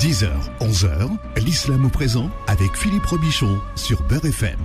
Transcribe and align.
10h, 0.00 0.30
11h, 0.62 1.10
l'islam 1.44 1.84
au 1.84 1.90
présent 1.90 2.30
avec 2.46 2.74
Philippe 2.74 3.04
Robichon 3.04 3.58
sur 3.76 4.02
Beurre 4.04 4.24
FM. 4.24 4.56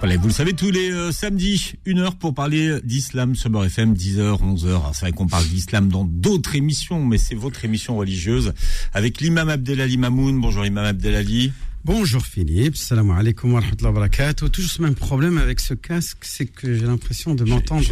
Voilà, 0.00 0.18
vous 0.18 0.26
le 0.26 0.32
savez, 0.34 0.52
tous 0.52 0.70
les 0.70 0.90
euh, 0.92 1.10
samedis, 1.10 1.76
une 1.86 2.00
heure 2.00 2.16
pour 2.16 2.34
parler 2.34 2.78
d'islam 2.84 3.34
sur 3.34 3.48
Beurre 3.48 3.64
FM, 3.64 3.94
10h, 3.94 4.42
11h. 4.42 4.80
C'est 4.92 5.00
vrai 5.00 5.12
qu'on 5.12 5.26
parle 5.26 5.46
d'islam 5.46 5.88
dans 5.88 6.04
d'autres 6.04 6.54
émissions, 6.54 7.02
mais 7.02 7.16
c'est 7.16 7.34
votre 7.34 7.64
émission 7.64 7.96
religieuse 7.96 8.52
avec 8.92 9.22
l'imam 9.22 9.48
Abdelali 9.48 9.96
Mamoun. 9.96 10.38
Bonjour 10.38 10.66
imam 10.66 10.84
Abdelali. 10.84 11.54
Bonjour 11.86 12.26
Philippe, 12.26 12.76
salam 12.76 13.12
alaikum 13.12 13.52
wa 13.52 13.60
rahmatullahi 13.60 13.94
wa 13.94 14.00
barakatuh. 14.00 14.48
Toujours 14.48 14.72
ce 14.72 14.82
même 14.82 14.96
problème 14.96 15.38
avec 15.38 15.60
ce 15.60 15.72
casque, 15.72 16.18
c'est 16.22 16.46
que 16.46 16.74
j'ai 16.74 16.84
l'impression 16.84 17.36
de 17.36 17.44
m'entendre. 17.44 17.84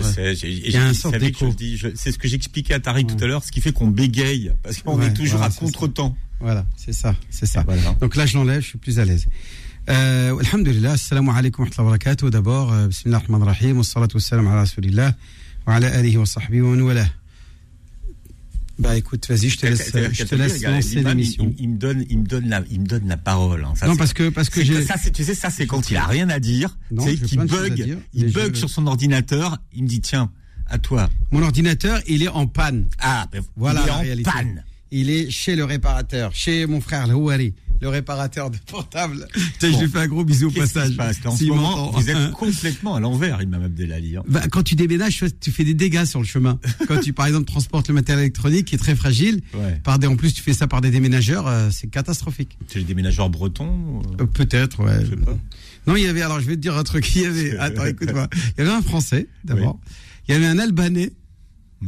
Il 0.42 0.68
y 0.68 0.76
a 0.76 0.84
un 0.84 0.92
sort 0.92 1.12
d'écho. 1.12 1.54
C'est 1.94 2.10
ce 2.10 2.18
que 2.18 2.26
j'expliquais 2.26 2.74
à 2.74 2.80
Tariq 2.80 3.06
tout 3.06 3.22
à 3.22 3.28
l'heure, 3.28 3.44
ce 3.44 3.52
qui 3.52 3.60
fait 3.60 3.70
qu'on 3.70 3.86
bégaye, 3.86 4.50
parce 4.64 4.82
qu'on 4.82 5.00
est 5.00 5.14
toujours 5.14 5.42
à 5.42 5.48
contre-temps. 5.48 6.16
Voilà, 6.40 6.66
c'est 6.76 6.92
ça, 6.92 7.14
c'est 7.30 7.46
ça. 7.46 7.64
Donc 8.00 8.16
là, 8.16 8.26
je 8.26 8.36
l'enlève, 8.36 8.62
je 8.62 8.66
suis 8.66 8.78
plus 8.78 8.98
à 8.98 9.04
l'aise. 9.04 9.28
Euh, 9.88 10.36
alhamdulillah, 10.40 10.94
assalamu 10.94 11.30
alaikum 11.30 11.62
wa 11.62 11.70
rahmatullahi 11.70 11.86
wa 11.86 11.90
barakatuh. 11.92 12.30
D'abord, 12.30 12.72
euh, 12.72 12.88
bismillah 12.88 13.18
ar-Rahman 13.18 13.42
ar-Rahim, 13.42 13.76
wa 13.76 13.84
salatu 13.84 14.16
wa 14.16 14.20
salam 14.20 14.48
ala 14.48 14.62
rasulillah, 14.62 15.14
wa 15.68 15.74
ala 15.74 15.86
alihi 15.86 16.16
wa 16.16 16.26
sahbihi 16.26 16.62
wa. 16.62 17.04
Bah 18.78 18.96
écoute, 18.96 19.26
vas-y, 19.28 19.48
je 19.48 19.58
te 19.58 19.66
laisse, 19.66 19.92
je 20.12 20.24
te 20.24 20.34
laisse 20.34 20.62
lancer 20.62 21.02
l'émission. 21.02 21.54
Il, 21.58 21.70
me 21.70 21.76
donne, 21.76 22.04
il 22.10 22.18
me 22.18 22.26
donne 22.26 22.48
la, 22.48 22.62
il 22.70 22.80
me 22.80 22.86
donne 22.86 23.06
la 23.06 23.16
parole. 23.16 23.64
Hein. 23.64 23.74
Ça, 23.76 23.86
non 23.86 23.96
parce 23.96 24.12
que 24.12 24.28
parce 24.30 24.50
que 24.50 24.64
j'ai. 24.64 24.84
Ça, 24.84 24.96
tu 24.98 25.22
sais, 25.22 25.34
ça 25.34 25.50
c'est 25.50 25.66
quand 25.66 25.90
il 25.90 25.96
a 25.96 26.06
rien 26.06 26.28
à 26.28 26.40
dire, 26.40 26.76
c'est 26.98 27.16
qu'il 27.16 27.40
bug, 27.40 27.98
il 28.12 28.32
bug 28.32 28.54
sur 28.56 28.68
son 28.68 28.86
ordinateur. 28.86 29.58
Il 29.72 29.84
me 29.84 29.88
dit 29.88 30.00
tiens, 30.00 30.30
à 30.66 30.78
toi. 30.78 31.08
Mon 31.30 31.42
ordinateur, 31.42 32.00
il 32.06 32.22
est 32.22 32.28
en 32.28 32.46
panne. 32.46 32.86
Ah, 32.98 33.28
ben, 33.30 33.42
voilà 33.56 33.82
il 33.82 33.88
est 33.88 33.92
en 33.92 34.00
réalité. 34.00 34.30
panne. 34.30 34.64
Il 34.90 35.10
est 35.10 35.30
chez 35.30 35.56
le 35.56 35.64
réparateur, 35.64 36.34
chez 36.34 36.66
mon 36.66 36.80
frère 36.80 37.08
Houari 37.08 37.54
le 37.84 37.90
réparateur 37.90 38.50
de 38.50 38.56
portable. 38.66 39.28
je 39.60 39.66
lui 39.66 39.88
fais 39.88 39.98
un 39.98 40.08
gros 40.08 40.24
bisou 40.24 40.48
au 40.48 40.50
passage. 40.50 40.96
En 41.26 41.36
ce 41.36 41.44
moment, 41.44 41.90
vous 41.90 42.08
êtes 42.08 42.30
complètement 42.32 42.94
à 42.94 43.00
l'envers, 43.00 43.42
Imam 43.42 43.62
Abdelali. 43.62 44.16
Hein. 44.16 44.22
Bah, 44.26 44.40
quand 44.50 44.62
tu 44.62 44.74
déménages, 44.74 45.22
tu 45.38 45.52
fais 45.52 45.64
des 45.64 45.74
dégâts 45.74 46.06
sur 46.06 46.18
le 46.20 46.26
chemin. 46.26 46.58
quand 46.88 46.98
tu, 47.00 47.12
par 47.12 47.26
exemple, 47.26 47.44
transportes 47.44 47.88
le 47.88 47.94
matériel 47.94 48.24
électronique 48.24 48.66
qui 48.66 48.74
est 48.74 48.78
très 48.78 48.96
fragile, 48.96 49.42
par 49.82 49.98
des, 49.98 50.06
en 50.06 50.16
plus, 50.16 50.32
tu 50.32 50.42
fais 50.42 50.54
ça 50.54 50.66
par 50.66 50.80
des 50.80 50.90
déménageurs, 50.90 51.46
euh, 51.46 51.68
c'est 51.70 51.88
catastrophique. 51.88 52.56
C'est 52.68 52.78
les 52.78 52.84
déménageurs 52.86 53.28
bretons 53.28 54.02
euh, 54.18 54.24
Peut-être, 54.24 54.82
ouais. 54.82 55.04
Non, 55.86 55.96
il 55.96 56.04
y 56.04 56.08
avait, 56.08 56.22
alors 56.22 56.40
je 56.40 56.46
vais 56.46 56.56
te 56.56 56.60
dire 56.60 56.76
un 56.78 56.84
truc, 56.84 57.14
il 57.14 57.22
y 57.22 57.26
avait, 57.26 57.58
attends, 57.58 57.84
écoute-moi. 57.84 58.28
Il 58.56 58.64
y 58.64 58.66
avait 58.66 58.76
un 58.76 58.82
Français, 58.82 59.26
d'abord. 59.44 59.78
Il 60.26 60.32
y 60.32 60.34
avait 60.34 60.46
un 60.46 60.58
Albanais 60.58 61.12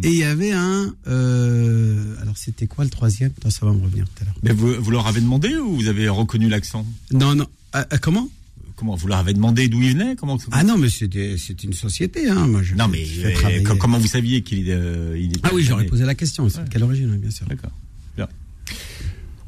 et 0.03 0.09
il 0.09 0.17
y 0.17 0.25
avait 0.25 0.53
un. 0.53 0.95
Euh, 1.07 2.15
alors, 2.23 2.37
c'était 2.37 2.67
quoi 2.67 2.85
le 2.85 2.91
troisième? 2.91 3.33
Ça 3.49 3.67
va 3.67 3.73
me 3.73 3.83
revenir 3.83 4.05
tout 4.05 4.23
à 4.23 4.25
l'heure. 4.25 4.35
Mais 4.43 4.53
vous, 4.53 4.75
vous, 4.81 4.91
leur 4.91 5.07
avez 5.07 5.21
demandé 5.21 5.57
ou 5.57 5.77
vous 5.77 5.89
avez 5.89 6.09
reconnu 6.09 6.49
l'accent? 6.49 6.87
Non, 7.13 7.35
non. 7.35 7.47
Ah, 7.73 7.87
ah, 7.91 7.99
comment? 7.99 8.29
Comment 8.77 8.95
Vous 8.95 9.09
leur 9.09 9.19
avez 9.19 9.33
demandé 9.33 9.69
d'où 9.69 9.81
il 9.81 9.93
venait 9.93 10.17
comment, 10.17 10.37
Ah 10.53 10.63
non, 10.63 10.77
mais 10.77 10.89
c'est 10.91 11.65
une 11.65 11.73
société. 11.73 12.29
Hein. 12.29 12.47
Moi, 12.47 12.63
je 12.63 12.75
non, 12.75 12.89
mais 12.89 13.07
euh, 13.25 13.75
comment 13.79 13.99
vous 13.99 14.07
saviez 14.07 14.43
qu'il 14.43 14.67
euh, 14.69 15.19
il 15.19 15.33
Ah 15.43 15.51
oui, 15.55 15.65
j'aurais 15.65 15.87
posé 15.87 16.05
la 16.05 16.15
question. 16.15 16.49
C'est 16.51 16.65
de 16.65 16.69
quelle 16.69 16.83
origine, 16.83 17.17
bien 17.17 17.31
sûr. 17.31 17.47
D'accord. 17.47 17.73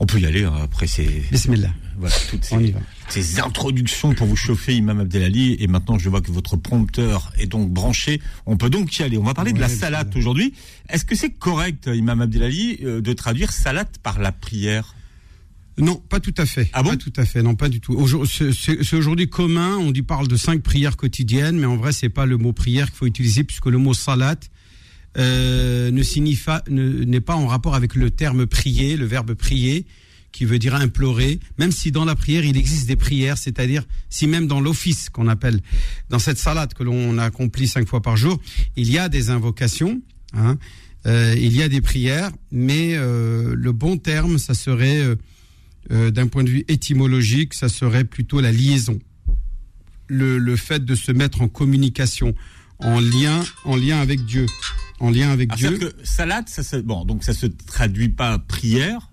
On 0.01 0.07
peut 0.07 0.21
y 0.21 0.27
aller 0.27 0.45
hein, 0.45 0.55
après 0.63 0.87
ces. 0.87 1.25
Bismillah. 1.31 1.71
Voilà, 1.99 2.15
toutes 2.31 2.45
ces, 2.45 2.75
ces, 3.09 3.41
introductions 3.41 4.15
pour 4.15 4.29
vous 4.29 4.37
chauffer, 4.37 4.77
Imam 4.77 5.01
Abdelali. 5.01 5.57
Et 5.59 5.67
maintenant, 5.67 5.99
je 5.99 6.09
vois 6.09 6.21
que 6.21 6.31
votre 6.31 6.57
prompteur 6.57 7.33
est 7.37 7.47
donc 7.47 7.71
branché. 7.71 8.21
On 8.47 8.57
peut 8.57 8.71
donc 8.71 8.97
y 8.97 9.03
aller. 9.03 9.19
On 9.19 9.25
va 9.25 9.35
parler 9.35 9.53
de 9.53 9.59
la 9.59 9.69
salade 9.69 10.13
aujourd'hui. 10.17 10.55
Est-ce 10.89 11.05
que 11.05 11.17
c'est 11.17 11.31
correct, 11.31 11.91
Imam 11.93 12.21
Abdelali, 12.21 12.79
euh, 12.85 13.01
de 13.01 13.13
traduire 13.13 13.51
salade 13.51 13.89
par 14.05 14.21
la 14.21 14.31
prière? 14.31 14.95
Non, 15.79 15.97
pas 15.97 16.21
tout 16.21 16.35
à 16.37 16.47
fait. 16.47 16.69
Ah 16.73 16.83
bon? 16.83 16.91
Pas 16.91 16.97
tout 16.97 17.13
à 17.17 17.25
fait, 17.25 17.43
non, 17.43 17.55
pas 17.55 17.69
du 17.69 17.81
tout. 17.81 17.97
C'est 18.27 18.97
aujourd'hui 18.97 19.29
commun, 19.29 19.77
on 19.77 19.91
dit 19.91 20.03
parle 20.03 20.29
de 20.29 20.37
cinq 20.37 20.63
prières 20.63 20.97
quotidiennes, 20.97 21.59
mais 21.59 21.67
en 21.67 21.77
vrai, 21.77 21.93
c'est 21.93 22.09
pas 22.09 22.27
le 22.27 22.37
mot 22.37 22.53
prière 22.53 22.87
qu'il 22.87 22.97
faut 22.97 23.07
utiliser, 23.07 23.45
puisque 23.45 23.67
le 23.67 23.79
mot 23.79 23.95
salat 23.95 24.37
euh, 25.19 25.91
ne 25.91 26.03
signifie 26.03 26.51
n'est 26.71 27.21
pas 27.21 27.35
en 27.35 27.47
rapport 27.47 27.75
avec 27.75 27.95
le 27.95 28.11
terme 28.11 28.47
prier, 28.47 28.97
le 28.97 29.05
verbe 29.05 29.35
prier, 29.35 29.85
qui 30.31 30.45
veut 30.45 30.59
dire 30.59 30.75
implorer, 30.75 31.41
même 31.59 31.73
si 31.73 31.91
dans 31.91 32.05
la 32.05 32.15
prière 32.15 32.45
il 32.45 32.57
existe 32.57 32.87
des 32.87 32.97
prières, 32.97 33.37
c'est-à-dire 33.37 33.85
si 34.11 34.27
même 34.27 34.47
dans 34.47 34.61
l'office 34.61 35.09
qu'on 35.09 35.27
appelle, 35.27 35.61
dans 36.11 36.19
cette 36.19 36.39
salade 36.39 36.73
que 36.75 36.85
l'on 36.85 37.19
accomplit 37.19 37.67
cinq 37.67 37.89
fois 37.89 38.01
par 38.01 38.17
jour, 38.17 38.41
il 38.77 38.93
y 38.93 38.99
a 38.99 39.09
des 39.09 39.31
invocations, 39.31 40.01
hein, 40.35 40.57
euh, 41.07 41.35
il 41.37 41.57
y 41.57 41.63
a 41.63 41.69
des 41.69 41.81
prières, 41.81 42.31
mais 42.53 42.95
euh, 42.95 43.55
le 43.57 43.73
bon 43.73 43.97
terme, 43.97 44.39
ça 44.39 44.55
serait, 44.55 45.03
d'un 45.91 46.27
point 46.27 46.45
de 46.45 46.51
vue 46.51 46.65
étymologique, 46.69 47.55
ça 47.55 47.69
serait 47.69 48.05
plutôt 48.05 48.41
la 48.41 48.53
liaison, 48.53 48.99
le, 50.07 50.39
le 50.39 50.57
fait 50.57 50.85
de 50.85 50.95
se 50.95 51.11
mettre 51.11 51.41
en 51.41 51.49
communication, 51.49 52.35
en 52.79 53.01
lien, 53.01 53.43
en 53.65 53.77
lien 53.77 53.99
avec 53.99 54.25
Dieu, 54.25 54.47
en 55.01 55.11
lien 55.11 55.31
avec 55.31 55.51
ah, 55.53 55.57
Dieu. 55.57 55.79
Que 55.79 55.95
salade, 56.03 56.49
ça 56.49 56.63
se, 56.63 56.77
bon, 56.77 57.05
donc 57.05 57.25
ça 57.25 57.33
se 57.33 57.47
traduit 57.47 58.09
pas 58.09 58.39
prière, 58.39 59.11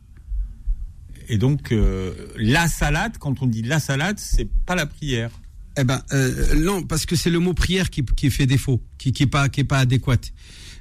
et 1.28 1.38
donc, 1.38 1.72
euh, 1.72 2.14
la 2.38 2.68
salade, 2.68 3.18
quand 3.20 3.42
on 3.42 3.48
dit 3.48 3.62
la 3.62 3.80
salade, 3.80 4.18
c'est 4.20 4.50
pas 4.66 4.76
la 4.76 4.86
prière. 4.86 5.32
Eh 5.78 5.84
ben, 5.84 6.02
euh, 6.14 6.56
non, 6.56 6.84
parce 6.84 7.06
que 7.06 7.16
c'est 7.16 7.30
le 7.30 7.40
mot 7.40 7.54
prière 7.54 7.90
qui, 7.90 8.04
qui 8.04 8.30
fait 8.30 8.46
défaut, 8.46 8.82
qui, 8.98 9.12
qui 9.12 9.24
est 9.24 9.28
pas, 9.28 9.50
qui 9.50 9.62
est 9.62 9.66
pas 9.66 9.80
adéquate. 9.80 10.32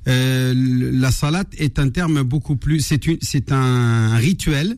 Euh, 0.07 0.53
la 0.55 1.11
salade 1.11 1.49
est 1.59 1.79
un 1.79 1.89
terme 1.89 2.23
beaucoup 2.23 2.57
plus, 2.57 2.81
c'est 2.81 3.07
une, 3.07 3.19
c'est 3.23 3.51
un 3.53 4.17
rituel. 4.17 4.77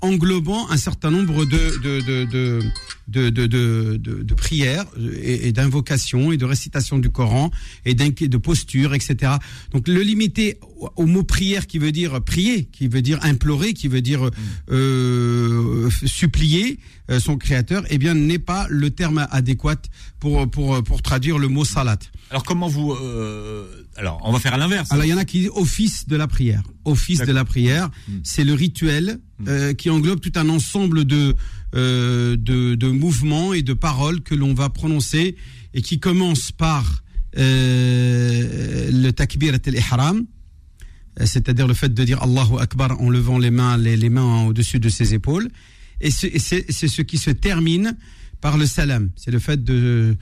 Englobant 0.00 0.70
un 0.70 0.76
certain 0.76 1.10
nombre 1.10 1.44
de 1.44 1.78
de 1.82 2.00
de 2.00 3.30
de 3.30 3.96
de, 3.98 4.34
prières 4.34 4.84
et, 5.22 5.52
d'invocations 5.52 6.32
et 6.32 6.36
de 6.36 6.44
récitation 6.44 6.98
du 6.98 7.10
Coran 7.10 7.50
et 7.84 7.94
de 7.94 8.36
postures, 8.36 8.94
etc. 8.94 9.32
Donc 9.72 9.88
le 9.88 10.00
limiter 10.02 10.58
au 10.96 11.06
mot 11.06 11.24
prière 11.24 11.66
qui 11.66 11.78
veut 11.78 11.92
dire 11.92 12.22
prier, 12.22 12.64
qui 12.64 12.88
veut 12.88 13.02
dire 13.02 13.18
implorer, 13.22 13.74
qui 13.74 13.88
veut 13.88 14.00
dire 14.00 14.24
hmm. 14.24 14.30
euh, 14.70 15.90
supplier 16.06 16.78
euh, 17.10 17.18
son 17.20 17.36
créateur, 17.36 17.84
eh 17.90 17.98
bien 17.98 18.14
n'est 18.14 18.38
pas 18.38 18.66
le 18.70 18.90
terme 18.90 19.26
adéquat 19.30 19.82
pour 20.20 20.48
pour 20.50 20.82
pour 20.82 21.02
traduire 21.02 21.38
le 21.38 21.48
mot 21.48 21.64
salat. 21.64 21.98
Alors 22.30 22.44
comment 22.44 22.68
vous 22.68 22.92
euh, 22.92 23.66
alors 23.96 24.20
on 24.24 24.32
va 24.32 24.38
faire 24.38 24.54
à 24.54 24.58
l'inverse. 24.58 24.92
Alors 24.92 25.04
il 25.04 25.08
y 25.08 25.14
en 25.14 25.18
a 25.18 25.24
qui 25.24 25.40
disent 25.40 25.50
office 25.54 26.06
de 26.06 26.16
la 26.16 26.28
prière. 26.28 26.62
Office 26.84 27.20
de 27.20 27.32
la 27.32 27.44
prière, 27.44 27.90
hmm. 28.08 28.18
c'est 28.22 28.44
le 28.44 28.54
rituel 28.54 29.18
hmm. 29.38 29.44
euh, 29.48 29.72
qui 29.74 29.90
englobe 29.90 30.20
tout 30.20 30.32
un 30.36 30.48
ensemble 30.48 31.04
de, 31.04 31.34
euh, 31.74 32.36
de 32.36 32.74
de 32.74 32.88
mouvements 32.88 33.52
et 33.52 33.62
de 33.62 33.72
paroles 33.72 34.20
que 34.22 34.34
l'on 34.34 34.54
va 34.54 34.68
prononcer 34.70 35.36
et 35.74 35.82
qui 35.82 36.00
commence 36.00 36.52
par 36.52 37.02
euh, 37.38 38.90
le 38.92 39.10
takbir 39.12 39.54
al-ihram, 39.54 40.26
c'est-à-dire 41.24 41.66
le 41.66 41.74
fait 41.74 41.92
de 41.92 42.04
dire 42.04 42.22
Allahu 42.22 42.58
Akbar 42.58 43.00
en 43.00 43.10
levant 43.10 43.38
les 43.38 43.50
mains 43.50 43.76
les, 43.76 43.96
les 43.96 44.10
mains 44.10 44.46
au-dessus 44.46 44.80
de 44.80 44.88
ses 44.88 45.14
épaules 45.14 45.48
et 46.00 46.10
c'est 46.10 46.38
ce 46.38 47.02
qui 47.02 47.18
se 47.18 47.30
termine 47.30 47.96
par 48.40 48.56
le 48.56 48.66
salam. 48.66 49.10
C'est 49.16 49.30
le 49.30 49.38
fait 49.38 49.62
de 49.62 50.16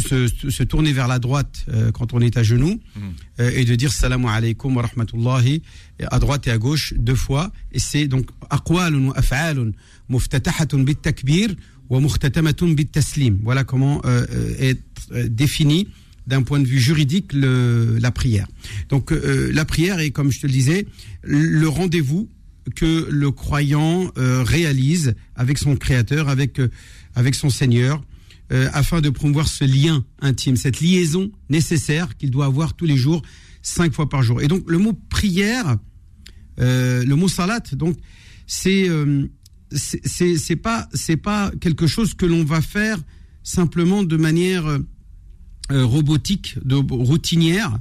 se, 0.00 0.28
se, 0.50 0.62
tourner 0.62 0.92
vers 0.92 1.08
la 1.08 1.18
droite 1.18 1.66
euh, 1.68 1.90
quand 1.90 2.14
on 2.14 2.20
est 2.20 2.36
à 2.36 2.42
genoux 2.42 2.80
mm. 2.96 3.00
euh, 3.40 3.50
et 3.54 3.64
de 3.64 3.74
dire 3.74 3.92
salam 3.92 4.24
alaykum 4.24 4.76
wa 4.76 4.82
rahmatullahi 4.82 5.62
à 6.10 6.18
droite 6.18 6.46
et 6.46 6.50
à 6.50 6.58
gauche 6.58 6.94
deux 6.96 7.14
fois. 7.14 7.52
Et 7.72 7.78
c'est 7.78 8.06
donc 8.06 8.30
aqwalun 8.50 9.08
wa 9.08 9.18
af'alun 9.18 9.72
muftatahatun 10.08 10.82
bit 10.82 11.00
takbir 11.02 11.50
wa 11.90 12.00
muhtatamatun 12.00 12.72
bit 12.72 12.90
taslim. 12.90 13.38
Voilà 13.42 13.64
comment 13.64 14.00
euh, 14.04 14.26
est 14.58 14.80
défini 15.28 15.88
d'un 16.26 16.42
point 16.42 16.60
de 16.60 16.66
vue 16.66 16.78
juridique 16.78 17.32
le, 17.32 17.98
la 18.00 18.12
prière. 18.12 18.46
Donc 18.88 19.10
la 19.10 19.64
prière 19.64 19.98
est, 19.98 20.12
comme 20.12 20.30
je 20.30 20.40
te 20.40 20.46
le 20.46 20.52
disais, 20.52 20.86
le 21.24 21.66
rendez-vous 21.66 22.30
que 22.76 23.08
le 23.10 23.32
croyant 23.32 24.12
réalise 24.14 25.16
avec 25.34 25.58
son 25.58 25.74
créateur, 25.74 26.28
avec 26.28 26.60
avec 27.14 27.34
son 27.34 27.50
Seigneur, 27.50 28.02
euh, 28.52 28.68
afin 28.72 29.00
de 29.00 29.10
promouvoir 29.10 29.48
ce 29.48 29.64
lien 29.64 30.04
intime, 30.20 30.56
cette 30.56 30.80
liaison 30.80 31.30
nécessaire 31.48 32.16
qu'il 32.16 32.30
doit 32.30 32.46
avoir 32.46 32.74
tous 32.74 32.86
les 32.86 32.96
jours, 32.96 33.22
cinq 33.62 33.92
fois 33.92 34.08
par 34.08 34.22
jour. 34.22 34.42
Et 34.42 34.48
donc 34.48 34.64
le 34.68 34.78
mot 34.78 34.92
prière, 34.92 35.76
euh, 36.60 37.04
le 37.04 37.14
mot 37.16 37.28
salat, 37.28 37.60
donc 37.72 37.96
c'est 38.46 38.88
euh, 38.88 39.26
c'est 39.74 40.56
pas 40.56 40.88
c'est 40.92 41.16
pas 41.16 41.50
quelque 41.60 41.86
chose 41.86 42.14
que 42.14 42.26
l'on 42.26 42.44
va 42.44 42.60
faire 42.60 42.98
simplement 43.42 44.02
de 44.02 44.16
manière 44.16 44.66
euh, 44.66 45.86
robotique, 45.86 46.56
de 46.64 46.74
routinière. 46.74 47.78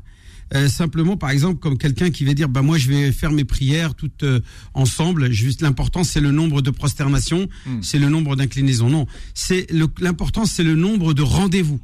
Euh, 0.54 0.68
simplement, 0.68 1.16
par 1.16 1.30
exemple, 1.30 1.60
comme 1.60 1.78
quelqu'un 1.78 2.10
qui 2.10 2.26
va 2.26 2.34
dire, 2.34 2.50
bah 2.50 2.62
moi 2.62 2.78
je 2.78 2.90
vais 2.90 3.12
faire 3.12 3.32
mes 3.32 3.46
prières 3.46 3.96
toutes 3.96 4.24
euh, 4.24 4.42
ensemble. 4.74 5.32
Juste 5.32 5.62
l'important 5.62 6.04
c'est 6.04 6.20
le 6.20 6.32
nombre 6.32 6.62
de 6.62 6.72
prosternations, 6.72 7.48
hmm. 7.66 7.82
c'est 7.82 8.00
le 8.00 8.10
nombre 8.10 8.36
d'inclinaisons. 8.36 8.90
Non, 8.90 9.08
c'est 9.34 9.68
l'important 10.00 10.46
c'est 10.46 10.64
le 10.64 10.76
nombre 10.76 11.14
de 11.14 11.22
rendez-vous. 11.22 11.80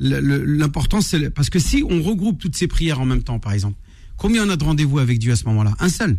L'important 0.00 1.00
c'est 1.00 1.30
parce 1.30 1.48
que 1.48 1.58
si 1.58 1.84
on 1.88 2.02
regroupe 2.02 2.38
toutes 2.38 2.56
ces 2.56 2.66
prières 2.66 3.00
en 3.00 3.06
même 3.06 3.22
temps, 3.22 3.38
par 3.38 3.52
exemple, 3.52 3.78
combien 4.16 4.46
on 4.46 4.50
a 4.50 4.56
de 4.56 4.64
rendez-vous 4.64 4.98
avec 4.98 5.18
Dieu 5.18 5.32
à 5.32 5.36
ce 5.36 5.44
moment-là? 5.44 5.74
Un 5.78 5.88
seul, 5.88 6.18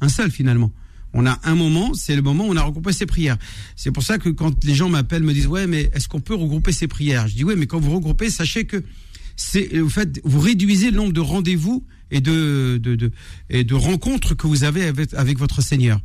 un 0.00 0.08
seul 0.08 0.30
finalement. 0.30 0.70
On 1.14 1.24
a 1.24 1.40
un 1.44 1.54
moment, 1.54 1.94
c'est 1.94 2.14
le 2.14 2.20
moment 2.20 2.46
où 2.46 2.50
on 2.50 2.56
a 2.56 2.62
regroupé 2.62 2.92
ses 2.92 3.06
prières. 3.06 3.38
C'est 3.74 3.90
pour 3.90 4.02
ça 4.02 4.18
que 4.18 4.28
quand 4.28 4.62
les 4.64 4.74
gens 4.74 4.90
m'appellent, 4.90 5.22
me 5.22 5.32
disent 5.32 5.46
ouais, 5.46 5.66
mais 5.66 5.90
est-ce 5.94 6.08
qu'on 6.08 6.20
peut 6.20 6.34
regrouper 6.34 6.72
ses 6.72 6.88
prières? 6.88 7.26
Je 7.26 7.34
dis 7.34 7.44
ouais, 7.44 7.56
mais 7.56 7.66
quand 7.66 7.80
vous 7.80 7.94
regroupez, 7.94 8.28
sachez 8.28 8.66
que 8.66 8.84
c'est 9.36 9.80
en 9.80 9.88
fait 9.88 10.20
vous 10.24 10.40
réduisez 10.40 10.90
le 10.90 10.96
nombre 10.96 11.12
de 11.12 11.20
rendez-vous 11.20 11.84
et 12.10 12.20
de, 12.20 12.78
de, 12.82 13.10
et 13.50 13.64
de 13.64 13.74
rencontres 13.74 14.34
que 14.34 14.46
vous 14.46 14.64
avez 14.64 14.84
avec, 14.84 15.12
avec 15.14 15.38
votre 15.38 15.62
Seigneur. 15.62 16.00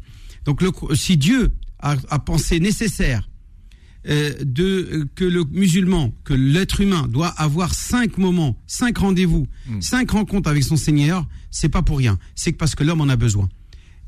Donc 0.45 0.61
le, 0.61 0.71
si 0.95 1.17
Dieu 1.17 1.51
a, 1.79 1.95
a 2.09 2.19
pensé 2.19 2.59
nécessaire 2.59 3.29
euh, 4.07 4.33
de 4.43 5.07
que 5.13 5.23
le 5.23 5.43
musulman, 5.43 6.11
que 6.23 6.33
l'être 6.33 6.81
humain 6.81 7.07
doit 7.07 7.27
avoir 7.27 7.73
cinq 7.73 8.17
moments, 8.17 8.59
cinq 8.65 8.97
rendez-vous, 8.97 9.47
mm. 9.67 9.81
cinq 9.81 10.11
rencontres 10.11 10.49
avec 10.49 10.63
son 10.63 10.75
Seigneur, 10.75 11.27
c'est 11.51 11.69
pas 11.69 11.83
pour 11.83 11.99
rien. 11.99 12.17
C'est 12.33 12.51
parce 12.53 12.73
que 12.73 12.83
l'homme 12.83 13.01
en 13.01 13.09
a 13.09 13.15
besoin. 13.15 13.47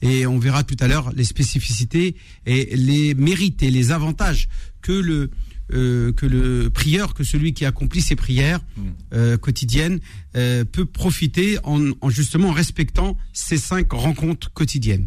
Et 0.01 0.25
on 0.25 0.39
verra 0.39 0.63
tout 0.63 0.75
à 0.79 0.87
l'heure 0.87 1.13
les 1.15 1.23
spécificités 1.23 2.15
et 2.45 2.75
les 2.75 3.13
mérites 3.13 3.61
et 3.61 3.69
les 3.69 3.91
avantages 3.91 4.49
que 4.81 4.91
le 4.91 5.29
euh, 5.71 6.11
que 6.11 6.25
le 6.25 6.69
prieur, 6.69 7.13
que 7.13 7.23
celui 7.23 7.53
qui 7.53 7.65
accomplit 7.65 8.01
ses 8.01 8.15
prières 8.15 8.59
mm. 8.75 8.81
euh, 9.13 9.37
quotidiennes 9.37 9.99
euh, 10.35 10.65
peut 10.65 10.85
profiter 10.85 11.57
en, 11.63 11.91
en, 12.01 12.09
justement 12.09 12.49
en 12.49 12.53
respectant 12.53 13.17
ces 13.31 13.57
cinq 13.57 13.91
rencontres 13.91 14.51
quotidiennes. 14.51 15.05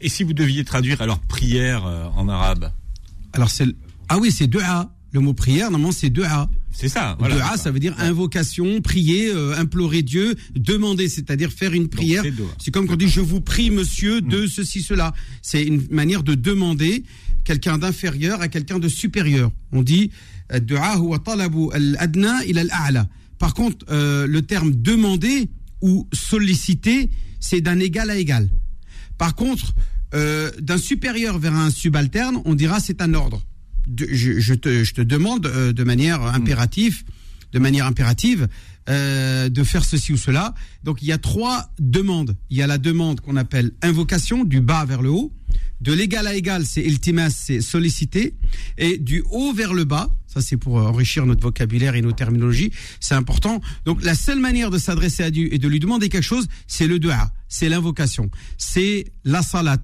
Et 0.00 0.08
si 0.08 0.22
vous 0.22 0.32
deviez 0.32 0.64
traduire 0.64 1.00
alors 1.00 1.20
prière 1.20 1.84
en 2.16 2.28
arabe 2.28 2.70
Alors 3.32 3.50
c'est 3.50 3.66
ah 4.08 4.18
oui, 4.18 4.30
c'est 4.30 4.54
A. 4.56 4.90
Le 5.12 5.20
mot 5.20 5.32
prière, 5.32 5.70
normalement, 5.70 5.92
c'est 5.92 6.12
A. 6.24 6.48
C'est 6.72 6.88
ça. 6.88 7.16
Voilà, 7.18 7.52
A, 7.52 7.56
ça 7.56 7.70
veut 7.70 7.78
dire 7.78 7.94
invocation, 7.98 8.82
prier, 8.82 9.30
euh, 9.30 9.56
implorer 9.56 10.02
Dieu, 10.02 10.34
demander, 10.54 11.08
c'est-à-dire 11.08 11.50
faire 11.50 11.72
une 11.72 11.88
prière. 11.88 12.22
C'est 12.58 12.70
comme 12.70 12.86
quand 12.86 12.94
on 12.94 12.96
dit 12.96 13.08
je 13.08 13.20
vous 13.20 13.40
prie, 13.40 13.70
monsieur, 13.70 14.20
de 14.20 14.42
mm. 14.42 14.48
ceci, 14.48 14.82
cela. 14.82 15.14
C'est 15.40 15.62
une 15.62 15.86
manière 15.90 16.22
de 16.22 16.34
demander 16.34 17.04
quelqu'un 17.46 17.78
d'inférieur 17.78 18.42
à 18.42 18.48
quelqu'un 18.48 18.78
de 18.78 18.88
supérieur. 18.88 19.50
On 19.72 19.82
dit 19.82 20.10
par 23.38 23.54
contre, 23.54 23.86
euh, 23.90 24.26
le 24.26 24.42
terme 24.42 24.72
demander 24.74 25.48
ou 25.80 26.08
solliciter, 26.12 27.08
c'est 27.40 27.60
d'un 27.60 27.78
égal 27.78 28.10
à 28.10 28.16
égal. 28.16 28.48
Par 29.18 29.34
contre, 29.34 29.74
euh, 30.14 30.50
d'un 30.60 30.78
supérieur 30.78 31.38
vers 31.38 31.54
un 31.54 31.70
subalterne, 31.70 32.40
on 32.44 32.54
dira 32.54 32.80
c'est 32.80 33.00
un 33.00 33.14
ordre 33.14 33.42
je, 33.88 34.54
te, 34.54 34.84
je, 34.84 34.94
te, 34.94 35.00
demande 35.00 35.46
euh, 35.46 35.72
de 35.72 35.84
manière 35.84 36.22
impérative, 36.22 37.04
de 37.52 37.58
manière 37.58 37.86
impérative, 37.86 38.48
euh, 38.88 39.48
de 39.48 39.64
faire 39.64 39.84
ceci 39.84 40.12
ou 40.12 40.16
cela. 40.16 40.54
Donc 40.84 41.02
il 41.02 41.08
y 41.08 41.12
a 41.12 41.18
trois 41.18 41.70
demandes. 41.78 42.36
Il 42.50 42.56
y 42.56 42.62
a 42.62 42.66
la 42.66 42.78
demande 42.78 43.20
qu'on 43.20 43.36
appelle 43.36 43.72
invocation, 43.82 44.44
du 44.44 44.60
bas 44.60 44.84
vers 44.84 45.02
le 45.02 45.10
haut. 45.10 45.32
De 45.80 45.92
l'égal 45.92 46.26
à 46.26 46.34
égal, 46.34 46.64
c'est 46.64 46.84
ultimas, 46.84 47.30
c'est 47.30 47.60
solliciter. 47.60 48.34
Et 48.78 48.98
du 48.98 49.22
haut 49.30 49.52
vers 49.52 49.74
le 49.74 49.84
bas, 49.84 50.08
ça 50.26 50.40
c'est 50.40 50.56
pour 50.56 50.76
enrichir 50.76 51.26
notre 51.26 51.42
vocabulaire 51.42 51.96
et 51.96 52.02
nos 52.02 52.12
terminologies, 52.12 52.70
c'est 53.00 53.14
important. 53.14 53.60
Donc 53.84 54.02
la 54.02 54.14
seule 54.14 54.38
manière 54.38 54.70
de 54.70 54.78
s'adresser 54.78 55.22
à 55.22 55.30
Dieu 55.30 55.52
et 55.52 55.58
de 55.58 55.68
lui 55.68 55.80
demander 55.80 56.08
quelque 56.08 56.22
chose, 56.22 56.46
c'est 56.66 56.86
le 56.86 56.98
dua, 56.98 57.30
c'est 57.48 57.68
l'invocation, 57.68 58.30
c'est 58.56 59.12
la 59.24 59.42
salat, 59.42 59.82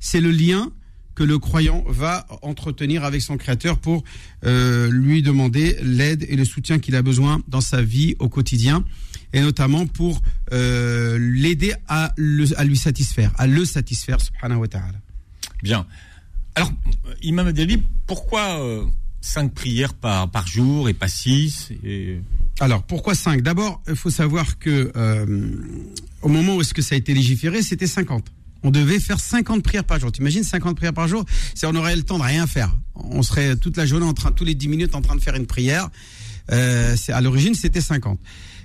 c'est 0.00 0.20
le 0.20 0.30
lien 0.30 0.72
que 1.18 1.24
le 1.24 1.40
croyant 1.40 1.82
va 1.88 2.28
entretenir 2.42 3.02
avec 3.02 3.22
son 3.22 3.36
Créateur 3.36 3.80
pour 3.80 4.04
euh, 4.44 4.88
lui 4.88 5.20
demander 5.20 5.76
l'aide 5.82 6.24
et 6.28 6.36
le 6.36 6.44
soutien 6.44 6.78
qu'il 6.78 6.94
a 6.94 7.02
besoin 7.02 7.42
dans 7.48 7.60
sa 7.60 7.82
vie 7.82 8.14
au 8.20 8.28
quotidien, 8.28 8.84
et 9.32 9.40
notamment 9.40 9.88
pour 9.88 10.22
euh, 10.52 11.18
l'aider 11.18 11.74
à, 11.88 12.14
à 12.56 12.64
lui 12.64 12.76
satisfaire, 12.76 13.32
à 13.36 13.48
le 13.48 13.64
satisfaire, 13.64 14.20
subhanahu 14.20 14.60
wa 14.60 14.68
ta'ala. 14.68 15.00
Bien. 15.60 15.86
Alors, 16.54 16.70
Imam 17.20 17.48
Adeli, 17.48 17.82
pourquoi 18.06 18.62
euh, 18.62 18.84
cinq 19.20 19.52
prières 19.52 19.94
par, 19.94 20.30
par 20.30 20.46
jour 20.46 20.88
et 20.88 20.94
pas 20.94 21.08
six 21.08 21.72
et... 21.82 22.20
Alors, 22.60 22.84
pourquoi 22.84 23.16
cinq? 23.16 23.42
D'abord, 23.42 23.82
il 23.88 23.96
faut 23.96 24.10
savoir 24.10 24.58
que 24.60 24.92
au 26.22 26.28
moment 26.28 26.56
où 26.56 26.60
est-ce 26.60 26.74
que 26.74 26.82
ça 26.82 26.94
a 26.94 26.98
été 26.98 27.12
légiféré, 27.12 27.62
c'était 27.62 27.88
50 27.88 28.24
on 28.62 28.70
devait 28.70 29.00
faire 29.00 29.20
50 29.20 29.62
prières 29.62 29.84
par 29.84 29.98
jour. 30.00 30.10
T'imagines 30.12 30.42
50 30.42 30.76
prières 30.76 30.92
par 30.92 31.08
jour? 31.08 31.24
C'est 31.54 31.66
on 31.66 31.74
aurait 31.74 31.96
le 31.96 32.02
temps 32.02 32.18
de 32.18 32.24
rien 32.24 32.46
faire. 32.46 32.74
On 32.94 33.22
serait 33.22 33.56
toute 33.56 33.76
la 33.76 33.86
journée 33.86 34.06
en 34.06 34.14
train, 34.14 34.32
tous 34.32 34.44
les 34.44 34.54
10 34.54 34.68
minutes 34.68 34.94
en 34.94 35.02
train 35.02 35.16
de 35.16 35.20
faire 35.20 35.34
une 35.34 35.46
prière. 35.46 35.88
Euh, 36.50 36.96
à 37.08 37.20
l'origine, 37.20 37.54
c'était 37.54 37.80
50. 37.80 38.18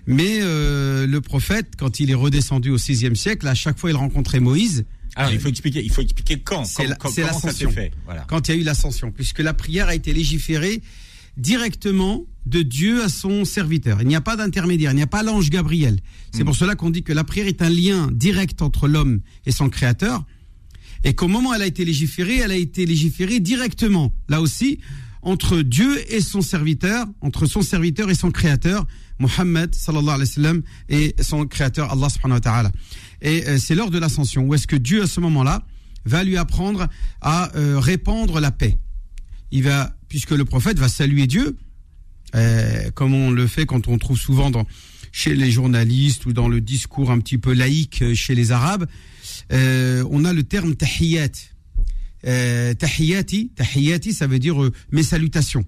Mais 0.06 0.40
euh, 0.42 1.08
le 1.08 1.22
prophète, 1.22 1.74
quand 1.78 2.00
il 2.00 2.12
est 2.12 2.16
redescendu 2.16 2.70
au 2.70 2.78
sixième 2.78 3.16
siècle, 3.16 3.48
à 3.48 3.56
chaque 3.56 3.80
fois 3.80 3.90
il 3.90 3.96
rencontrait 3.96 4.40
Moïse. 4.40 4.86
Alors 5.16 5.32
il 5.32 5.40
faut 5.40 5.48
expliquer, 5.48 5.84
il 5.84 5.92
faut 5.92 6.02
expliquer 6.02 6.40
quand. 6.40 6.66
C'est 6.66 6.88
l'ascension. 6.88 7.72
Voilà. 8.06 8.26
Quand 8.28 8.48
il 8.48 8.56
y 8.56 8.58
a 8.58 8.62
eu 8.62 8.64
l'ascension, 8.64 9.12
puisque 9.12 9.40
la 9.40 9.54
prière 9.54 9.88
a 9.88 9.96
été 9.96 10.12
légiférée 10.12 10.82
directement 11.38 12.26
de 12.46 12.62
Dieu 12.62 13.04
à 13.04 13.10
son 13.10 13.46
serviteur. 13.46 14.02
Il 14.02 14.08
n'y 14.08 14.16
a 14.16 14.22
pas 14.22 14.36
d'intermédiaire, 14.36 14.92
il 14.92 14.96
n'y 14.96 15.02
a 15.02 15.08
pas 15.08 15.24
l'ange 15.24 15.50
Gabriel. 15.50 16.00
C'est 16.32 16.44
mm. 16.44 16.46
pour 16.46 16.56
cela 16.56 16.76
qu'on 16.76 16.90
dit 16.90 17.04
que 17.04 17.14
la 17.14 17.24
prière 17.24 17.48
est 17.48 17.62
un 17.62 17.70
lien 17.70 18.10
direct 18.12 18.62
entre 18.62 18.88
l'homme 18.88 19.22
et 19.46 19.52
son 19.52 19.70
créateur. 19.70 20.26
Et 21.04 21.14
qu'au 21.14 21.28
moment 21.28 21.50
où 21.50 21.54
elle 21.54 21.62
a 21.62 21.66
été 21.68 21.86
légiférée, 21.86 22.38
elle 22.38 22.52
a 22.52 22.56
été 22.56 22.86
légiférée 22.86 23.40
directement, 23.40 24.14
là 24.30 24.42
aussi, 24.42 24.80
entre 25.22 25.62
Dieu 25.62 26.00
et 26.14 26.22
son 26.22 26.42
serviteur, 26.42 27.06
entre 27.22 27.46
son 27.46 27.62
serviteur 27.62 28.10
et 28.10 28.16
son 28.16 28.32
créateur, 28.32 28.86
Mohammed 29.20 29.74
sallallahu 29.74 30.16
alayhi 30.16 30.30
wa 30.30 30.34
sallam, 30.34 30.62
et 30.90 31.16
son 31.22 31.46
créateur, 31.46 31.92
Allah 31.92 32.10
subhanahu 32.10 32.38
wa 32.38 32.42
ta'ala. 32.42 32.72
Et 33.22 33.48
euh, 33.48 33.58
c'est 33.58 33.76
lors 33.76 33.90
de 33.90 34.00
l'ascension 34.00 34.44
où 34.44 34.54
est-ce 34.54 34.68
que 34.68 34.76
Dieu, 34.76 35.04
à 35.04 35.08
ce 35.08 35.20
moment-là, 35.22 35.66
va 36.06 36.24
lui 36.24 36.38
apprendre 36.38 36.88
à 37.22 37.56
euh, 37.56 37.80
répandre 37.80 38.40
la 38.40 38.52
paix. 38.52 38.78
Il 39.52 39.64
va, 39.64 39.96
puisque 40.14 40.30
le 40.30 40.46
prophète 40.46 40.78
va 40.78 40.90
saluer 40.90 41.26
Dieu, 41.26 41.58
euh, 42.36 42.92
comme 42.92 43.16
on 43.16 43.32
le 43.32 43.48
fait 43.48 43.66
quand 43.66 43.88
on 43.88 43.98
trouve 43.98 44.16
souvent 44.16 44.52
chez 45.12 45.34
les 45.34 45.50
journalistes 45.50 46.28
ou 46.28 46.34
dans 46.34 46.48
le 46.48 46.62
discours 46.62 47.10
un 47.10 47.18
petit 47.18 47.40
peu 47.40 47.52
laïque 47.52 48.04
euh, 48.04 48.14
chez 48.14 48.36
les 48.36 48.52
Arabes, 48.52 48.86
euh, 49.52 50.06
on 50.12 50.24
a 50.24 50.32
le 50.32 50.44
terme 50.44 50.76
tahiyyat. 50.76 51.32
Euh, 52.28 52.76
tahiyyati, 52.76 53.54
tahiyyati, 53.56 54.14
ça 54.14 54.28
veut 54.28 54.38
dire 54.38 54.56
mes 54.92 55.02
salutations, 55.02 55.66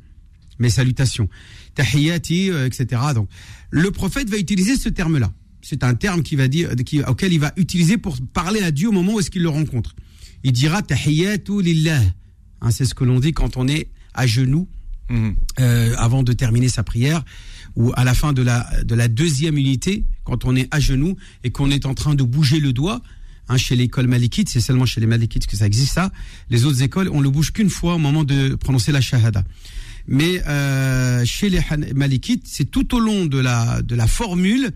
mes 0.59 0.69
salutations. 0.69 1.27
Tahiyyati, 1.73 2.51
etc. 2.67 3.01
Donc, 3.15 3.27
le 3.71 3.89
prophète 3.89 4.29
va 4.29 4.37
utiliser 4.37 4.77
ce 4.77 4.89
terme-là. 4.89 5.33
C'est 5.63 5.83
un 5.83 5.95
terme 5.95 6.21
qui 6.21 6.35
va 6.35 6.47
dire, 6.47 6.69
auquel 7.07 7.33
il 7.33 7.39
va 7.39 7.51
utiliser 7.57 7.97
pour 7.97 8.15
parler 8.31 8.61
à 8.61 8.69
Dieu 8.69 8.89
au 8.89 8.91
moment 8.91 9.15
où 9.15 9.19
est-ce 9.19 9.31
qu'il 9.31 9.41
le 9.41 9.49
rencontre. 9.49 9.95
Il 10.43 10.51
dira 10.51 10.83
tahiyyatu 10.83 11.63
lillah. 11.63 11.99
Hein, 12.61 12.69
c'est 12.69 12.85
ce 12.85 12.93
que 12.93 13.03
l'on 13.03 13.19
dit 13.19 13.33
quand 13.33 13.57
on 13.57 13.67
est 13.67 13.89
à 14.15 14.25
genoux 14.27 14.67
Mhm. 15.09 15.35
Euh, 15.59 15.93
avant 15.97 16.23
de 16.23 16.33
terminer 16.33 16.69
sa 16.69 16.83
prière, 16.83 17.23
ou 17.75 17.91
à 17.95 18.03
la 18.03 18.13
fin 18.13 18.33
de 18.33 18.41
la, 18.41 18.67
de 18.83 18.95
la 18.95 19.07
deuxième 19.07 19.57
unité, 19.57 20.03
quand 20.23 20.45
on 20.45 20.55
est 20.55 20.67
à 20.71 20.79
genoux 20.79 21.15
et 21.43 21.51
qu'on 21.51 21.69
est 21.69 21.85
en 21.85 21.93
train 21.93 22.15
de 22.15 22.23
bouger 22.23 22.59
le 22.59 22.73
doigt, 22.73 23.01
hein, 23.47 23.57
chez 23.57 23.75
l'école 23.75 24.07
malikite, 24.07 24.49
c'est 24.49 24.61
seulement 24.61 24.85
chez 24.85 25.01
les 25.01 25.07
malikites 25.07 25.45
que 25.45 25.55
ça 25.55 25.67
existe 25.67 25.93
ça. 25.93 26.11
Les 26.49 26.65
autres 26.65 26.81
écoles, 26.81 27.09
on 27.11 27.21
le 27.21 27.29
bouge 27.29 27.51
qu'une 27.51 27.69
fois 27.69 27.95
au 27.95 27.97
moment 27.99 28.23
de 28.23 28.55
prononcer 28.55 28.91
la 28.91 29.01
shahada. 29.01 29.43
Mais 30.07 30.41
euh, 30.47 31.23
chez 31.25 31.49
les 31.49 31.61
malikites, 31.93 32.47
c'est 32.47 32.65
tout 32.71 32.95
au 32.95 32.99
long 32.99 33.25
de 33.25 33.37
la, 33.37 33.81
de 33.81 33.95
la 33.95 34.07
formule 34.07 34.71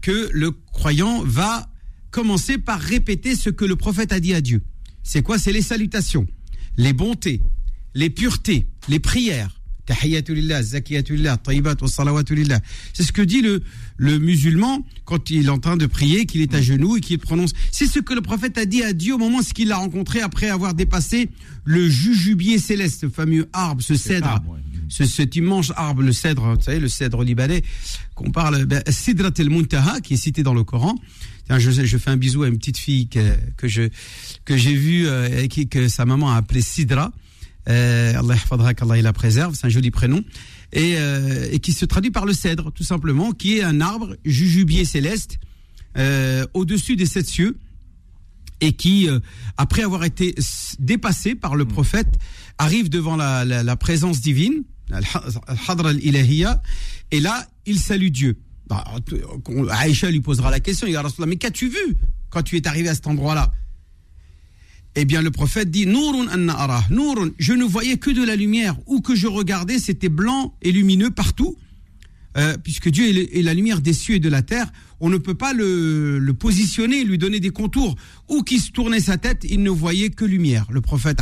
que 0.00 0.30
le 0.32 0.50
croyant 0.50 1.22
va 1.24 1.68
commencer 2.10 2.58
par 2.58 2.80
répéter 2.80 3.36
ce 3.36 3.50
que 3.50 3.64
le 3.64 3.76
prophète 3.76 4.12
a 4.12 4.20
dit 4.20 4.34
à 4.34 4.40
Dieu. 4.40 4.62
C'est 5.02 5.22
quoi? 5.22 5.38
C'est 5.38 5.52
les 5.52 5.62
salutations, 5.62 6.26
les 6.76 6.92
bontés, 6.92 7.40
les 7.94 8.10
puretés, 8.10 8.66
les 8.88 8.98
prières. 8.98 9.62
C'est 9.88 9.94
ce 13.02 13.12
que 13.12 13.22
dit 13.22 13.42
le, 13.42 13.62
le 13.96 14.18
musulman 14.18 14.86
quand 15.04 15.30
il 15.30 15.46
est 15.46 15.48
en 15.48 15.58
train 15.58 15.76
de 15.76 15.86
prier, 15.86 16.24
qu'il 16.24 16.40
est 16.40 16.54
à 16.54 16.62
genoux 16.62 16.96
et 16.96 17.00
qu'il 17.00 17.18
prononce. 17.18 17.52
C'est 17.72 17.86
ce 17.86 17.98
que 17.98 18.14
le 18.14 18.20
prophète 18.20 18.58
a 18.58 18.64
dit 18.64 18.84
à 18.84 18.92
Dieu 18.92 19.14
au 19.14 19.18
moment 19.18 19.38
où 19.38 19.42
il 19.58 19.68
l'a 19.68 19.76
rencontré 19.76 20.20
après 20.20 20.48
avoir 20.48 20.74
dépassé 20.74 21.30
le 21.64 21.88
jujubier 21.88 22.58
céleste, 22.58 23.02
le 23.02 23.10
fameux 23.10 23.48
arbre, 23.52 23.82
ce 23.82 23.96
cèdre. 23.96 24.42
Ce, 24.88 25.04
cet 25.04 25.36
immense 25.36 25.72
arbre, 25.74 26.02
le 26.02 26.12
cèdre, 26.12 26.54
vous 26.54 26.62
savez, 26.62 26.78
le 26.78 26.88
cèdre 26.88 27.24
libanais, 27.24 27.62
qu'on 28.14 28.30
parle, 28.30 28.66
ben, 28.66 28.82
Sidrat 28.88 29.32
el-Muntaha, 29.38 30.02
qui 30.02 30.14
est 30.14 30.18
cité 30.18 30.42
dans 30.42 30.52
le 30.52 30.64
Coran. 30.64 30.96
Je, 31.48 31.70
je, 31.70 31.98
fais 31.98 32.10
un 32.10 32.16
bisou 32.18 32.42
à 32.42 32.48
une 32.48 32.58
petite 32.58 32.76
fille 32.78 33.08
que, 33.08 33.34
que 33.56 33.68
je 33.68 33.88
que 34.44 34.56
j'ai 34.56 34.74
vue 34.74 35.06
euh, 35.06 35.42
et 35.42 35.48
qui, 35.48 35.66
que 35.68 35.88
sa 35.88 36.04
maman 36.04 36.30
a 36.30 36.36
appelée 36.36 36.62
Sidra. 36.62 37.10
Euh, 37.68 38.14
Allah 38.18 38.74
qu'Allah 38.74 38.98
il 38.98 39.04
la 39.04 39.12
préserve, 39.12 39.54
c'est 39.54 39.66
un 39.66 39.70
joli 39.70 39.90
prénom, 39.90 40.24
et, 40.72 40.94
euh, 40.96 41.48
et, 41.52 41.60
qui 41.60 41.72
se 41.72 41.84
traduit 41.84 42.10
par 42.10 42.26
le 42.26 42.32
cèdre, 42.32 42.72
tout 42.72 42.82
simplement, 42.82 43.32
qui 43.32 43.58
est 43.58 43.62
un 43.62 43.80
arbre 43.80 44.16
jujubier 44.24 44.84
céleste 44.84 45.38
euh, 45.96 46.44
au-dessus 46.54 46.96
des 46.96 47.06
sept 47.06 47.26
cieux, 47.26 47.56
et 48.60 48.72
qui, 48.72 49.08
euh, 49.08 49.20
après 49.56 49.82
avoir 49.82 50.04
été 50.04 50.34
dépassé 50.78 51.34
par 51.34 51.54
le 51.54 51.64
prophète, 51.64 52.18
arrive 52.58 52.88
devant 52.88 53.16
la, 53.16 53.44
la, 53.44 53.62
la 53.62 53.76
présence 53.76 54.20
divine, 54.20 54.64
et 57.10 57.20
là, 57.20 57.46
il 57.66 57.78
salue 57.78 58.08
Dieu. 58.08 58.38
Bah, 58.66 58.84
Aïcha 59.70 60.10
lui 60.10 60.20
posera 60.20 60.50
la 60.50 60.60
question, 60.60 60.86
il 60.86 60.94
dit, 60.94 60.98
mais 61.26 61.36
qu'as-tu 61.36 61.68
vu 61.68 61.96
quand 62.30 62.42
tu 62.42 62.56
es 62.56 62.66
arrivé 62.66 62.88
à 62.88 62.94
cet 62.94 63.06
endroit-là? 63.06 63.52
Eh 64.94 65.04
bien, 65.04 65.22
le 65.22 65.30
prophète 65.30 65.70
dit 65.70 65.86
Nourun 65.86 66.28
anna 66.28 66.84
Nourun, 66.90 67.30
je 67.38 67.54
ne 67.54 67.64
voyais 67.64 67.96
que 67.96 68.10
de 68.10 68.22
la 68.22 68.36
lumière. 68.36 68.76
Où 68.86 69.00
que 69.00 69.14
je 69.14 69.26
regardais, 69.26 69.78
c'était 69.78 70.10
blanc 70.10 70.54
et 70.60 70.70
lumineux 70.70 71.10
partout. 71.10 71.56
Euh, 72.38 72.56
puisque 72.62 72.88
Dieu 72.88 73.04
est 73.34 73.42
la 73.42 73.52
lumière 73.52 73.82
des 73.82 73.92
cieux 73.92 74.14
et 74.14 74.20
de 74.20 74.28
la 74.30 74.40
terre, 74.40 74.72
on 75.00 75.10
ne 75.10 75.18
peut 75.18 75.34
pas 75.34 75.52
le, 75.52 76.32
positionner, 76.38 77.04
lui 77.04 77.18
donner 77.18 77.40
des 77.40 77.50
contours. 77.50 77.96
Où 78.28 78.42
qu'il 78.42 78.60
se 78.60 78.70
tournait 78.70 79.00
sa 79.00 79.16
tête, 79.16 79.46
il 79.48 79.62
ne 79.62 79.70
voyait 79.70 80.10
que 80.10 80.24
lumière. 80.24 80.66
Le 80.70 80.80
prophète, 80.80 81.20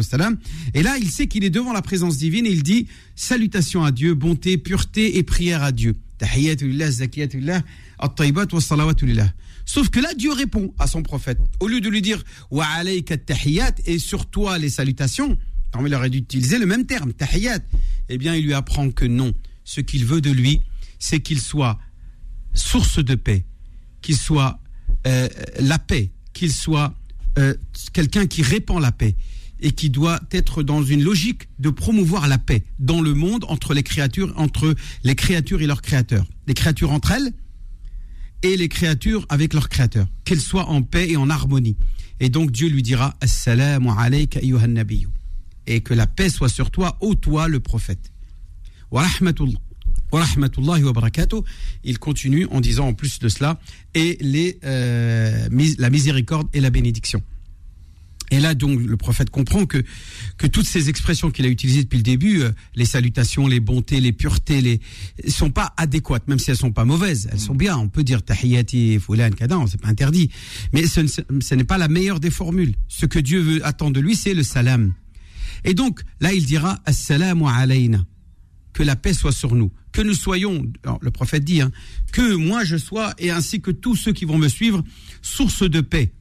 salam. 0.00 0.38
Et 0.74 0.82
là, 0.82 0.96
il 0.98 1.08
sait 1.08 1.26
qu'il 1.26 1.44
est 1.44 1.50
devant 1.50 1.72
la 1.72 1.82
présence 1.82 2.16
divine 2.18 2.46
et 2.46 2.50
il 2.50 2.62
dit 2.62 2.86
Salutations 3.14 3.84
à 3.84 3.92
Dieu, 3.92 4.14
bonté, 4.14 4.58
pureté 4.58 5.18
et 5.18 5.22
prière 5.22 5.62
à 5.62 5.72
Dieu. 5.72 5.94
Sauf 9.64 9.90
que 9.90 10.00
là, 10.00 10.12
Dieu 10.14 10.32
répond 10.32 10.74
à 10.78 10.86
son 10.86 11.02
prophète. 11.02 11.38
Au 11.60 11.68
lieu 11.68 11.80
de 11.80 11.88
lui 11.88 12.02
dire 12.02 12.22
Wa 12.50 12.66
et 12.84 13.98
sur 13.98 14.26
toi 14.26 14.58
les 14.58 14.70
salutations, 14.70 15.36
il 15.86 15.94
aurait 15.94 16.10
dû 16.10 16.18
utiliser 16.18 16.58
le 16.58 16.66
même 16.66 16.86
terme, 16.86 17.12
tahiyat. 17.12 17.60
Eh 18.08 18.18
bien, 18.18 18.34
il 18.34 18.44
lui 18.44 18.54
apprend 18.54 18.90
que 18.90 19.04
non. 19.04 19.32
Ce 19.64 19.80
qu'il 19.80 20.04
veut 20.04 20.20
de 20.20 20.30
lui, 20.30 20.60
c'est 20.98 21.20
qu'il 21.20 21.40
soit 21.40 21.78
source 22.54 23.02
de 23.02 23.14
paix, 23.14 23.44
qu'il 24.02 24.16
soit 24.16 24.60
euh, 25.06 25.28
la 25.58 25.78
paix, 25.78 26.10
qu'il 26.32 26.52
soit 26.52 26.94
euh, 27.38 27.54
quelqu'un 27.92 28.26
qui 28.26 28.42
répand 28.42 28.80
la 28.80 28.92
paix 28.92 29.16
et 29.60 29.72
qui 29.72 29.90
doit 29.90 30.20
être 30.32 30.62
dans 30.62 30.82
une 30.82 31.02
logique 31.02 31.48
de 31.58 31.70
promouvoir 31.70 32.28
la 32.28 32.38
paix 32.38 32.64
dans 32.78 33.00
le 33.00 33.14
monde 33.14 33.44
entre 33.48 33.74
les 33.74 33.84
créatures, 33.84 34.32
entre 34.36 34.74
les 35.04 35.14
créatures 35.14 35.62
et 35.62 35.66
leurs 35.66 35.82
créateurs, 35.82 36.26
les 36.48 36.54
créatures 36.54 36.90
entre 36.90 37.12
elles 37.12 37.32
et 38.42 38.56
les 38.56 38.68
créatures 38.68 39.26
avec 39.28 39.54
leurs 39.54 39.68
créateurs, 39.68 40.06
qu'elles 40.24 40.40
soient 40.40 40.68
en 40.68 40.82
paix 40.82 41.10
et 41.10 41.16
en 41.16 41.30
harmonie. 41.30 41.76
Et 42.20 42.28
donc 42.28 42.50
Dieu 42.52 42.68
lui 42.68 42.82
dira 42.82 43.14
Assalamu 43.20 43.88
alayka 43.96 44.40
et 45.66 45.80
que 45.80 45.94
la 45.94 46.06
paix 46.06 46.28
soit 46.28 46.48
sur 46.48 46.70
toi, 46.70 46.96
ô 47.00 47.14
toi 47.14 47.48
le 47.48 47.60
prophète. 47.60 48.12
Wa 48.90 49.04
barakatuh. 50.92 51.36
Il 51.84 51.98
continue 51.98 52.46
en 52.50 52.60
disant 52.60 52.88
en 52.88 52.94
plus 52.94 53.18
de 53.18 53.28
cela 53.28 53.58
et 53.94 54.18
euh, 54.64 55.48
la 55.78 55.90
miséricorde 55.90 56.48
et 56.52 56.60
la 56.60 56.70
bénédiction. 56.70 57.22
Et 58.32 58.40
là, 58.40 58.54
donc, 58.54 58.80
le 58.80 58.96
prophète 58.96 59.28
comprend 59.28 59.66
que, 59.66 59.84
que 60.38 60.46
toutes 60.46 60.66
ces 60.66 60.88
expressions 60.88 61.30
qu'il 61.30 61.44
a 61.44 61.50
utilisées 61.50 61.82
depuis 61.82 61.98
le 61.98 62.02
début, 62.02 62.40
euh, 62.40 62.50
les 62.74 62.86
salutations, 62.86 63.46
les 63.46 63.60
bontés, 63.60 64.00
les 64.00 64.12
puretés, 64.12 64.62
les, 64.62 64.80
sont 65.28 65.50
pas 65.50 65.74
adéquates, 65.76 66.26
même 66.28 66.38
si 66.38 66.50
elles 66.50 66.56
sont 66.56 66.72
pas 66.72 66.86
mauvaises. 66.86 67.28
Elles 67.30 67.38
sont 67.38 67.54
bien. 67.54 67.76
On 67.76 67.88
peut 67.88 68.02
dire 68.02 68.22
tahiyati, 68.22 68.98
fulan, 69.00 69.32
kadan, 69.32 69.66
c'est 69.66 69.78
pas 69.78 69.88
interdit. 69.88 70.30
Mais 70.72 70.86
ce, 70.86 71.06
ce 71.06 71.54
n'est 71.54 71.64
pas 71.64 71.76
la 71.76 71.88
meilleure 71.88 72.20
des 72.20 72.30
formules. 72.30 72.72
Ce 72.88 73.04
que 73.04 73.18
Dieu 73.18 73.40
veut, 73.40 73.66
attend 73.66 73.90
de 73.90 74.00
lui, 74.00 74.16
c'est 74.16 74.32
le 74.32 74.42
salam. 74.42 74.94
Et 75.64 75.74
donc, 75.74 76.00
là, 76.20 76.32
il 76.32 76.46
dira, 76.46 76.80
assalamu 76.86 77.44
alayna. 77.46 78.02
Que 78.72 78.82
la 78.82 78.96
paix 78.96 79.12
soit 79.12 79.32
sur 79.32 79.54
nous. 79.54 79.70
Que 79.92 80.00
nous 80.00 80.14
soyons, 80.14 80.72
le 81.02 81.10
prophète 81.10 81.44
dit, 81.44 81.60
hein, 81.60 81.70
que 82.12 82.34
moi 82.34 82.64
je 82.64 82.78
sois, 82.78 83.12
et 83.18 83.30
ainsi 83.30 83.60
que 83.60 83.70
tous 83.70 83.94
ceux 83.94 84.14
qui 84.14 84.24
vont 84.24 84.38
me 84.38 84.48
suivre, 84.48 84.82
source 85.20 85.68
de 85.68 85.82
paix 85.82 86.12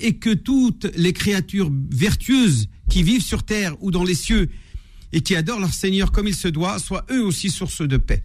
et 0.00 0.14
que 0.14 0.34
toutes 0.34 0.90
les 0.96 1.12
créatures 1.12 1.70
vertueuses 1.90 2.68
qui 2.88 3.02
vivent 3.02 3.22
sur 3.22 3.42
terre 3.44 3.76
ou 3.80 3.90
dans 3.90 4.04
les 4.04 4.14
cieux 4.14 4.50
et 5.12 5.20
qui 5.22 5.34
adorent 5.34 5.60
leur 5.60 5.72
Seigneur 5.72 6.12
comme 6.12 6.28
il 6.28 6.34
se 6.34 6.48
doit 6.48 6.78
soient 6.78 7.06
eux 7.10 7.22
aussi 7.22 7.50
source 7.50 7.82
de 7.82 7.96
paix. 7.96 8.22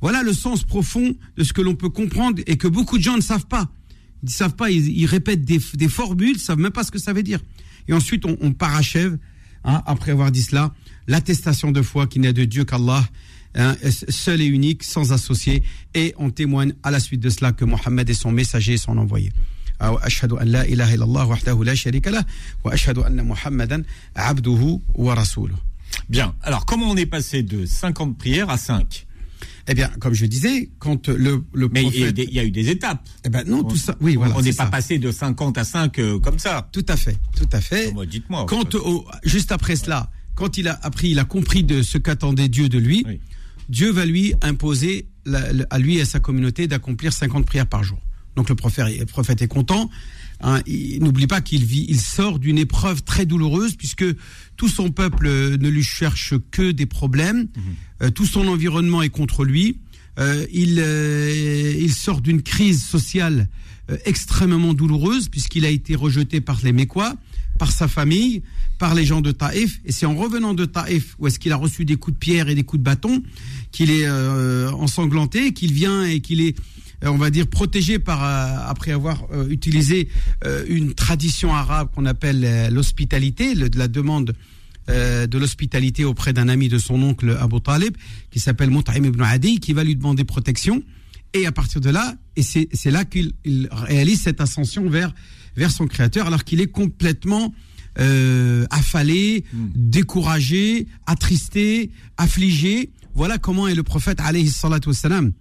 Voilà 0.00 0.22
le 0.22 0.32
sens 0.32 0.64
profond 0.64 1.14
de 1.36 1.44
ce 1.44 1.52
que 1.52 1.60
l'on 1.60 1.74
peut 1.74 1.90
comprendre 1.90 2.42
et 2.46 2.56
que 2.56 2.68
beaucoup 2.68 2.98
de 2.98 3.02
gens 3.02 3.16
ne 3.16 3.22
savent 3.22 3.46
pas. 3.46 3.70
Ils 4.22 4.26
ne 4.26 4.30
savent 4.30 4.54
pas, 4.54 4.70
ils, 4.70 5.06
répètent 5.06 5.44
des, 5.44 5.58
formules, 5.88 6.30
ils 6.30 6.34
ne 6.34 6.38
savent 6.38 6.58
même 6.58 6.72
pas 6.72 6.84
ce 6.84 6.92
que 6.92 6.98
ça 6.98 7.12
veut 7.12 7.24
dire. 7.24 7.40
Et 7.88 7.92
ensuite, 7.92 8.24
on, 8.24 8.52
parachève, 8.52 9.18
hein, 9.64 9.82
après 9.86 10.12
avoir 10.12 10.30
dit 10.30 10.42
cela, 10.42 10.72
l'attestation 11.08 11.72
de 11.72 11.82
foi 11.82 12.06
qui 12.06 12.20
n'est 12.20 12.32
de 12.32 12.44
Dieu 12.44 12.64
qu'Allah 12.64 13.04
Hein, 13.54 13.76
seul 14.08 14.40
et 14.40 14.46
unique, 14.46 14.82
sans 14.82 15.12
associé, 15.12 15.62
et 15.94 16.14
on 16.16 16.30
témoigne 16.30 16.72
à 16.82 16.90
la 16.90 17.00
suite 17.00 17.20
de 17.20 17.28
cela 17.28 17.52
que 17.52 17.64
Mohammed 17.64 18.08
est 18.08 18.14
son 18.14 18.32
messager 18.32 18.74
et 18.74 18.78
son 18.78 18.96
envoyé. 18.96 19.30
Bien. 26.08 26.34
Alors, 26.42 26.64
comment 26.64 26.90
on 26.90 26.96
est 26.96 27.06
passé 27.06 27.42
de 27.42 27.66
50 27.66 28.16
prières 28.16 28.50
à 28.50 28.56
5 28.56 29.06
eh 29.68 29.74
bien, 29.74 29.88
comme 30.00 30.12
je 30.12 30.26
disais, 30.26 30.70
quand 30.80 31.08
le, 31.08 31.44
le 31.52 31.68
Mais 31.68 31.84
il 31.84 31.94
y, 32.34 32.38
a 32.40 32.44
eu 32.44 32.50
des 32.50 32.68
étapes. 32.68 33.08
Eh 33.24 33.28
ben 33.28 33.44
non, 33.46 33.62
tout 33.62 33.76
ça. 33.76 33.94
Oui, 34.00 34.16
voilà. 34.16 34.34
On 34.36 34.42
n'est 34.42 34.52
pas 34.52 34.66
passé 34.66 34.98
de 34.98 35.12
50 35.12 35.56
à 35.56 35.62
5 35.62 35.98
euh, 36.00 36.18
comme 36.18 36.40
ça. 36.40 36.68
Tout 36.72 36.84
à 36.88 36.96
fait, 36.96 37.16
tout 37.36 37.48
à 37.52 37.60
fait. 37.60 37.92
Dites-moi. 38.08 38.46
Quand 38.48 38.76
juste 39.22 39.52
après 39.52 39.76
cela, 39.76 40.10
quand 40.34 40.58
il 40.58 40.66
a 40.66 40.78
appris, 40.82 41.10
il 41.10 41.18
a 41.20 41.24
compris 41.24 41.62
de 41.62 41.82
ce 41.82 41.96
qu'attendait 41.98 42.48
Dieu 42.48 42.68
de 42.68 42.78
lui. 42.78 43.04
Oui. 43.06 43.20
Dieu 43.72 43.90
va 43.90 44.04
lui 44.04 44.34
imposer 44.42 45.06
à 45.70 45.78
lui 45.78 45.96
et 45.96 46.02
à 46.02 46.04
sa 46.04 46.20
communauté 46.20 46.68
d'accomplir 46.68 47.10
50 47.10 47.46
prières 47.46 47.66
par 47.66 47.82
jour. 47.82 47.98
Donc 48.36 48.50
le 48.50 48.54
prophète, 48.54 48.98
le 48.98 49.06
prophète 49.06 49.40
est 49.40 49.48
content. 49.48 49.88
Hein, 50.42 50.60
n'oublie 51.00 51.26
pas 51.26 51.40
qu'il 51.40 51.64
vit, 51.64 51.86
il 51.88 51.98
sort 51.98 52.38
d'une 52.38 52.58
épreuve 52.58 53.02
très 53.02 53.24
douloureuse 53.24 53.74
puisque 53.76 54.04
tout 54.56 54.68
son 54.68 54.90
peuple 54.90 55.26
ne 55.26 55.68
lui 55.68 55.82
cherche 55.82 56.34
que 56.50 56.70
des 56.70 56.84
problèmes, 56.84 57.48
mhm. 57.56 57.62
euh, 58.02 58.10
tout 58.10 58.26
son 58.26 58.46
environnement 58.46 59.00
est 59.00 59.08
contre 59.08 59.42
lui. 59.42 59.78
Euh, 60.18 60.44
il, 60.52 60.78
euh, 60.78 61.74
il 61.78 61.94
sort 61.94 62.20
d'une 62.20 62.42
crise 62.42 62.84
sociale 62.84 63.48
extrêmement 64.04 64.74
douloureuse 64.74 65.28
puisqu'il 65.28 65.64
a 65.64 65.68
été 65.68 65.94
rejeté 65.94 66.40
par 66.40 66.60
les 66.62 66.72
Mécois 66.72 67.16
par 67.58 67.70
sa 67.70 67.88
famille, 67.88 68.42
par 68.78 68.94
les 68.94 69.04
gens 69.04 69.20
de 69.20 69.30
Taïf. 69.30 69.80
Et 69.84 69.92
c'est 69.92 70.06
en 70.06 70.14
revenant 70.14 70.54
de 70.54 70.64
Taïf, 70.64 71.14
où 71.18 71.26
est-ce 71.26 71.38
qu'il 71.38 71.52
a 71.52 71.56
reçu 71.56 71.84
des 71.84 71.96
coups 71.96 72.14
de 72.14 72.18
pierre 72.18 72.48
et 72.48 72.54
des 72.54 72.64
coups 72.64 72.80
de 72.80 72.84
bâton, 72.84 73.22
qu'il 73.70 73.90
est 73.90 74.06
euh, 74.06 74.70
ensanglanté, 74.72 75.52
qu'il 75.52 75.72
vient 75.72 76.04
et 76.04 76.20
qu'il 76.20 76.40
est, 76.40 76.58
euh, 77.04 77.08
on 77.08 77.18
va 77.18 77.30
dire, 77.30 77.46
protégé 77.46 77.98
par, 77.98 78.24
euh, 78.24 78.68
après 78.68 78.92
avoir 78.92 79.22
utilisé 79.48 80.08
une 80.68 80.94
tradition 80.94 81.54
arabe 81.54 81.90
qu'on 81.94 82.06
appelle 82.06 82.68
l'hospitalité, 82.72 83.54
la 83.54 83.88
demande 83.88 84.34
de 84.88 85.38
l'hospitalité 85.38 86.04
auprès 86.04 86.32
d'un 86.32 86.48
ami 86.48 86.68
de 86.68 86.78
son 86.78 87.00
oncle 87.00 87.36
Abu 87.40 87.60
Talib, 87.60 87.96
qui 88.30 88.40
s'appelle 88.40 88.70
Mut'im 88.70 89.04
ibn 89.04 89.22
Adi, 89.22 89.60
qui 89.60 89.72
va 89.72 89.84
lui 89.84 89.94
demander 89.94 90.24
protection. 90.24 90.82
Et 91.34 91.46
à 91.46 91.52
partir 91.52 91.80
de 91.80 91.90
là, 91.90 92.14
et 92.36 92.42
c'est 92.42 92.90
là 92.90 93.04
qu'il 93.04 93.32
réalise 93.70 94.22
cette 94.22 94.40
ascension 94.40 94.88
vers 94.88 95.14
vers 95.56 95.70
son 95.70 95.86
créateur 95.86 96.26
alors 96.26 96.44
qu'il 96.44 96.60
est 96.60 96.66
complètement 96.66 97.54
euh, 97.98 98.64
affalé, 98.70 99.44
hmm. 99.52 99.66
découragé, 99.74 100.86
attristé, 101.06 101.90
affligé. 102.16 102.90
Voilà 103.14 103.38
comment 103.38 103.68
est 103.68 103.74
le 103.74 103.82
prophète 103.82 104.18
alayhi 104.20 104.48
salatu 104.48 104.88
wassalam. 104.88 105.32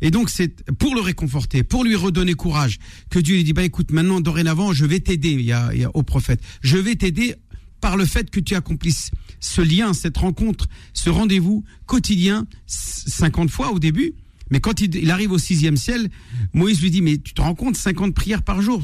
Et 0.00 0.10
donc 0.10 0.30
c'est 0.30 0.72
pour 0.72 0.94
le 0.94 1.02
réconforter, 1.02 1.62
pour 1.62 1.84
lui 1.84 1.94
redonner 1.94 2.32
courage, 2.32 2.78
que 3.10 3.18
Dieu 3.18 3.36
lui 3.36 3.44
dit 3.44 3.52
bah 3.52 3.64
écoute 3.64 3.92
maintenant 3.92 4.20
dorénavant 4.20 4.72
je 4.72 4.86
vais 4.86 5.00
t'aider, 5.00 5.32
il 5.32 5.42
y 5.42 5.52
a, 5.52 5.70
il 5.74 5.80
y 5.80 5.84
a 5.84 5.94
au 5.94 6.02
prophète, 6.02 6.40
je 6.62 6.78
vais 6.78 6.94
t'aider 6.94 7.34
par 7.82 7.98
le 7.98 8.06
fait 8.06 8.30
que 8.30 8.40
tu 8.40 8.54
accomplisses 8.54 9.10
ce 9.40 9.60
lien, 9.60 9.92
cette 9.92 10.16
rencontre, 10.16 10.68
ce 10.94 11.10
rendez-vous 11.10 11.64
quotidien 11.84 12.46
50 12.66 13.50
fois 13.50 13.72
au 13.72 13.78
début, 13.78 14.14
mais 14.50 14.60
quand 14.60 14.80
il, 14.80 15.10
arrive 15.10 15.32
au 15.32 15.38
sixième 15.38 15.76
ciel, 15.76 16.08
Moïse 16.52 16.82
lui 16.82 16.90
dit, 16.90 17.02
mais 17.02 17.18
tu 17.18 17.34
te 17.34 17.40
rends 17.40 17.54
compte, 17.54 17.76
50 17.76 18.14
prières 18.14 18.42
par 18.42 18.60
jour, 18.62 18.82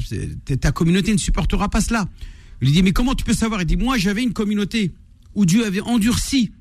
ta 0.61 0.71
communauté 0.71 1.11
ne 1.11 1.17
supportera 1.17 1.69
pas 1.69 1.81
cela. 1.81 2.07
Il 2.61 2.67
lui 2.67 2.73
dit, 2.73 2.83
mais 2.83 2.93
comment 2.93 3.15
tu 3.15 3.23
peux 3.23 3.33
savoir? 3.33 3.61
Il 3.61 3.65
dit, 3.65 3.77
moi 3.77 3.97
j'avais 3.97 4.23
une 4.23 4.33
communauté 4.33 4.93
où 5.35 5.45
Dieu 5.45 5.65
avait 5.65 5.81
endurci 5.81 6.51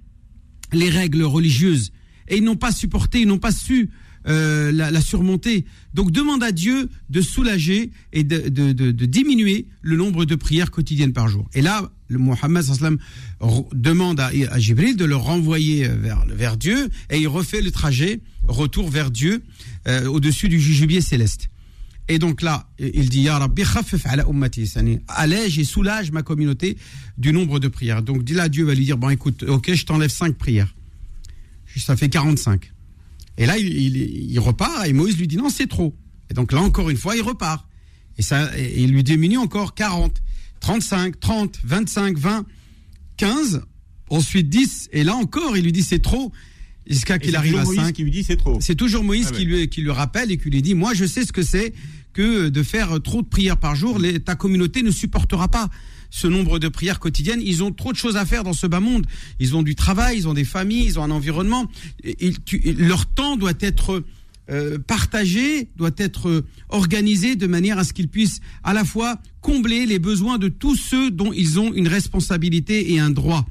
les 0.73 0.91
règles 0.91 1.23
religieuses 1.23 1.93
et 2.29 2.39
ils 2.39 2.45
n'ont 2.45 2.57
pas 2.57 2.73
supporté, 2.73 3.21
ils 3.21 3.29
n'ont 3.29 3.39
pas 3.39 3.53
su 3.53 3.91
euh, 4.29 4.73
la, 4.73 5.01
surmonter. 5.01 5.65
Donc 5.95 6.11
demande 6.11 6.43
à 6.43 6.51
Dieu 6.51 6.89
de 7.09 7.21
soulager 7.21 7.93
et 8.13 8.25
de, 8.25 8.91
diminuer 9.07 9.67
le 9.83 9.97
nombre 9.97 10.25
de 10.25 10.35
prières 10.35 10.73
quotidiennes 10.73 11.13
par 11.13 11.29
jour. 11.29 11.49
Et 11.55 11.63
là, 11.63 11.93
le 12.09 12.19
Mohammed 12.19 12.65
demande 13.73 14.19
à, 14.19 14.33
à 14.51 14.59
Jibril 14.59 14.97
de 14.97 15.05
le 15.05 15.15
renvoyer 15.15 15.89
vers 16.29 16.57
Dieu 16.57 16.89
et 17.11 17.19
il 17.19 17.29
refait 17.29 17.61
le 17.61 17.71
trajet 17.71 18.21
retour 18.49 18.89
vers 18.89 19.11
Dieu 19.11 19.43
euh, 19.87 20.07
au-dessus 20.07 20.49
du 20.49 20.61
jujubier 20.61 21.01
céleste. 21.01 21.49
Et 22.09 22.19
donc 22.19 22.43
là, 22.43 22.69
il 22.79 23.09
dit 23.09 23.23
Ya 23.23 23.39
Rabbi, 23.39 23.65
ala 24.05 24.29
ummati, 24.29 24.73
allège 25.09 25.59
et 25.59 25.65
soulage 25.65 26.13
ma 26.13 26.23
communauté 26.23 26.77
du 27.19 27.33
nombre 27.33 27.59
de 27.59 27.69
prières? 27.69 28.03
Donc 28.03 28.29
là, 28.31 28.49
Dieu 28.49 28.65
va 28.65 28.75
lui 28.75 28.85
dire 28.85 28.97
Bon, 28.97 29.11
écoute, 29.11 29.43
ok, 29.43 29.73
je 29.73 29.85
t'enlève 29.85 30.11
5 30.11 30.37
prières. 30.37 30.75
Ça 31.77 31.97
fait 31.97 32.09
45. 32.09 32.73
Et 33.39 33.45
là, 33.45 33.59
il, 33.59 34.39
repart 34.39 34.87
et 34.87 34.93
Moïse 34.93 35.19
lui 35.19 35.27
dit 35.27 35.37
Non, 35.37 35.51
c'est 35.51 35.67
trop. 35.67 35.95
Et 36.31 36.35
donc 36.35 36.53
là, 36.53 36.61
encore 36.61 36.91
une 36.91 36.97
fois, 36.97 37.17
il 37.17 37.23
repart. 37.23 37.67
Et, 38.19 38.23
ça, 38.23 38.57
et 38.57 38.83
il 38.83 38.93
lui 38.93 39.03
diminue 39.03 39.37
encore 39.37 39.75
40, 39.75 40.23
35, 40.61 41.21
30, 41.21 41.59
25, 41.65 42.19
20, 42.19 42.47
15, 43.17 43.63
ensuite 44.09 44.49
10. 44.49 44.89
Et 44.93 45.05
là 45.05 45.15
encore, 45.17 45.57
il 45.57 45.65
lui 45.65 45.73
dit 45.73 45.83
C'est 45.83 45.99
trop. 45.99 46.33
Jusqu'à 46.89 47.19
qu'il 47.19 47.37
arrive 47.37 47.57
à 47.57 47.65
5. 47.65 47.93
qui 47.93 48.03
lui 48.03 48.11
dit 48.11 48.23
c'est 48.23 48.37
trop. 48.37 48.59
C'est 48.61 48.75
toujours 48.75 49.05
Moïse 49.05 49.29
ah 49.31 49.37
qui, 49.37 49.45
lui, 49.45 49.69
qui 49.69 49.83
le 49.83 49.93
rappelle 49.93 50.31
et 50.31 50.39
qui 50.39 50.51
lui 50.51 50.63
dit 50.63 50.75
Moi, 50.75 50.95
je 50.95 51.05
sais 51.05 51.25
ce 51.25 51.33
que 51.33 51.43
c'est 51.43 51.73
que 52.13 52.49
de 52.49 52.63
faire 52.63 53.01
trop 53.03 53.23
de 53.23 53.27
prières 53.27 53.59
par 53.59 53.75
jour. 53.75 53.99
Les, 53.99 54.21
ta 54.21 54.35
communauté 54.35 54.83
ne 54.83 54.91
supportera 54.91 55.49
pas 55.49 55.69
ce 56.11 56.27
nombre 56.27 56.59
de 56.59 56.69
prières 56.69 56.99
quotidiennes. 56.99 57.41
Ils 57.43 57.63
ont 57.63 57.73
trop 57.73 57.93
de 57.93 57.97
choses 57.97 58.17
à 58.17 58.25
faire 58.25 58.45
dans 58.45 58.53
ce 58.53 58.67
bas 58.67 58.81
monde. 58.81 59.07
Ils 59.39 59.57
ont 59.57 59.63
du 59.63 59.75
travail, 59.75 60.19
ils 60.19 60.29
ont 60.29 60.35
des 60.35 60.45
familles, 60.45 60.87
ils 60.87 60.99
ont 60.99 61.03
un 61.03 61.11
environnement. 61.11 61.71
leur 62.79 63.07
temps 63.07 63.37
doit 63.37 63.53
être 63.61 64.03
euh, 64.49 64.79
partagé, 64.79 65.69
doit 65.77 65.91
être 65.97 66.45
organisé 66.69 67.37
de 67.37 67.47
manière 67.47 67.79
à 67.79 67.85
ce 67.85 67.93
qu'ils 67.93 68.09
puissent 68.09 68.41
à 68.63 68.73
la 68.73 68.85
fois 68.85 69.19
combler 69.41 69.87
les 69.87 69.99
besoins 69.99 70.39
de 70.39 70.49
tous 70.49 70.77
ceux 70.77 71.11
dont 71.11 71.33
ils 71.33 71.59
ont 71.59 71.73
une 71.75 71.89
responsabilité 71.89 72.93
et 72.93 73.01
un 73.01 73.11
droit. 73.11 73.47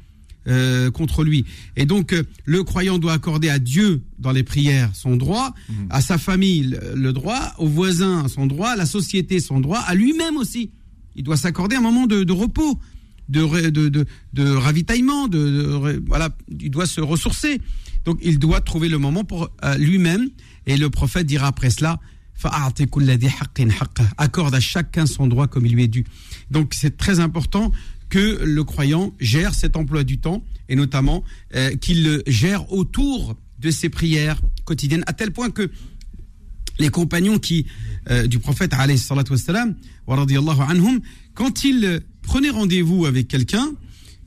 Euh, 0.47 0.91
contre 0.91 1.23
lui. 1.23 1.43
Et 1.75 1.87
donc, 1.87 2.13
euh, 2.13 2.21
le 2.43 2.63
croyant 2.63 2.99
doit 2.99 3.13
accorder 3.13 3.49
à 3.49 3.57
Dieu 3.57 4.03
dans 4.19 4.31
les 4.31 4.43
prières 4.43 4.91
son 4.93 5.15
droit, 5.15 5.55
mhm. 5.69 5.87
à 5.89 6.01
sa 6.01 6.19
famille 6.19 6.77
le, 6.93 7.13
droit, 7.13 7.53
aux 7.57 7.67
voisins 7.67 8.27
son 8.27 8.45
droit, 8.45 8.69
à 8.69 8.75
la 8.75 8.85
société 8.85 9.39
son 9.39 9.59
droit, 9.59 9.79
à 9.79 9.95
lui-même 9.95 10.37
aussi. 10.37 10.69
Il 11.15 11.23
doit 11.23 11.35
s'accorder 11.35 11.77
un 11.77 11.81
moment 11.81 12.05
de, 12.05 12.31
repos, 12.31 12.79
de, 13.27 13.71
de, 13.71 14.05
de, 14.33 14.49
ravitaillement, 14.51 15.27
de, 15.27 15.99
voilà, 16.05 16.29
il 16.59 16.69
doit 16.69 16.85
se 16.85 17.01
ressourcer. 17.01 17.59
Donc, 18.05 18.19
il 18.21 18.37
doit 18.37 18.61
trouver 18.61 18.87
le 18.87 18.99
moment 18.99 19.23
pour 19.23 19.49
euh, 19.63 19.77
lui-même. 19.77 20.29
Et 20.67 20.77
le 20.77 20.91
prophète 20.91 21.25
dira 21.25 21.47
après 21.47 21.71
cela, 21.71 21.99
accorde 24.17 24.53
à 24.53 24.59
chacun 24.59 25.05
son 25.05 25.25
droit 25.25 25.47
comme 25.47 25.65
il 25.65 25.73
lui 25.73 25.83
est 25.83 25.87
dû. 25.87 26.05
Donc, 26.51 26.73
c'est 26.75 26.97
très 26.97 27.19
important 27.19 27.71
que 28.09 28.43
le 28.43 28.63
croyant 28.63 29.13
gère 29.19 29.53
cet 29.53 29.75
emploi 29.75 30.03
du 30.03 30.19
temps 30.19 30.43
et 30.69 30.75
notamment 30.75 31.23
euh, 31.55 31.75
qu'il 31.75 32.03
le 32.03 32.23
gère 32.27 32.71
autour 32.71 33.35
de 33.59 33.71
ses 33.71 33.89
prières 33.89 34.39
quotidiennes, 34.63 35.03
à 35.07 35.13
tel 35.13 35.31
point 35.31 35.49
que 35.49 35.69
les 36.79 36.89
compagnons 36.89 37.39
qui, 37.39 37.65
euh, 38.09 38.27
du 38.27 38.39
prophète, 38.39 38.73
anhum, 38.73 40.99
quand 41.33 41.63
ils 41.63 42.01
prenaient 42.21 42.49
rendez-vous 42.49 43.05
avec 43.05 43.27
quelqu'un, 43.27 43.71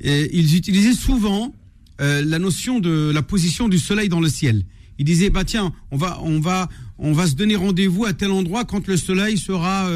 euh, 0.04 0.28
ils 0.32 0.56
utilisaient 0.56 0.94
souvent 0.94 1.54
la 2.00 2.38
notion 2.38 2.78
de 2.78 3.10
la 3.12 3.22
position 3.22 3.68
du 3.68 3.80
soleil 3.80 4.08
dans 4.08 4.20
le 4.20 4.28
ciel. 4.28 4.64
Ils 5.00 5.04
disaient, 5.04 5.30
bah 5.30 5.42
tiens, 5.42 5.72
on 5.90 5.96
va, 5.96 6.20
on 6.22 6.38
va, 6.38 6.68
on 6.96 7.12
va 7.12 7.26
se 7.26 7.34
donner 7.34 7.56
rendez-vous 7.56 8.04
à 8.04 8.12
tel 8.12 8.30
endroit 8.30 8.64
quand 8.64 8.86
le 8.86 8.96
soleil 8.96 9.36
sera 9.36 9.90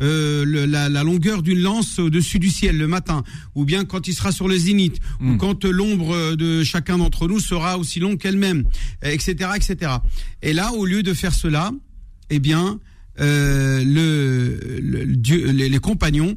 euh, 0.00 0.66
la, 0.66 1.02
longueur 1.02 1.42
d'une 1.42 1.60
lance 1.60 1.98
au-dessus 1.98 2.38
du 2.38 2.50
ciel 2.50 2.76
le 2.76 2.86
matin, 2.86 3.24
ou 3.54 3.64
bien 3.64 3.84
quand 3.84 4.08
il 4.08 4.14
sera 4.14 4.32
sur 4.32 4.48
le 4.48 4.56
zénith, 4.56 4.98
ou 5.20 5.30
hmm. 5.30 5.38
quand 5.38 5.64
l'ombre 5.64 6.36
de 6.36 6.62
chacun 6.64 6.98
d'entre 6.98 7.28
nous 7.28 7.40
sera 7.40 7.78
aussi 7.78 8.00
longue 8.00 8.18
qu'elle-même, 8.18 8.64
etc., 9.02 9.50
etc. 9.56 9.92
Et 10.42 10.52
là, 10.52 10.72
au 10.72 10.86
lieu 10.86 11.02
de 11.02 11.14
faire 11.14 11.34
cela, 11.34 11.72
eh 12.30 12.38
bien, 12.38 12.78
euh, 13.20 13.82
le, 13.84 15.04
Dieu, 15.06 15.50
les, 15.50 15.78
compagnons 15.78 16.36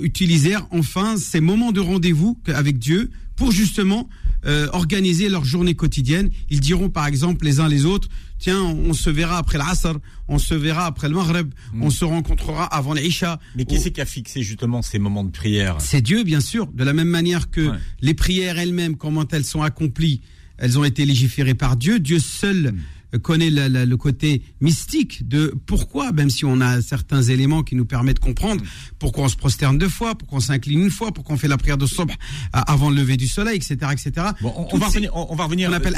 utilisèrent 0.00 0.66
enfin 0.70 1.16
ces 1.18 1.40
moments 1.40 1.72
de 1.72 1.80
rendez-vous 1.80 2.38
avec 2.46 2.78
Dieu 2.78 3.10
pour 3.36 3.52
justement 3.52 4.08
euh, 4.46 4.68
organiser 4.72 5.28
leur 5.28 5.44
journée 5.44 5.74
quotidienne. 5.74 6.30
Ils 6.50 6.60
diront 6.60 6.90
par 6.90 7.06
exemple 7.06 7.44
les 7.44 7.60
uns 7.60 7.68
les 7.68 7.84
autres, 7.84 8.08
tiens, 8.38 8.62
on 8.62 8.92
se 8.92 9.10
verra 9.10 9.38
après 9.38 9.58
l'Asr, 9.58 9.98
on 10.28 10.38
se 10.38 10.54
verra 10.54 10.86
après 10.86 11.08
le 11.08 11.14
Maghreb, 11.16 11.52
hmm. 11.72 11.82
on 11.82 11.90
se 11.90 12.04
rencontrera 12.04 12.64
avant 12.64 12.94
l'Isha. 12.94 13.40
Mais 13.56 13.64
qui 13.64 13.78
c'est 13.78 13.90
qui 13.90 14.00
a 14.00 14.06
fixé 14.06 14.42
justement 14.42 14.82
ces 14.82 14.98
moments 14.98 15.24
de 15.24 15.30
prière? 15.30 15.76
C'est 15.80 16.00
Dieu, 16.00 16.24
bien 16.24 16.40
sûr. 16.40 16.66
De 16.68 16.84
la 16.84 16.92
même 16.92 17.08
manière 17.08 17.50
que 17.50 17.70
les 18.00 18.14
prières 18.14 18.58
elles-mêmes, 18.58 18.96
comment 18.96 19.26
elles 19.30 19.44
sont 19.44 19.62
accomplies, 19.62 20.20
elles 20.58 20.78
ont 20.78 20.84
été 20.84 21.04
légiférées 21.04 21.54
par 21.54 21.76
Dieu. 21.76 21.98
Dieu 21.98 22.18
seul. 22.18 22.72
Hmm 22.72 22.78
connaît 23.22 23.50
le 23.50 23.96
côté 23.96 24.42
mystique 24.60 25.26
de 25.28 25.54
pourquoi, 25.66 26.12
même 26.12 26.30
si 26.30 26.44
on 26.44 26.60
a 26.60 26.82
certains 26.82 27.22
éléments 27.22 27.62
qui 27.62 27.74
nous 27.74 27.86
permettent 27.86 28.16
de 28.16 28.24
comprendre 28.24 28.62
pourquoi 28.98 29.24
on 29.24 29.28
se 29.28 29.36
prosterne 29.36 29.78
deux 29.78 29.88
fois, 29.88 30.14
pourquoi 30.14 30.38
on 30.38 30.40
s'incline 30.40 30.80
une 30.80 30.90
fois, 30.90 31.12
pourquoi 31.12 31.34
on 31.34 31.38
fait 31.38 31.48
la 31.48 31.56
prière 31.56 31.78
de 31.78 31.86
Sobh 31.86 32.10
avant 32.52 32.90
le 32.90 32.96
lever 32.96 33.16
du 33.16 33.28
soleil, 33.28 33.56
etc., 33.56 33.76
etc. 33.92 34.26
on, 34.42 34.78
va 34.78 34.86
revenir, 34.86 35.10
on, 35.14 35.34
va 35.34 35.44
revenir. 35.44 35.70
On 35.70 35.72
appelle 35.72 35.94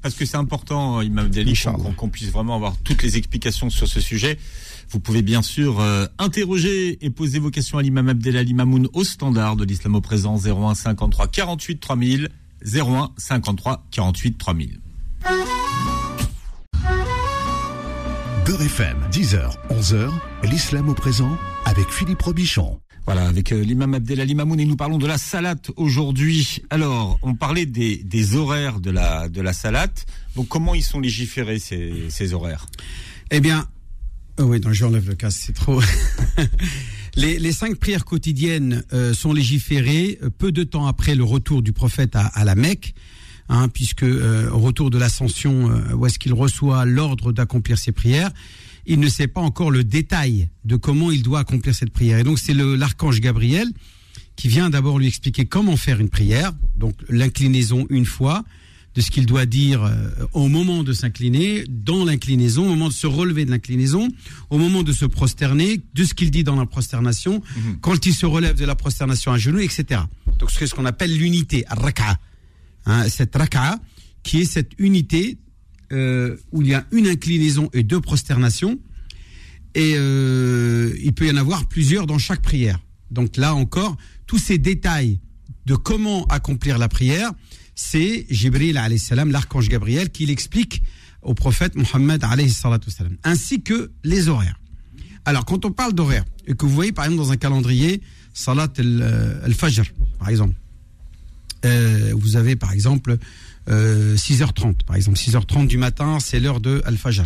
Parce 0.00 0.14
que 0.14 0.24
c'est 0.24 0.36
important, 0.36 1.00
Imam 1.02 1.28
Dali, 1.28 1.58
qu'on 1.96 2.08
puisse 2.08 2.30
vraiment 2.30 2.56
avoir 2.56 2.76
toutes 2.78 3.02
les 3.02 3.16
explications 3.16 3.70
sur 3.70 3.86
ce 3.86 4.00
sujet. 4.00 4.38
Vous 4.90 5.00
pouvez 5.00 5.22
bien 5.22 5.40
sûr 5.40 5.80
euh, 5.80 6.06
interroger 6.18 6.98
et 7.04 7.08
poser 7.08 7.38
vos 7.38 7.50
questions 7.50 7.78
à 7.78 7.82
l'imam 7.82 8.08
Abdelali 8.08 8.52
Mamoun 8.52 8.88
au 8.92 9.04
standard 9.04 9.56
de 9.56 9.64
l'islam 9.64 9.94
au 9.94 10.02
présent 10.02 10.36
01 10.36 10.74
53 10.74 11.28
48 11.28 11.80
3000 11.80 12.28
01 12.74 13.10
53 13.16 13.86
48 13.90 14.38
3000. 14.38 14.80
Beurre 18.52 18.64
FM, 18.64 18.98
10h, 19.10 19.50
11h, 19.70 20.10
l'islam 20.44 20.90
au 20.90 20.94
présent 20.94 21.38
avec 21.64 21.88
Philippe 21.88 22.20
Robichon. 22.20 22.78
Voilà, 23.06 23.26
avec 23.26 23.50
euh, 23.50 23.62
l'imam 23.62 23.94
Abdelali 23.94 24.34
Mamoun 24.34 24.60
et 24.60 24.66
nous 24.66 24.76
parlons 24.76 24.98
de 24.98 25.06
la 25.06 25.16
salate 25.16 25.70
aujourd'hui. 25.76 26.62
Alors, 26.68 27.18
on 27.22 27.34
parlait 27.34 27.64
des, 27.64 27.96
des, 27.96 28.36
horaires 28.36 28.80
de 28.80 28.90
la, 28.90 29.30
de 29.30 29.40
la 29.40 29.54
salate. 29.54 30.04
Donc, 30.36 30.48
comment 30.48 30.74
ils 30.74 30.82
sont 30.82 31.00
légiférés, 31.00 31.58
ces, 31.58 32.10
ces 32.10 32.34
horaires? 32.34 32.66
Eh 33.30 33.40
bien, 33.40 33.66
oh 34.38 34.42
oui, 34.42 34.60
donc 34.60 34.74
j'enlève 34.74 35.08
le 35.08 35.14
casque, 35.14 35.44
c'est 35.46 35.54
trop. 35.54 35.80
les, 37.16 37.38
les, 37.38 37.52
cinq 37.52 37.78
prières 37.78 38.04
quotidiennes 38.04 38.84
euh, 38.92 39.14
sont 39.14 39.32
légiférées 39.32 40.18
peu 40.36 40.52
de 40.52 40.62
temps 40.62 40.86
après 40.86 41.14
le 41.14 41.24
retour 41.24 41.62
du 41.62 41.72
prophète 41.72 42.16
à, 42.16 42.26
à 42.26 42.44
la 42.44 42.54
Mecque. 42.54 42.92
Hein, 43.54 43.68
puisque 43.68 44.02
euh, 44.02 44.48
au 44.48 44.60
retour 44.60 44.88
de 44.88 44.96
l'ascension, 44.96 45.70
euh, 45.70 45.94
où 45.94 46.06
est-ce 46.06 46.18
qu'il 46.18 46.32
reçoit 46.32 46.86
l'ordre 46.86 47.32
d'accomplir 47.32 47.76
ses 47.76 47.92
prières, 47.92 48.30
il 48.86 48.98
ne 48.98 49.08
sait 49.10 49.26
pas 49.26 49.42
encore 49.42 49.70
le 49.70 49.84
détail 49.84 50.48
de 50.64 50.76
comment 50.76 51.10
il 51.10 51.22
doit 51.22 51.40
accomplir 51.40 51.74
cette 51.74 51.90
prière. 51.90 52.18
Et 52.18 52.24
donc 52.24 52.38
c'est 52.38 52.54
l'archange 52.54 53.20
Gabriel 53.20 53.68
qui 54.36 54.48
vient 54.48 54.70
d'abord 54.70 54.98
lui 54.98 55.06
expliquer 55.06 55.44
comment 55.44 55.76
faire 55.76 56.00
une 56.00 56.08
prière, 56.08 56.52
donc 56.76 56.94
l'inclinaison 57.10 57.86
une 57.90 58.06
fois, 58.06 58.42
de 58.94 59.02
ce 59.02 59.10
qu'il 59.10 59.26
doit 59.26 59.44
dire 59.44 59.82
euh, 59.84 60.08
au 60.32 60.48
moment 60.48 60.82
de 60.82 60.94
s'incliner, 60.94 61.64
dans 61.68 62.06
l'inclinaison, 62.06 62.64
au 62.64 62.70
moment 62.70 62.88
de 62.88 62.94
se 62.94 63.06
relever 63.06 63.44
de 63.44 63.50
l'inclinaison, 63.50 64.08
au 64.48 64.56
moment 64.56 64.82
de 64.82 64.94
se 64.94 65.04
prosterner, 65.04 65.82
de 65.92 66.04
ce 66.04 66.14
qu'il 66.14 66.30
dit 66.30 66.42
dans 66.42 66.56
la 66.56 66.64
prosternation, 66.64 67.42
mhm. 67.54 67.80
quand 67.82 68.06
il 68.06 68.14
se 68.14 68.24
relève 68.24 68.56
de 68.56 68.64
la 68.64 68.76
prosternation 68.76 69.30
à 69.30 69.36
genoux, 69.36 69.58
etc. 69.58 70.00
Donc 70.38 70.50
c'est 70.50 70.66
ce 70.66 70.74
qu'on 70.74 70.86
appelle 70.86 71.14
l'unité, 71.14 71.66
raka. 71.68 72.18
Hein, 72.86 73.08
cette 73.08 73.34
raka'a, 73.34 73.78
qui 74.22 74.40
est 74.40 74.44
cette 74.44 74.72
unité 74.78 75.38
euh, 75.92 76.36
où 76.52 76.62
il 76.62 76.68
y 76.68 76.74
a 76.74 76.86
une 76.90 77.06
inclinaison 77.06 77.68
et 77.72 77.82
deux 77.82 78.00
prosternations. 78.00 78.78
Et 79.74 79.94
euh, 79.96 80.94
il 81.02 81.12
peut 81.12 81.26
y 81.26 81.30
en 81.30 81.36
avoir 81.36 81.66
plusieurs 81.66 82.06
dans 82.06 82.18
chaque 82.18 82.42
prière. 82.42 82.80
Donc 83.10 83.36
là 83.36 83.54
encore, 83.54 83.96
tous 84.26 84.38
ces 84.38 84.58
détails 84.58 85.20
de 85.66 85.74
comment 85.74 86.24
accomplir 86.26 86.78
la 86.78 86.88
prière, 86.88 87.30
c'est 87.74 88.26
Jibril 88.30 88.74
l'archange 88.74 89.68
Gabriel, 89.68 90.10
qui 90.10 90.26
l'explique 90.26 90.82
au 91.22 91.34
prophète 91.34 91.74
Mohammed 91.76 92.24
ainsi 93.22 93.62
que 93.62 93.92
les 94.02 94.28
horaires. 94.28 94.58
Alors 95.24 95.44
quand 95.44 95.64
on 95.64 95.70
parle 95.70 95.92
d'horaires, 95.92 96.24
et 96.46 96.54
que 96.54 96.66
vous 96.66 96.74
voyez 96.74 96.92
par 96.92 97.04
exemple 97.04 97.22
dans 97.22 97.32
un 97.32 97.36
calendrier, 97.36 98.02
Salat 98.34 98.72
al-Fajr, 98.78 99.84
par 100.18 100.28
exemple, 100.28 100.54
euh, 101.64 102.12
vous 102.14 102.36
avez 102.36 102.56
par 102.56 102.72
exemple 102.72 103.16
6h30, 103.68 104.66
euh, 104.66 104.72
par 104.86 104.96
exemple 104.96 105.18
6h30 105.18 105.66
du 105.66 105.78
matin, 105.78 106.18
c'est 106.20 106.40
l'heure 106.40 106.60
de 106.60 106.82
Al-Fajr. 106.84 107.24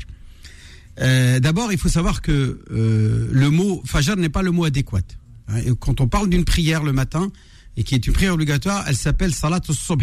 Euh, 1.00 1.40
d'abord, 1.40 1.72
il 1.72 1.78
faut 1.78 1.88
savoir 1.88 2.22
que 2.22 2.60
le 2.70 3.50
mot 3.50 3.82
Fajr 3.84 4.16
n'est 4.16 4.28
pas 4.28 4.42
le 4.42 4.50
mot 4.50 4.64
adéquat. 4.64 5.00
Hein. 5.48 5.60
quand 5.78 6.00
on 6.00 6.08
parle 6.08 6.28
d'une 6.28 6.44
prière 6.44 6.82
le 6.82 6.92
matin, 6.92 7.30
et 7.76 7.84
qui 7.84 7.94
est 7.94 8.06
une 8.06 8.12
prière 8.12 8.34
obligatoire, 8.34 8.84
elle 8.88 8.96
s'appelle 8.96 9.34
Salat 9.34 9.60
al-Subh. 9.68 10.02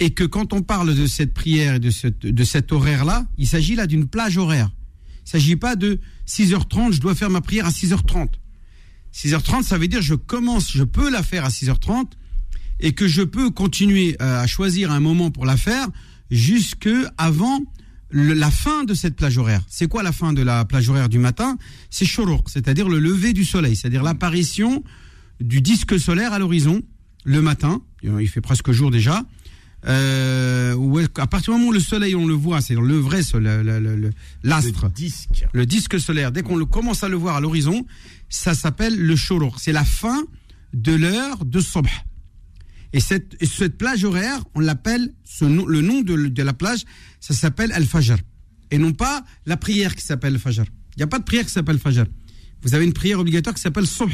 Et 0.00 0.10
que 0.10 0.24
quand 0.24 0.52
on 0.52 0.62
parle 0.62 0.94
de 0.94 1.06
cette 1.06 1.34
prière 1.34 1.74
et 1.74 1.80
de, 1.80 1.90
de 2.22 2.44
cet 2.44 2.72
horaire-là, 2.72 3.26
il 3.36 3.46
s'agit 3.46 3.74
là 3.74 3.86
d'une 3.86 4.06
plage 4.06 4.38
horaire. 4.38 4.70
Il 5.18 5.26
ne 5.26 5.30
s'agit 5.30 5.56
pas 5.56 5.76
de 5.76 6.00
6h30, 6.26 6.92
je 6.94 7.00
dois 7.00 7.14
faire 7.14 7.30
ma 7.30 7.40
prière 7.40 7.66
à 7.66 7.70
6h30. 7.70 8.28
6h30, 9.12 9.62
ça 9.62 9.78
veut 9.78 9.88
dire 9.88 10.02
je 10.02 10.14
commence, 10.14 10.72
je 10.72 10.84
peux 10.84 11.10
la 11.10 11.22
faire 11.22 11.44
à 11.44 11.48
6h30, 11.48 12.06
et 12.82 12.92
que 12.92 13.06
je 13.08 13.22
peux 13.22 13.50
continuer 13.50 14.16
euh, 14.20 14.42
à 14.42 14.46
choisir 14.46 14.90
un 14.90 15.00
moment 15.00 15.30
pour 15.30 15.46
la 15.46 15.56
faire 15.56 15.88
jusque 16.30 16.90
avant 17.16 17.60
la 18.12 18.50
fin 18.50 18.84
de 18.84 18.92
cette 18.92 19.16
plage 19.16 19.38
horaire. 19.38 19.62
C'est 19.68 19.88
quoi 19.88 20.02
la 20.02 20.12
fin 20.12 20.34
de 20.34 20.42
la 20.42 20.66
plage 20.66 20.88
horaire 20.90 21.08
du 21.08 21.18
matin? 21.18 21.56
C'est 21.88 22.04
shorouk, 22.04 22.50
c'est-à-dire 22.50 22.88
le 22.88 22.98
lever 22.98 23.32
du 23.32 23.44
soleil, 23.44 23.74
c'est-à-dire 23.74 24.02
l'apparition 24.02 24.84
du 25.40 25.62
disque 25.62 25.98
solaire 25.98 26.34
à 26.34 26.38
l'horizon 26.38 26.82
le 27.24 27.40
matin. 27.40 27.80
Il 28.02 28.28
fait 28.28 28.42
presque 28.42 28.70
jour 28.72 28.90
déjà. 28.90 29.24
Euh, 29.86 31.06
à 31.16 31.26
partir 31.26 31.52
du 31.52 31.58
moment 31.58 31.70
où 31.70 31.72
le 31.72 31.80
soleil, 31.80 32.14
on 32.14 32.26
le 32.26 32.34
voit, 32.34 32.60
c'est 32.60 32.74
le 32.74 32.98
vrai 32.98 33.22
soleil, 33.22 33.64
l'astre, 34.42 34.84
le, 34.84 34.90
disque. 34.90 35.46
le 35.52 35.66
disque 35.66 35.98
solaire. 35.98 36.32
Dès 36.32 36.42
qu'on 36.42 36.62
commence 36.66 37.02
à 37.02 37.08
le 37.08 37.16
voir 37.16 37.36
à 37.36 37.40
l'horizon, 37.40 37.86
ça 38.28 38.54
s'appelle 38.54 38.96
le 38.96 39.16
shorouk. 39.16 39.54
C'est 39.58 39.72
la 39.72 39.84
fin 39.84 40.22
de 40.74 40.92
l'heure 40.92 41.44
de 41.44 41.60
Sobh. 41.60 41.88
Et 42.92 43.00
cette, 43.00 43.78
plage 43.78 44.04
horaire, 44.04 44.44
on 44.54 44.60
l'appelle, 44.60 45.14
le 45.40 45.80
nom 45.80 46.02
de, 46.02 46.42
la 46.42 46.52
plage, 46.52 46.84
ça 47.20 47.34
s'appelle 47.34 47.72
Al-Fajr. 47.72 48.18
Et 48.70 48.78
non 48.78 48.92
pas 48.92 49.24
la 49.46 49.56
prière 49.56 49.94
qui 49.94 50.02
s'appelle 50.02 50.34
Al-Fajr. 50.34 50.64
Il 50.94 50.98
n'y 50.98 51.02
a 51.02 51.06
pas 51.06 51.18
de 51.18 51.24
prière 51.24 51.44
qui 51.44 51.52
s'appelle 51.52 51.78
Fajr. 51.78 52.04
Vous 52.62 52.74
avez 52.74 52.84
une 52.84 52.92
prière 52.92 53.18
obligatoire 53.18 53.54
qui 53.54 53.62
s'appelle 53.62 53.86
Subh. 53.86 54.12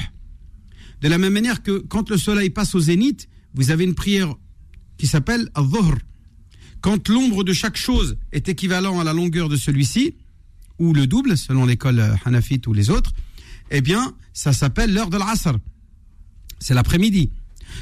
De 1.00 1.08
la 1.08 1.18
même 1.18 1.32
manière 1.32 1.62
que 1.62 1.78
quand 1.78 2.10
le 2.10 2.16
soleil 2.16 2.50
passe 2.50 2.74
au 2.74 2.80
zénith, 2.80 3.28
vous 3.54 3.70
avez 3.70 3.84
une 3.84 3.94
prière 3.94 4.34
qui 4.96 5.06
s'appelle 5.06 5.48
Al-Dhuhr. 5.54 5.96
Quand 6.80 7.08
l'ombre 7.08 7.42
de 7.42 7.52
chaque 7.52 7.76
chose 7.76 8.16
est 8.32 8.48
équivalent 8.48 9.00
à 9.00 9.04
la 9.04 9.12
longueur 9.12 9.48
de 9.48 9.56
celui-ci, 9.56 10.14
ou 10.78 10.92
le 10.92 11.08
double, 11.08 11.36
selon 11.36 11.66
l'école 11.66 12.16
Hanafite 12.24 12.66
ou 12.68 12.72
les 12.72 12.90
autres, 12.90 13.12
eh 13.70 13.80
bien, 13.80 14.14
ça 14.32 14.52
s'appelle 14.52 14.94
l'heure 14.94 15.10
de 15.10 15.18
l'Asr. 15.18 15.58
C'est 16.60 16.74
l'après-midi. 16.74 17.32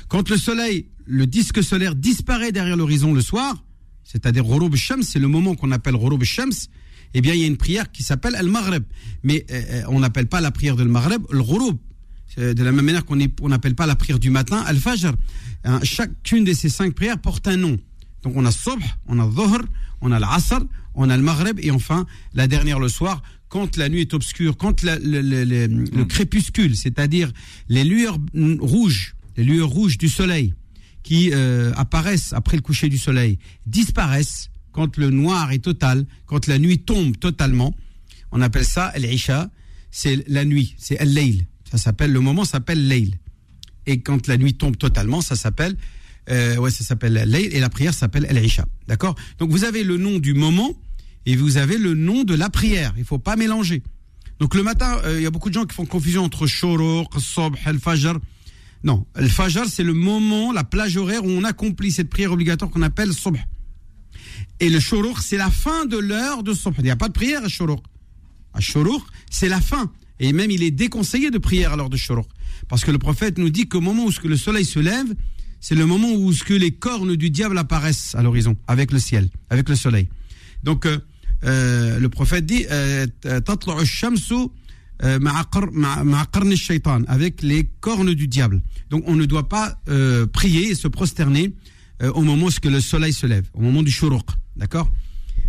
Quand 0.08 0.28
le 0.28 0.36
soleil, 0.36 0.86
le 1.04 1.26
disque 1.26 1.62
solaire 1.62 1.94
disparaît 1.94 2.52
derrière 2.52 2.76
l'horizon 2.76 3.12
le 3.12 3.20
soir, 3.20 3.64
c'est-à-dire 4.04 4.44
Ghurub 4.44 4.74
Shams, 4.76 5.02
c'est 5.02 5.18
le 5.18 5.28
moment 5.28 5.54
qu'on 5.54 5.72
appelle 5.72 5.94
Ghurub 5.94 6.22
Shams, 6.24 6.52
eh 7.14 7.20
bien, 7.20 7.34
il 7.34 7.40
y 7.40 7.44
a 7.44 7.46
une 7.46 7.56
prière 7.56 7.90
qui 7.90 8.02
s'appelle 8.02 8.34
Al-Maghreb. 8.34 8.84
Mais 9.22 9.46
euh, 9.50 9.62
euh, 9.70 9.82
on 9.88 10.00
n'appelle 10.00 10.26
pas 10.26 10.40
la 10.40 10.50
prière 10.50 10.76
de 10.76 10.84
Maghreb 10.84 11.22
le 11.30 11.42
Ghurub. 11.42 11.76
De 12.36 12.62
la 12.62 12.70
même 12.70 12.84
manière 12.84 13.06
qu'on 13.06 13.16
n'appelle 13.48 13.74
pas 13.74 13.86
la 13.86 13.96
prière 13.96 14.18
du 14.18 14.28
matin 14.28 14.62
Al-Fajr. 14.66 15.14
Hein, 15.64 15.80
chacune 15.82 16.44
de 16.44 16.52
ces 16.52 16.68
cinq 16.68 16.94
prières 16.94 17.18
porte 17.18 17.48
un 17.48 17.56
nom. 17.56 17.78
Donc 18.22 18.34
on 18.36 18.44
a 18.44 18.50
Subh, 18.50 18.82
on 19.06 19.18
a 19.18 19.26
Dhuhr, 19.26 19.62
on 20.02 20.12
a 20.12 20.18
l'Asr, 20.18 20.60
on 20.94 21.08
a 21.08 21.16
le 21.16 21.22
Maghreb 21.22 21.58
et 21.60 21.70
enfin 21.70 22.04
la 22.34 22.46
dernière 22.46 22.78
le 22.78 22.88
soir 22.88 23.22
quand 23.48 23.76
la 23.76 23.88
nuit 23.88 24.02
est 24.02 24.14
obscure, 24.14 24.56
quand 24.56 24.82
le, 24.82 25.66
hmm. 25.66 26.06
crépuscule, 26.06 26.76
c'est-à-dire 26.76 27.32
les 27.68 27.84
lueurs 27.84 28.18
rouges, 28.60 29.15
les 29.36 29.44
lueurs 29.44 29.68
rouges 29.68 29.98
du 29.98 30.08
soleil 30.08 30.54
qui 31.02 31.30
euh, 31.32 31.72
apparaissent 31.76 32.32
après 32.32 32.56
le 32.56 32.62
coucher 32.62 32.88
du 32.88 32.98
soleil, 32.98 33.38
disparaissent 33.66 34.50
quand 34.72 34.96
le 34.96 35.10
noir 35.10 35.52
est 35.52 35.60
total, 35.60 36.04
quand 36.26 36.48
la 36.48 36.58
nuit 36.58 36.80
tombe 36.80 37.16
totalement. 37.16 37.74
On 38.32 38.40
appelle 38.40 38.64
ça 38.64 38.92
l'Isha, 38.98 39.48
c'est 39.90 40.28
la 40.28 40.44
nuit, 40.44 40.74
c'est 40.78 40.98
al-Layl. 40.98 41.46
Ça 41.70 41.78
s'appelle 41.78 42.12
le 42.12 42.20
moment 42.20 42.44
s'appelle 42.44 42.88
Layl. 42.88 43.18
Et 43.86 44.00
quand 44.00 44.26
la 44.26 44.36
nuit 44.36 44.54
tombe 44.54 44.76
totalement, 44.76 45.20
ça 45.20 45.36
s'appelle 45.36 45.76
euh, 46.28 46.56
ouais, 46.56 46.70
ça 46.70 46.82
s'appelle 46.82 47.12
Layl 47.12 47.54
et 47.54 47.60
la 47.60 47.68
prière 47.68 47.94
s'appelle 47.94 48.26
al-Isha. 48.28 48.66
D'accord? 48.88 49.14
Donc 49.38 49.50
vous 49.50 49.64
avez 49.64 49.84
le 49.84 49.96
nom 49.96 50.18
du 50.18 50.34
moment 50.34 50.74
et 51.24 51.36
vous 51.36 51.56
avez 51.56 51.78
le 51.78 51.94
nom 51.94 52.24
de 52.24 52.34
la 52.34 52.50
prière. 52.50 52.94
Il 52.98 53.04
faut 53.04 53.18
pas 53.18 53.36
mélanger. 53.36 53.82
Donc 54.40 54.54
le 54.54 54.62
matin, 54.62 54.98
euh, 55.04 55.18
il 55.18 55.22
y 55.22 55.26
a 55.26 55.30
beaucoup 55.30 55.48
de 55.48 55.54
gens 55.54 55.64
qui 55.64 55.74
font 55.74 55.86
confusion 55.86 56.24
entre 56.24 56.46
Shuruq, 56.46 57.08
Sobh, 57.18 57.54
Al-Fajr. 57.64 58.18
Non, 58.86 59.04
Al-Fajr, 59.16 59.66
c'est 59.68 59.82
le 59.82 59.94
moment, 59.94 60.52
la 60.52 60.62
plage 60.62 60.96
horaire 60.96 61.24
où 61.24 61.28
on 61.28 61.42
accomplit 61.42 61.90
cette 61.90 62.08
prière 62.08 62.30
obligatoire 62.30 62.70
qu'on 62.70 62.82
appelle 62.82 63.12
Sobh. 63.12 63.36
Et 64.60 64.70
le 64.70 64.78
Shuruq, 64.78 65.18
c'est 65.20 65.36
la 65.36 65.50
fin 65.50 65.86
de 65.86 65.98
l'heure 65.98 66.44
de 66.44 66.54
Sobh. 66.54 66.76
Il 66.78 66.84
n'y 66.84 66.90
a 66.90 66.96
pas 66.96 67.08
de 67.08 67.12
prière 67.12 67.44
à 67.44 67.48
Shuruq. 67.48 67.80
À 68.54 68.60
Shuruq, 68.60 69.02
c'est 69.28 69.48
la 69.48 69.60
fin. 69.60 69.90
Et 70.20 70.32
même, 70.32 70.52
il 70.52 70.62
est 70.62 70.70
déconseillé 70.70 71.32
de 71.32 71.38
prière 71.38 71.72
à 71.72 71.76
l'heure 71.76 71.90
de 71.90 71.96
Shuruq. 71.96 72.26
Parce 72.68 72.84
que 72.84 72.92
le 72.92 72.98
prophète 72.98 73.38
nous 73.38 73.50
dit 73.50 73.66
qu'au 73.66 73.80
moment 73.80 74.04
où 74.04 74.12
le 74.22 74.36
soleil 74.36 74.64
se 74.64 74.78
lève, 74.78 75.12
c'est 75.60 75.74
le 75.74 75.84
moment 75.84 76.12
où 76.12 76.32
ce 76.32 76.44
que 76.44 76.54
les 76.54 76.70
cornes 76.70 77.16
du 77.16 77.30
diable 77.30 77.58
apparaissent 77.58 78.14
à 78.14 78.22
l'horizon, 78.22 78.56
avec 78.68 78.92
le 78.92 79.00
ciel, 79.00 79.30
avec 79.50 79.68
le 79.68 79.74
soleil. 79.74 80.08
Donc, 80.62 80.86
euh, 80.86 80.98
euh, 81.42 81.98
le 81.98 82.08
prophète 82.08 82.46
dit 82.46 82.66
euh, 82.70 83.08
avec 87.08 87.42
les 87.42 87.64
cornes 87.80 88.14
du 88.14 88.28
diable. 88.28 88.62
Donc 88.90 89.04
on 89.06 89.14
ne 89.14 89.24
doit 89.24 89.48
pas 89.48 89.78
prier 90.32 90.70
et 90.70 90.74
se 90.74 90.88
prosterner 90.88 91.52
au 92.14 92.22
moment 92.22 92.46
où 92.46 92.68
le 92.68 92.80
soleil 92.80 93.12
se 93.12 93.26
lève, 93.26 93.46
au 93.54 93.60
moment 93.60 93.82
du 93.82 93.90
shuruq. 93.90 94.26
D'accord? 94.56 94.90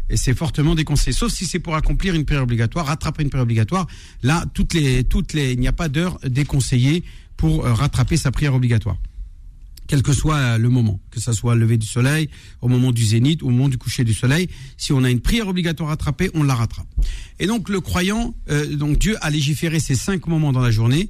Et 0.09 0.17
c'est 0.17 0.33
fortement 0.33 0.75
déconseillé. 0.75 1.13
Sauf 1.13 1.33
si 1.33 1.45
c'est 1.45 1.59
pour 1.59 1.75
accomplir 1.75 2.15
une 2.15 2.23
prière 2.23 2.43
obligatoire, 2.43 2.85
rattraper 2.85 3.23
une 3.23 3.29
prière 3.29 3.43
obligatoire. 3.43 3.87
Là, 4.23 4.45
toutes 4.53 4.73
les, 4.73 5.03
toutes 5.03 5.33
les, 5.33 5.53
il 5.53 5.59
n'y 5.59 5.67
a 5.67 5.73
pas 5.73 5.89
d'heure 5.89 6.19
déconseillée 6.25 7.03
pour 7.35 7.65
rattraper 7.65 8.15
sa 8.17 8.31
prière 8.31 8.53
obligatoire 8.53 8.97
quel 9.87 10.03
que 10.03 10.13
soit 10.13 10.57
le 10.57 10.69
moment, 10.69 10.99
que 11.11 11.19
ce 11.19 11.33
soit 11.33 11.55
le 11.55 11.61
lever 11.61 11.77
du 11.77 11.87
soleil, 11.87 12.29
au 12.61 12.67
moment 12.67 12.91
du 12.91 13.03
zénith, 13.03 13.41
au 13.41 13.49
moment 13.49 13.69
du 13.69 13.77
coucher 13.77 14.03
du 14.03 14.13
soleil. 14.13 14.49
Si 14.77 14.93
on 14.93 15.03
a 15.03 15.09
une 15.09 15.21
prière 15.21 15.47
obligatoire 15.47 15.89
à 15.89 15.91
rattraper, 15.93 16.29
on 16.33 16.43
la 16.43 16.55
rattrape. 16.55 16.87
Et 17.39 17.47
donc 17.47 17.69
le 17.69 17.81
croyant, 17.81 18.35
euh, 18.49 18.75
donc 18.75 18.99
Dieu 18.99 19.15
a 19.21 19.29
légiféré 19.29 19.79
ces 19.79 19.95
cinq 19.95 20.27
moments 20.27 20.51
dans 20.51 20.61
la 20.61 20.71
journée 20.71 21.09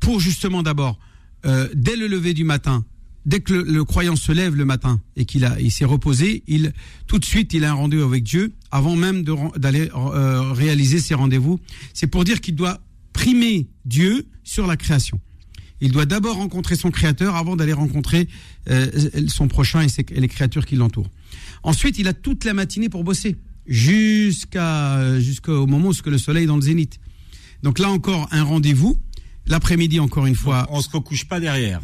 pour 0.00 0.20
justement 0.20 0.62
d'abord, 0.62 0.98
euh, 1.46 1.68
dès 1.74 1.96
le 1.96 2.06
lever 2.06 2.34
du 2.34 2.44
matin, 2.44 2.84
dès 3.26 3.40
que 3.40 3.52
le, 3.52 3.84
croyant 3.84 4.16
se 4.16 4.32
lève 4.32 4.54
le 4.54 4.64
matin 4.64 5.00
et 5.16 5.24
qu'il 5.24 5.44
a, 5.44 5.60
il 5.60 5.70
s'est 5.70 5.84
reposé, 5.84 6.42
il 6.46 6.72
tout 7.06 7.18
de 7.18 7.24
suite 7.24 7.52
il 7.52 7.64
a 7.64 7.70
un 7.70 7.74
rendez-vous 7.74 8.04
avec 8.04 8.24
Dieu 8.24 8.54
avant 8.70 8.96
même 8.96 9.22
d'aller 9.56 9.90
euh, 9.94 10.52
réaliser 10.52 10.98
ses 10.98 11.14
rendez-vous. 11.14 11.60
C'est 11.94 12.06
pour 12.06 12.24
dire 12.24 12.40
qu'il 12.40 12.54
doit 12.54 12.80
primer 13.12 13.68
Dieu 13.84 14.26
sur 14.44 14.66
la 14.66 14.76
création 14.76 15.20
il 15.80 15.92
doit 15.92 16.06
d'abord 16.06 16.36
rencontrer 16.36 16.76
son 16.76 16.90
créateur 16.90 17.36
avant 17.36 17.56
d'aller 17.56 17.72
rencontrer 17.72 18.28
euh, 18.70 18.90
son 19.28 19.48
prochain 19.48 19.86
et, 19.86 20.20
les 20.20 20.28
créatures 20.28 20.66
qui 20.66 20.76
l'entourent. 20.76 21.10
Ensuite, 21.62 21.98
il 21.98 22.08
a 22.08 22.12
toute 22.12 22.44
la 22.44 22.54
matinée 22.54 22.88
pour 22.88 23.04
bosser 23.04 23.36
jusqu'à 23.66 25.20
jusqu'au 25.20 25.66
moment 25.66 25.90
où 25.90 26.10
le 26.10 26.18
soleil 26.18 26.44
est 26.44 26.46
dans 26.46 26.56
le 26.56 26.62
zénith. 26.62 26.98
Donc 27.62 27.78
là 27.78 27.90
encore 27.90 28.28
un 28.30 28.42
rendez-vous. 28.42 28.98
L'après-midi 29.46 29.98
encore 29.98 30.26
une 30.26 30.34
fois. 30.34 30.66
On 30.70 30.80
se 30.80 30.90
recouche 30.90 31.26
pas 31.26 31.40
derrière. 31.40 31.80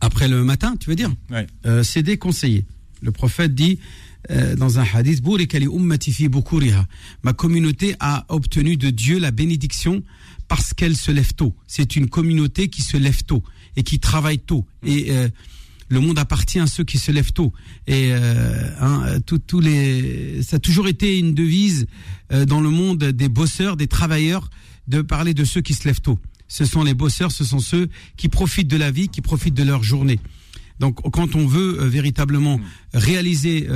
Après 0.00 0.28
le 0.28 0.44
matin, 0.44 0.76
tu 0.78 0.90
veux 0.90 0.96
dire 0.96 1.12
ouais. 1.30 1.46
euh, 1.66 1.82
C'est 1.82 2.02
déconseillé. 2.02 2.66
Le 3.00 3.12
prophète 3.12 3.54
dit 3.54 3.78
euh, 4.30 4.54
dans 4.54 4.78
un 4.78 4.84
hadith 4.84 5.22
Ma 7.22 7.32
communauté 7.32 7.94
a 7.98 8.24
obtenu 8.28 8.76
de 8.76 8.90
Dieu 8.90 9.18
la 9.18 9.30
bénédiction 9.30 10.02
parce 10.52 10.74
qu'elle 10.74 10.98
se 10.98 11.10
lève 11.10 11.32
tôt. 11.32 11.56
C'est 11.66 11.96
une 11.96 12.10
communauté 12.10 12.68
qui 12.68 12.82
se 12.82 12.98
lève 12.98 13.22
tôt 13.22 13.42
et 13.74 13.82
qui 13.82 13.98
travaille 13.98 14.38
tôt. 14.38 14.66
Et 14.84 15.06
euh, 15.10 15.26
le 15.88 15.98
monde 15.98 16.18
appartient 16.18 16.58
à 16.58 16.66
ceux 16.66 16.84
qui 16.84 16.98
se 16.98 17.10
lèvent 17.10 17.32
tôt. 17.32 17.54
Et 17.86 18.10
euh, 18.12 18.68
hein, 18.78 19.18
les, 19.62 20.42
ça 20.42 20.56
a 20.56 20.58
toujours 20.58 20.88
été 20.88 21.18
une 21.18 21.32
devise 21.32 21.86
euh, 22.34 22.44
dans 22.44 22.60
le 22.60 22.68
monde 22.68 23.02
des 23.02 23.30
bosseurs, 23.30 23.78
des 23.78 23.86
travailleurs, 23.86 24.50
de 24.88 25.00
parler 25.00 25.32
de 25.32 25.44
ceux 25.44 25.62
qui 25.62 25.72
se 25.72 25.88
lèvent 25.88 26.02
tôt. 26.02 26.18
Ce 26.48 26.66
sont 26.66 26.82
les 26.82 26.92
bosseurs, 26.92 27.32
ce 27.32 27.44
sont 27.44 27.60
ceux 27.60 27.88
qui 28.18 28.28
profitent 28.28 28.68
de 28.68 28.76
la 28.76 28.90
vie, 28.90 29.08
qui 29.08 29.22
profitent 29.22 29.54
de 29.54 29.64
leur 29.64 29.82
journée. 29.82 30.20
Donc, 30.80 31.00
quand 31.12 31.34
on 31.34 31.46
veut 31.46 31.82
véritablement 31.86 32.60
réaliser 32.92 33.68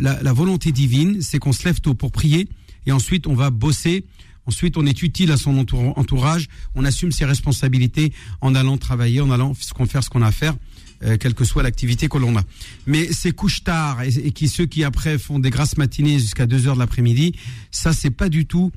la, 0.00 0.32
volonté 0.32 0.70
divine, 0.70 1.20
c'est 1.20 1.40
qu'on 1.40 1.52
se 1.52 1.64
lève 1.64 1.80
tôt 1.80 1.94
pour 1.94 2.12
prier 2.12 2.48
et 2.86 2.92
ensuite 2.92 3.26
on 3.26 3.34
va 3.34 3.50
bosser 3.50 4.04
Ensuite, 4.46 4.76
on 4.76 4.86
est 4.86 5.02
utile 5.02 5.30
à 5.30 5.36
son 5.36 5.56
entourage, 5.56 6.48
on 6.74 6.84
assume 6.84 7.12
ses 7.12 7.24
responsabilités 7.24 8.12
en 8.40 8.54
allant 8.54 8.76
travailler, 8.76 9.20
en 9.20 9.30
allant 9.30 9.54
faire 9.54 10.02
ce 10.02 10.10
qu'on 10.10 10.22
a 10.22 10.26
à 10.26 10.32
faire. 10.32 10.54
Euh, 11.04 11.16
quelle 11.18 11.34
que 11.34 11.44
soit 11.44 11.64
l'activité 11.64 12.08
que 12.08 12.16
l'on 12.18 12.36
a. 12.36 12.42
Mais 12.86 13.12
ces 13.12 13.32
couches 13.32 13.64
tard 13.64 14.02
et, 14.02 14.46
ceux 14.46 14.66
qui 14.66 14.84
après 14.84 15.18
font 15.18 15.40
des 15.40 15.50
grasses 15.50 15.76
matinées 15.76 16.20
jusqu'à 16.20 16.46
2 16.46 16.68
heures 16.68 16.74
de 16.74 16.78
l'après-midi, 16.78 17.34
ça 17.72 17.92
c'est 17.92 18.10
pas 18.10 18.28
du 18.28 18.46
tout 18.46 18.70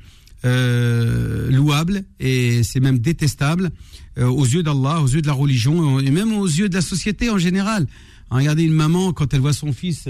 euh, 0.44 1.48
louable 1.48 2.02
et 2.18 2.64
c'est 2.64 2.80
même 2.80 2.98
détestable 2.98 3.70
euh, 4.18 4.26
aux 4.26 4.44
yeux 4.44 4.64
d'Allah, 4.64 5.02
aux 5.02 5.06
yeux 5.06 5.22
de 5.22 5.26
la 5.28 5.34
religion 5.34 6.00
et 6.00 6.10
même 6.10 6.32
aux 6.32 6.46
yeux 6.46 6.68
de 6.68 6.74
la 6.74 6.80
société 6.80 7.30
en 7.30 7.38
général. 7.38 7.86
Regardez 8.28 8.64
une 8.64 8.74
maman 8.74 9.12
quand 9.12 9.32
elle 9.32 9.40
voit 9.40 9.52
son 9.52 9.72
fils, 9.72 10.08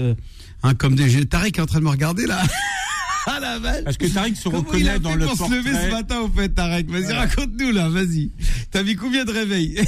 hein, 0.63 0.73
comme 0.73 0.95
des... 0.95 1.23
Tariq 1.27 1.59
est 1.59 1.61
en 1.61 1.67
train 1.67 1.79
de 1.79 1.83
me 1.83 1.89
regarder 1.89 2.25
là. 2.25 2.41
Ah 3.29 3.39
la 3.41 3.59
vache 3.59 3.83
Parce 3.83 3.97
que 3.97 4.07
Tarek 4.07 4.37
se 4.37 4.47
reconnaît 4.47 4.99
dans 4.99 5.15
le 5.15 5.25
pour 5.25 5.35
se 5.35 5.51
lever 5.51 5.71
ce 5.71 5.91
matin 5.91 6.21
au 6.21 6.29
fait, 6.29 6.49
Tarek 6.49 6.89
Vas-y, 6.89 7.11
raconte-nous 7.11 7.71
là, 7.71 7.89
vas-y. 7.89 8.31
T'as 8.71 8.83
mis 8.83 8.95
combien 8.95 9.25
de 9.25 9.31
réveils 9.31 9.75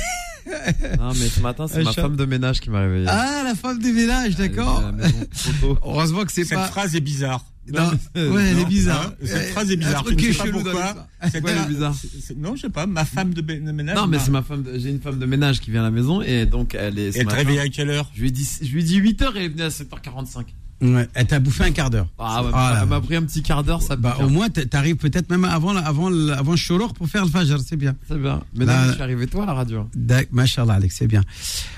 Non, 0.99 1.09
mais 1.09 1.29
ce 1.29 1.39
matin, 1.41 1.67
c'est 1.67 1.83
ma 1.83 1.93
femme 1.93 2.15
de 2.15 2.25
ménage 2.25 2.59
qui 2.59 2.69
m'a 2.69 2.81
réveillé. 2.81 3.05
Ah, 3.07 3.43
la 3.45 3.55
femme 3.55 3.79
de 3.79 3.89
ménage, 3.89 4.35
d'accord. 4.35 4.83
Heureusement 5.83 6.25
que 6.25 6.31
c'est 6.31 6.45
pas. 6.45 6.63
Cette 6.63 6.71
phrase 6.71 6.95
est 6.95 7.01
bizarre. 7.01 7.45
Non, 7.71 7.91
ouais, 8.15 8.49
elle 8.49 8.59
est 8.59 8.65
bizarre. 8.65 9.13
Hein, 9.21 9.25
cette 9.25 9.49
phrase 9.49 9.71
est 9.71 9.75
bizarre. 9.75 10.03
Je 10.09 10.31
sais 10.31 10.33
pas 10.33 10.51
pourquoi. 10.51 11.07
C'est 11.31 11.41
quoi, 11.41 11.51
bizarre 11.67 11.95
Non, 12.37 12.55
je 12.55 12.61
sais 12.61 12.69
pas. 12.69 12.87
Ma 12.87 13.05
femme 13.05 13.33
de, 13.33 13.41
ménage. 13.71 13.95
Non, 13.95 14.07
mais 14.07 14.19
c'est 14.19 14.31
ma 14.31 14.41
femme. 14.41 14.65
J'ai 14.75 14.89
une 14.89 15.01
femme 15.01 15.19
de 15.19 15.25
ménage 15.25 15.59
qui 15.59 15.71
vient 15.71 15.81
à 15.81 15.85
la 15.85 15.91
maison 15.91 16.21
et 16.21 16.45
donc 16.45 16.75
elle 16.75 16.97
est. 16.99 17.15
Elle 17.15 17.27
te 17.27 17.35
réveille 17.35 17.59
à 17.59 17.69
quelle 17.69 17.89
heure 17.89 18.09
Je 18.15 18.21
lui 18.21 18.29
ai 18.29 18.31
dit, 18.31 18.49
je 18.61 18.73
lui 18.73 18.81
ai 18.81 18.83
dit 18.83 18.95
8 18.95 19.21
h 19.21 19.25
et 19.35 19.37
elle 19.37 19.43
est 19.43 19.49
venue 19.49 19.61
à 19.61 19.69
7h45. 19.69 20.45
Ouais, 20.81 21.07
elle 21.13 21.27
t'a 21.27 21.39
bouffé 21.39 21.65
un 21.65 21.71
quart 21.71 21.89
d'heure. 21.89 22.07
Ah, 22.17 22.79
elle 22.81 22.87
m'a 22.87 23.01
pris 23.01 23.15
un 23.15 23.23
petit 23.23 23.41
quart 23.41 23.63
d'heure, 23.63 23.81
ça 23.81 23.97
bah, 23.97 24.17
Au 24.21 24.29
moins, 24.29 24.49
t'arrives 24.49 24.95
peut-être 24.95 25.29
même 25.29 25.43
avant, 25.43 25.75
avant, 25.75 26.07
avant 26.29 26.55
Shoror 26.55 26.93
pour 26.93 27.07
faire 27.07 27.25
le 27.25 27.31
Fajr, 27.31 27.59
c'est 27.59 27.75
bien. 27.75 27.95
C'est 28.07 28.17
bien. 28.17 28.41
Mais 28.55 28.65
là, 28.65 28.87
je 28.87 28.93
suis 28.93 29.01
arrivé 29.01 29.27
toi 29.27 29.43
à 29.43 29.47
la 29.47 29.53
radio. 29.53 29.89
Machallah, 30.31 30.75
Alex, 30.75 30.95
c'est 30.97 31.07
bien. 31.07 31.23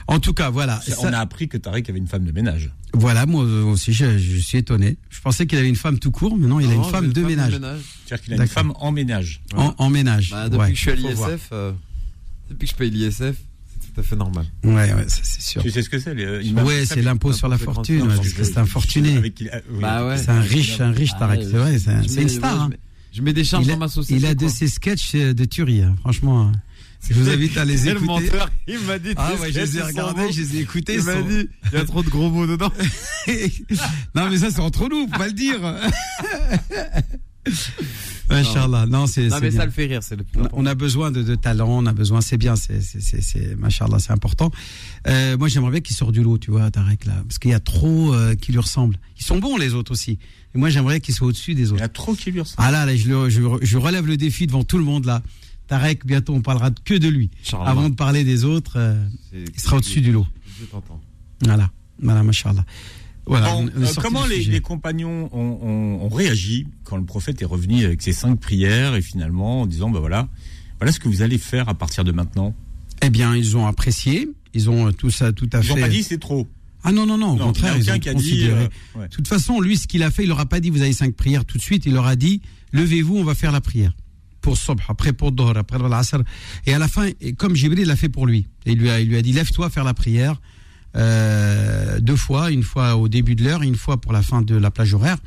En 0.08 0.20
tout 0.20 0.34
cas, 0.34 0.50
voilà. 0.50 0.80
On 1.00 1.14
a 1.14 1.20
appris 1.20 1.48
que 1.48 1.58
Tariq 1.58 1.90
avait 1.90 2.00
une 2.00 2.08
femme 2.08 2.26
de 2.26 2.32
ménage. 2.32 2.72
Voilà, 2.94 3.26
moi 3.26 3.44
aussi, 3.44 3.94
je, 3.94 4.18
suis 4.40 4.58
étonné. 4.58 4.98
Je 5.10 5.22
pensais 5.22 5.48
qu'il 5.48 5.58
avait 5.58 5.70
une 5.70 5.76
femme 5.76 5.98
tout 5.98 6.12
court, 6.12 6.38
mais 6.38 6.48
non, 6.48 6.60
il 6.60 6.70
a 6.70 6.74
une 6.74 6.84
femme, 6.84 7.12
de, 7.12 7.22
ménage. 7.24 7.54
C'est-à-dire 8.06 8.24
qu'il 8.24 8.34
a 8.34 8.44
une 8.44 8.48
femme 8.48 8.74
en 8.80 8.92
ménage. 8.92 9.42
En, 9.56 9.90
ménage. 9.90 10.32
Bah, 10.32 10.50
depuis 10.50 10.74
que 10.74 10.78
je 10.78 10.82
suis 10.82 10.92
à 10.92 10.96
l'ISF, 10.96 11.50
euh, 11.54 11.72
depuis 12.50 12.68
que 12.68 12.74
je 12.74 12.78
paye 12.78 12.92
l'ISF, 12.92 13.38
tout 13.94 14.00
à 14.00 14.04
fait 14.04 14.16
normal. 14.16 14.46
Ouais, 14.64 14.94
ouais, 14.94 15.06
c'est 15.08 15.42
sûr. 15.42 15.62
Tu 15.62 15.72
sais 15.72 15.82
ce 15.82 15.90
que 15.90 16.00
c'est 16.00 16.14
Ouais, 16.14 16.86
c'est 16.86 17.02
l'impôt 17.02 17.34
sur 17.34 17.48
la 17.48 17.58
fortune, 17.58 18.08
parce 18.08 18.30
que 18.30 18.44
c'est 18.44 18.58
un 18.58 18.66
fortuné. 18.66 19.34
Bah 19.80 20.08
ouais. 20.08 20.18
C'est 20.18 20.30
un 20.30 20.42
riche, 20.42 20.80
un 20.80 20.92
riche 20.92 21.12
Tarek. 21.18 21.42
C'est 21.44 22.08
c'est 22.08 22.22
une 22.22 22.30
star. 22.30 22.64
Hein. 22.64 22.70
Je 23.12 23.22
mets 23.22 23.34
des 23.34 23.44
charges 23.44 23.68
dans 23.68 23.78
ma 23.78 23.88
société. 23.88 24.22
Il 24.22 24.26
a 24.26 24.36
de 24.36 24.48
ses 24.48 24.68
sketchs 24.68 25.16
de 25.16 25.46
tuerie, 25.46 25.84
hein, 25.84 25.96
franchement. 26.00 26.52
Je 27.10 27.16
vous 27.16 27.30
invite 27.30 27.58
à 27.58 27.66
les 27.66 27.90
écouter. 27.90 28.06
menteur, 28.06 28.50
il 28.68 28.80
m'a 28.82 29.00
dit. 29.00 29.14
Ah 29.18 29.32
ouais, 29.40 29.52
je 29.52 29.60
les 29.60 29.78
ai 29.78 29.82
regardés, 29.82 30.32
je 30.32 30.42
les 30.42 30.58
ai 30.58 30.60
écoutés. 30.62 30.96
Il 30.96 31.04
m'a 31.04 31.22
dit, 31.22 31.50
il 31.72 31.78
y 31.78 31.82
a 31.82 31.86
trop 31.86 32.04
de 32.04 32.10
gros 32.10 32.30
mots 32.30 32.46
dedans. 32.46 32.72
non, 34.16 34.30
mais 34.30 34.38
ça, 34.38 34.52
c'est 34.52 34.60
entre 34.60 34.88
nous, 34.88 35.08
faut 35.08 35.18
pas 35.18 35.28
le 35.28 35.34
dire. 35.34 35.60
Machallah. 38.32 38.86
Non, 38.86 39.08
c'est. 39.08 39.28
Non, 39.28 39.38
mais 39.42 39.52
ça 39.52 39.66
le 39.66 39.72
fait 39.72 39.86
rire, 39.86 40.04
c'est 40.04 40.16
le 40.16 40.24
plus 40.24 40.42
On 40.54 40.66
a 40.66 40.76
besoin 40.76 41.12
de, 41.12 41.22
de 41.22 41.36
talent, 41.36 41.70
on 41.70 41.86
a 41.86 41.94
besoin, 41.94 42.22
c'est 42.22 42.38
bien, 42.38 42.56
c'est, 42.56 42.82
c'est, 42.82 43.02
c'est, 43.02 43.22
c'est 43.22 44.12
important. 44.12 44.52
Euh, 45.08 45.38
moi, 45.38 45.48
j'aimerais 45.48 45.72
bien 45.72 45.82
qu'il 45.82 45.96
sorte 45.96 46.12
du 46.12 46.24
lot, 46.24 46.38
tu 46.38 46.52
vois, 46.52 46.70
Tarek, 46.72 47.06
là. 47.06 47.14
Parce 47.28 47.40
qu'il 47.40 47.52
y 47.52 47.56
a 47.56 47.60
trop 47.60 48.14
euh, 48.14 48.36
qui 48.36 48.52
lui 48.52 48.60
ressemblent. 48.60 48.98
Ils 49.18 49.24
sont 49.24 49.38
bons, 49.40 49.58
les 49.58 49.74
autres 49.74 49.92
aussi. 49.92 50.18
Et 50.54 50.58
moi, 50.58 50.70
j'aimerais 50.70 51.00
qu'il 51.00 51.14
soit 51.14 51.28
au-dessus 51.28 51.54
des 51.54 51.72
autres. 51.72 51.80
Il 51.80 51.82
y 51.82 51.86
a 51.86 51.90
trop 51.90 52.14
qui 52.14 52.32
lui 52.32 52.42
ressemblent. 52.42 52.66
Ah 52.68 52.72
là, 52.72 52.86
là 52.86 52.96
je, 52.96 53.30
je, 53.30 53.42
je 53.62 53.78
relève 53.78 54.06
le 54.06 54.18
défi 54.18 54.48
devant 54.48 54.64
tout 54.64 54.78
le 54.78 54.84
monde, 54.84 55.06
là. 55.06 55.22
Tarek, 55.68 56.06
bientôt, 56.06 56.34
on 56.34 56.42
parlera 56.42 56.70
que 56.72 56.96
de 56.96 57.08
lui. 57.08 57.30
Avant 57.54 57.90
de 57.90 57.96
parler 57.96 58.26
des 58.26 58.44
autres, 58.44 58.74
euh, 58.76 59.08
il 59.34 59.60
sera 59.60 59.78
au-dessus 59.78 60.02
du 60.02 60.12
lot. 60.12 60.28
Je 60.60 60.66
t'entends. 60.66 61.00
Voilà. 61.42 61.70
Voilà, 62.02 62.24
Euh, 63.30 63.88
comment 64.02 64.26
les, 64.26 64.62
compagnons 64.62 65.30
ont, 65.32 66.10
réagi 66.10 66.68
quand 66.84 66.98
le 66.98 67.06
prophète 67.06 67.42
est 67.42 67.46
revenu 67.46 67.86
avec 67.86 68.02
ses 68.02 68.14
cinq 68.14 68.40
prières 68.40 68.96
et 68.96 69.02
finalement 69.02 69.62
en 69.62 69.66
disant 69.66 69.90
ben 69.90 70.00
voilà, 70.00 70.28
voilà 70.80 70.92
ce 70.92 71.00
que 71.00 71.08
vous 71.08 71.22
allez 71.22 71.38
faire 71.38 71.70
à 71.70 71.74
partir 71.74 72.04
de 72.04 72.12
maintenant? 72.12 72.56
Eh 73.04 73.10
bien, 73.10 73.36
ils 73.36 73.58
ont 73.58 73.68
apprécié, 73.68 74.30
ils 74.54 74.70
ont 74.70 74.92
tout 74.92 75.12
ça 75.12 75.32
tout 75.32 75.50
à 75.54 75.62
fait. 75.62 75.74
Ils 75.74 75.76
n'ont 75.76 75.82
pas 75.82 75.90
dit 75.90 76.04
c'est 76.04 76.20
trop. 76.20 76.48
Ah 76.84 76.92
non 76.92 77.06
non 77.06 77.18
non, 77.18 77.36
au 77.36 77.38
contraire, 77.38 77.78
ils 77.78 77.92
ont 77.92 78.00
considéré. 78.00 78.70
Euh, 78.98 79.04
de 79.04 79.08
toute 79.08 79.28
façon, 79.28 79.62
lui, 79.62 79.78
ce 79.78 79.88
qu'il 79.88 80.02
a 80.02 80.10
fait, 80.10 80.24
il 80.24 80.30
leur 80.30 80.40
a 80.40 80.48
pas 80.48 80.60
dit 80.60 80.72
vous 80.72 80.82
avez 80.82 80.94
cinq 80.94 81.14
prières 81.14 81.46
tout 81.46 81.58
de 81.58 81.64
suite. 81.64 81.86
Il 81.86 81.94
leur 81.94 82.08
a 82.08 82.16
dit 82.16 82.42
levez-vous, 82.74 83.18
on 83.18 83.24
va 83.24 83.36
faire 83.36 83.52
la 83.52 83.62
prière 83.62 83.94
pour 84.42 84.58
Sobh, 84.58 84.82
après 84.88 85.14
pour 85.14 85.32
Dohr, 85.32 85.56
après 85.56 85.78
l'Asr. 85.78 86.24
Et 86.66 86.74
à 86.74 86.80
la 86.80 86.88
fin, 86.88 87.10
comme 87.38 87.56
Jibril 87.56 87.86
l'a 87.86 87.96
fait 87.96 88.10
pour 88.10 88.26
lui, 88.26 88.48
il 88.66 88.80
lui 88.80 88.90
a, 88.90 89.00
il 89.00 89.08
lui 89.08 89.18
a 89.18 89.22
dit 89.22 89.32
lève-toi, 89.32 89.70
faire 89.70 89.84
la 89.84 89.94
prière. 89.94 90.42
Euh, 90.96 92.00
deux 92.00 92.16
fois, 92.16 92.52
une 92.52 92.64
fois 92.64 92.96
au 92.96 93.08
début 93.08 93.36
de 93.36 93.44
l'heure, 93.44 93.64
une 93.64 93.76
fois 93.76 94.00
pour 94.00 94.14
la 94.14 94.22
fin 94.22 94.42
de 94.42 94.56
la 94.56 94.72
plage 94.72 94.94
horaire. 94.94 95.18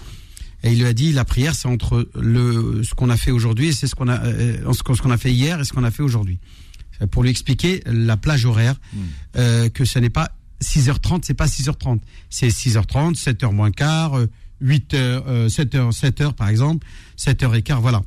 Et 0.63 0.73
il 0.73 0.79
lui 0.79 0.87
a 0.87 0.95
dit 0.95 1.13
la 1.13 1.25
prière, 1.25 1.55
c'est 1.55 1.69
entre 1.69 2.09
le 2.15 2.83
ce 2.83 2.95
qu'on 2.95 3.11
a 3.11 3.17
fait 3.17 3.31
aujourd'hui, 3.31 3.75
c'est 3.75 3.87
ce 3.87 3.95
qu'on 3.95 4.09
a 4.09 4.23
euh, 4.25 4.73
ce 4.73 4.83
qu'on 4.83 5.11
a 5.11 5.19
fait 5.19 5.33
hier 5.33 5.61
et 5.61 5.65
ce 5.65 5.73
qu'on 5.73 5.85
a 5.85 5.91
fait 5.91 6.03
aujourd'hui. 6.03 6.39
Pour 7.11 7.23
lui 7.23 7.31
expliquer 7.31 7.83
la 7.87 8.17
plage 8.17 8.47
horaire, 8.47 8.77
hmm. 8.93 8.99
euh, 9.37 9.69
que 9.69 9.85
ce 9.85 9.99
n'est 9.99 10.11
pas 10.11 10.31
6h30, 10.63 11.23
c'est 11.25 11.35
pas 11.35 11.47
6h30, 11.47 12.01
c'est 12.31 12.49
6h30, 12.49 13.21
7h 13.21 13.53
moins 13.53 13.73
quart, 13.73 14.19
8h, 14.63 15.49
7h, 15.49 15.91
7h 15.93 16.33
par 16.33 16.49
exemple, 16.49 16.87
7h 17.19 17.55
et 17.57 17.63
quart, 17.63 17.81
voilà. 17.81 18.03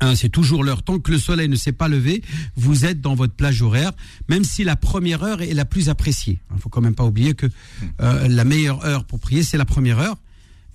Hein, 0.00 0.14
c'est 0.14 0.28
toujours 0.28 0.62
l'heure. 0.62 0.82
Tant 0.82 0.98
que 0.98 1.10
le 1.10 1.18
soleil 1.18 1.48
ne 1.48 1.56
s'est 1.56 1.72
pas 1.72 1.88
levé, 1.88 2.22
vous 2.56 2.84
êtes 2.84 3.00
dans 3.00 3.14
votre 3.14 3.34
plage 3.34 3.62
horaire, 3.62 3.92
même 4.28 4.44
si 4.44 4.64
la 4.64 4.76
première 4.76 5.22
heure 5.22 5.42
est 5.42 5.54
la 5.54 5.64
plus 5.64 5.88
appréciée. 5.88 6.40
Il 6.54 6.60
faut 6.60 6.68
quand 6.68 6.80
même 6.80 6.94
pas 6.94 7.04
oublier 7.04 7.34
que 7.34 7.46
euh, 8.00 8.28
la 8.28 8.44
meilleure 8.44 8.84
heure 8.84 9.04
pour 9.04 9.18
prier, 9.18 9.42
c'est 9.42 9.58
la 9.58 9.64
première 9.64 9.98
heure. 9.98 10.16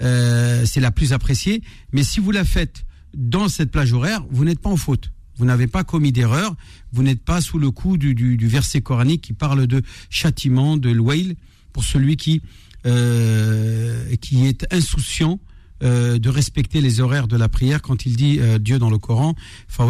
Euh, 0.01 0.65
c'est 0.65 0.81
la 0.81 0.91
plus 0.91 1.13
appréciée. 1.13 1.61
Mais 1.93 2.03
si 2.03 2.19
vous 2.19 2.31
la 2.31 2.43
faites 2.43 2.85
dans 3.15 3.47
cette 3.47 3.71
plage 3.71 3.93
horaire, 3.93 4.25
vous 4.31 4.43
n'êtes 4.43 4.59
pas 4.59 4.69
en 4.69 4.77
faute. 4.77 5.11
Vous 5.37 5.45
n'avez 5.45 5.67
pas 5.67 5.83
commis 5.83 6.11
d'erreur. 6.11 6.55
Vous 6.91 7.03
n'êtes 7.03 7.23
pas 7.23 7.41
sous 7.41 7.59
le 7.59 7.71
coup 7.71 7.97
du, 7.97 8.37
verset 8.47 8.81
coranique 8.81 9.21
qui 9.21 9.33
parle 9.33 9.67
de 9.67 9.81
châtiment, 10.09 10.77
de 10.77 10.89
l'ouail, 10.89 11.37
pour 11.71 11.83
celui 11.83 12.17
qui, 12.17 12.41
euh, 12.85 14.15
qui 14.17 14.45
est 14.47 14.67
insouciant 14.71 15.39
euh, 15.83 16.17
de 16.17 16.29
respecter 16.29 16.81
les 16.81 17.01
horaires 17.01 17.27
de 17.27 17.35
la 17.35 17.49
prière 17.49 17.81
quand 17.81 18.05
il 18.05 18.15
dit 18.15 18.39
euh, 18.39 18.57
Dieu 18.57 18.79
dans 18.79 18.89
le 18.89 18.97
Coran 18.97 19.35
hein, 19.79 19.89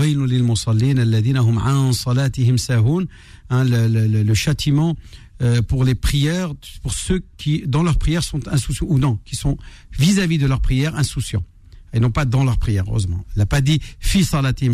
le, 3.63 4.23
le, 4.23 4.33
châtiment 4.33 4.95
euh, 5.41 5.61
pour 5.61 5.83
les 5.83 5.95
prières 5.95 6.53
pour 6.81 6.93
ceux 6.93 7.21
qui 7.37 7.63
dans 7.67 7.83
leurs 7.83 7.97
prières 7.97 8.23
sont 8.23 8.47
insouciants 8.47 8.87
ou 8.89 8.97
non 8.97 9.19
qui 9.23 9.35
sont 9.35 9.57
vis-à-vis 9.91 10.39
de 10.39 10.47
leurs 10.47 10.61
prières 10.61 10.95
insouciants 10.95 11.43
et 11.93 11.99
non 11.99 12.09
pas 12.09 12.25
dans 12.25 12.43
leurs 12.43 12.57
prières, 12.57 12.85
heureusement. 12.87 13.23
Il 13.35 13.39
n'a 13.39 13.45
pas 13.45 13.61
dit 13.61 13.79
fi 13.99 14.25
salatihim 14.25 14.73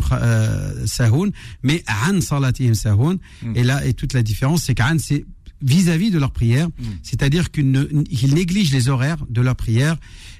sahoun, 0.86 1.32
mais 1.64 1.84
an 2.08 2.22
salatihim 2.22 2.76
sahoun. 2.76 3.18
Hmm. 3.44 3.58
Et 3.58 3.64
là, 3.64 3.86
et 3.86 3.94
toute 3.94 4.14
la 4.14 4.24
différence, 4.24 4.64
c'est 4.64 4.74
qu'an, 4.74 4.96
c'est 4.98 5.26
vis-à-vis 5.62 6.12
de 6.12 6.20
leur 6.20 6.32
prière, 6.32 6.68
mm. 6.68 6.84
c'est-à-dire 7.04 7.52
qu'ils 7.52 8.34
négligent 8.34 8.74
les 8.74 8.90
horaires 8.90 9.26
de 9.30 9.42
leur 9.42 9.56
prière 9.56 9.98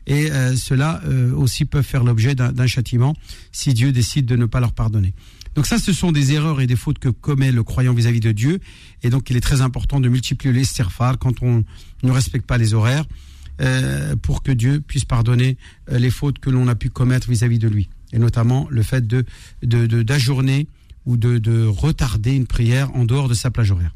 et 0.08 0.32
euh, 0.32 0.56
cela 0.56 1.02
euh, 1.06 1.34
aussi 1.34 1.66
peut 1.66 1.82
faire 1.82 2.04
l'objet 2.04 2.36
d'un 2.36 2.68
châtiment 2.68 3.16
si 3.52 3.74
Dieu 3.74 3.92
décide 3.92 4.26
de 4.26 4.36
ne 4.36 4.46
pas 4.46 4.60
leur 4.60 4.74
pardonner. 4.74 5.14
Donc 5.56 5.66
ça, 5.66 5.78
ce 5.78 5.94
sont 5.94 6.12
des 6.12 6.34
erreurs 6.34 6.62
et 6.62 6.68
des 6.68 6.76
fautes 6.76 7.00
que 7.00 7.10
commet 7.10 7.52
le 7.52 7.64
croyant 7.64 7.94
vis-à-vis 7.94 8.20
de 8.20 8.32
Dieu 8.32 8.60
et 9.04 9.10
donc 9.10 9.30
il 9.30 9.38
est 9.38 9.42
très 9.42 9.62
important 9.62 10.00
de 10.00 10.10
multiplier 10.10 10.54
les 10.54 10.64
serfars 10.64 11.18
quand 11.18 11.42
on 11.42 11.64
ne 12.04 12.12
respecte 12.12 12.46
pas 12.46 12.58
les 12.58 12.74
horaires 12.74 13.06
euh, 13.62 14.16
pour 14.16 14.42
que 14.42 14.52
Dieu 14.52 14.80
puisse 14.80 15.06
pardonner 15.06 15.58
les 15.92 16.12
fautes 16.12 16.40
que 16.40 16.50
l'on 16.50 16.68
a 16.68 16.76
pu 16.76 16.90
commettre 16.90 17.30
vis-à-vis 17.30 17.60
de 17.60 17.68
lui 17.68 17.90
et 18.14 18.20
notamment 18.20 18.68
le 18.70 18.84
fait 18.84 19.06
de 19.06 19.26
d'ajourner 19.62 20.68
ou 21.06 21.18
de, 21.18 21.38
de 21.40 21.66
retarder 21.66 22.36
une 22.36 22.46
prière 22.46 22.96
en 22.96 23.06
dehors 23.06 23.28
de 23.28 23.34
sa 23.34 23.52
plage 23.52 23.72
horaire. 23.72 23.94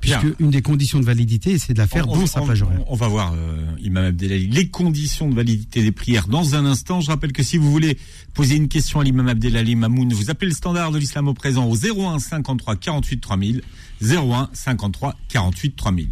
Puisque 0.00 0.38
une 0.38 0.50
des 0.50 0.62
conditions 0.62 1.00
de 1.00 1.04
validité, 1.04 1.58
c'est 1.58 1.72
de 1.72 1.78
la 1.78 1.86
faire 1.86 2.06
dans 2.06 2.26
sa 2.26 2.40
plage 2.40 2.62
horaire. 2.62 2.80
On, 2.86 2.94
va 2.94 3.08
voir, 3.08 3.32
euh, 3.34 3.56
Imam 3.82 4.04
Abdelali, 4.04 4.46
les 4.46 4.68
conditions 4.68 5.28
de 5.28 5.34
validité 5.34 5.82
des 5.82 5.92
prières 5.92 6.28
dans 6.28 6.54
un 6.54 6.64
instant. 6.64 7.00
Je 7.00 7.08
rappelle 7.08 7.32
que 7.32 7.42
si 7.42 7.56
vous 7.56 7.70
voulez 7.70 7.98
poser 8.34 8.56
une 8.56 8.68
question 8.68 9.00
à 9.00 9.04
l'imam 9.04 9.28
Abdelali 9.28 9.76
Mamoun, 9.76 10.12
vous 10.12 10.30
appelez 10.30 10.48
le 10.48 10.54
standard 10.54 10.92
de 10.92 10.98
l'islam 10.98 11.28
au 11.28 11.34
présent 11.34 11.66
au 11.66 11.76
01 11.76 12.18
53 12.18 12.76
48 12.76 13.20
3000. 13.20 13.62
01 14.02 14.50
53 14.52 15.16
48 15.28 15.76
3000. 15.76 16.08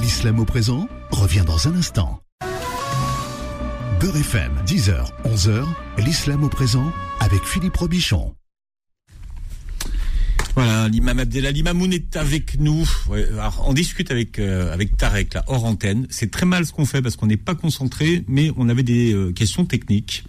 L'islam 0.00 0.40
au 0.40 0.44
présent 0.44 0.88
revient 1.10 1.44
dans 1.46 1.68
un 1.68 1.76
instant. 1.76 2.20
Beurre 4.00 4.16
FM, 4.16 4.52
10h, 4.66 5.06
11h, 5.24 5.64
l'islam 5.98 6.42
au 6.42 6.48
présent 6.48 6.92
avec 7.20 7.44
Philippe 7.44 7.76
Robichon. 7.76 8.34
Voilà, 10.54 10.86
l'imam 10.88 11.18
Abdelali 11.18 11.62
Mamoun 11.62 11.94
est 11.94 12.14
avec 12.16 12.60
nous. 12.60 12.86
on 13.64 13.72
discute 13.72 14.10
avec 14.10 14.38
euh, 14.38 14.72
avec 14.72 14.98
Tarek 14.98 15.32
là 15.32 15.44
hors 15.46 15.64
antenne. 15.64 16.06
C'est 16.10 16.30
très 16.30 16.44
mal 16.44 16.66
ce 16.66 16.72
qu'on 16.72 16.84
fait 16.84 17.00
parce 17.00 17.16
qu'on 17.16 17.26
n'est 17.26 17.38
pas 17.38 17.54
concentré, 17.54 18.22
mais 18.28 18.50
on 18.58 18.68
avait 18.68 18.82
des 18.82 19.14
euh, 19.14 19.32
questions 19.32 19.64
techniques. 19.64 20.24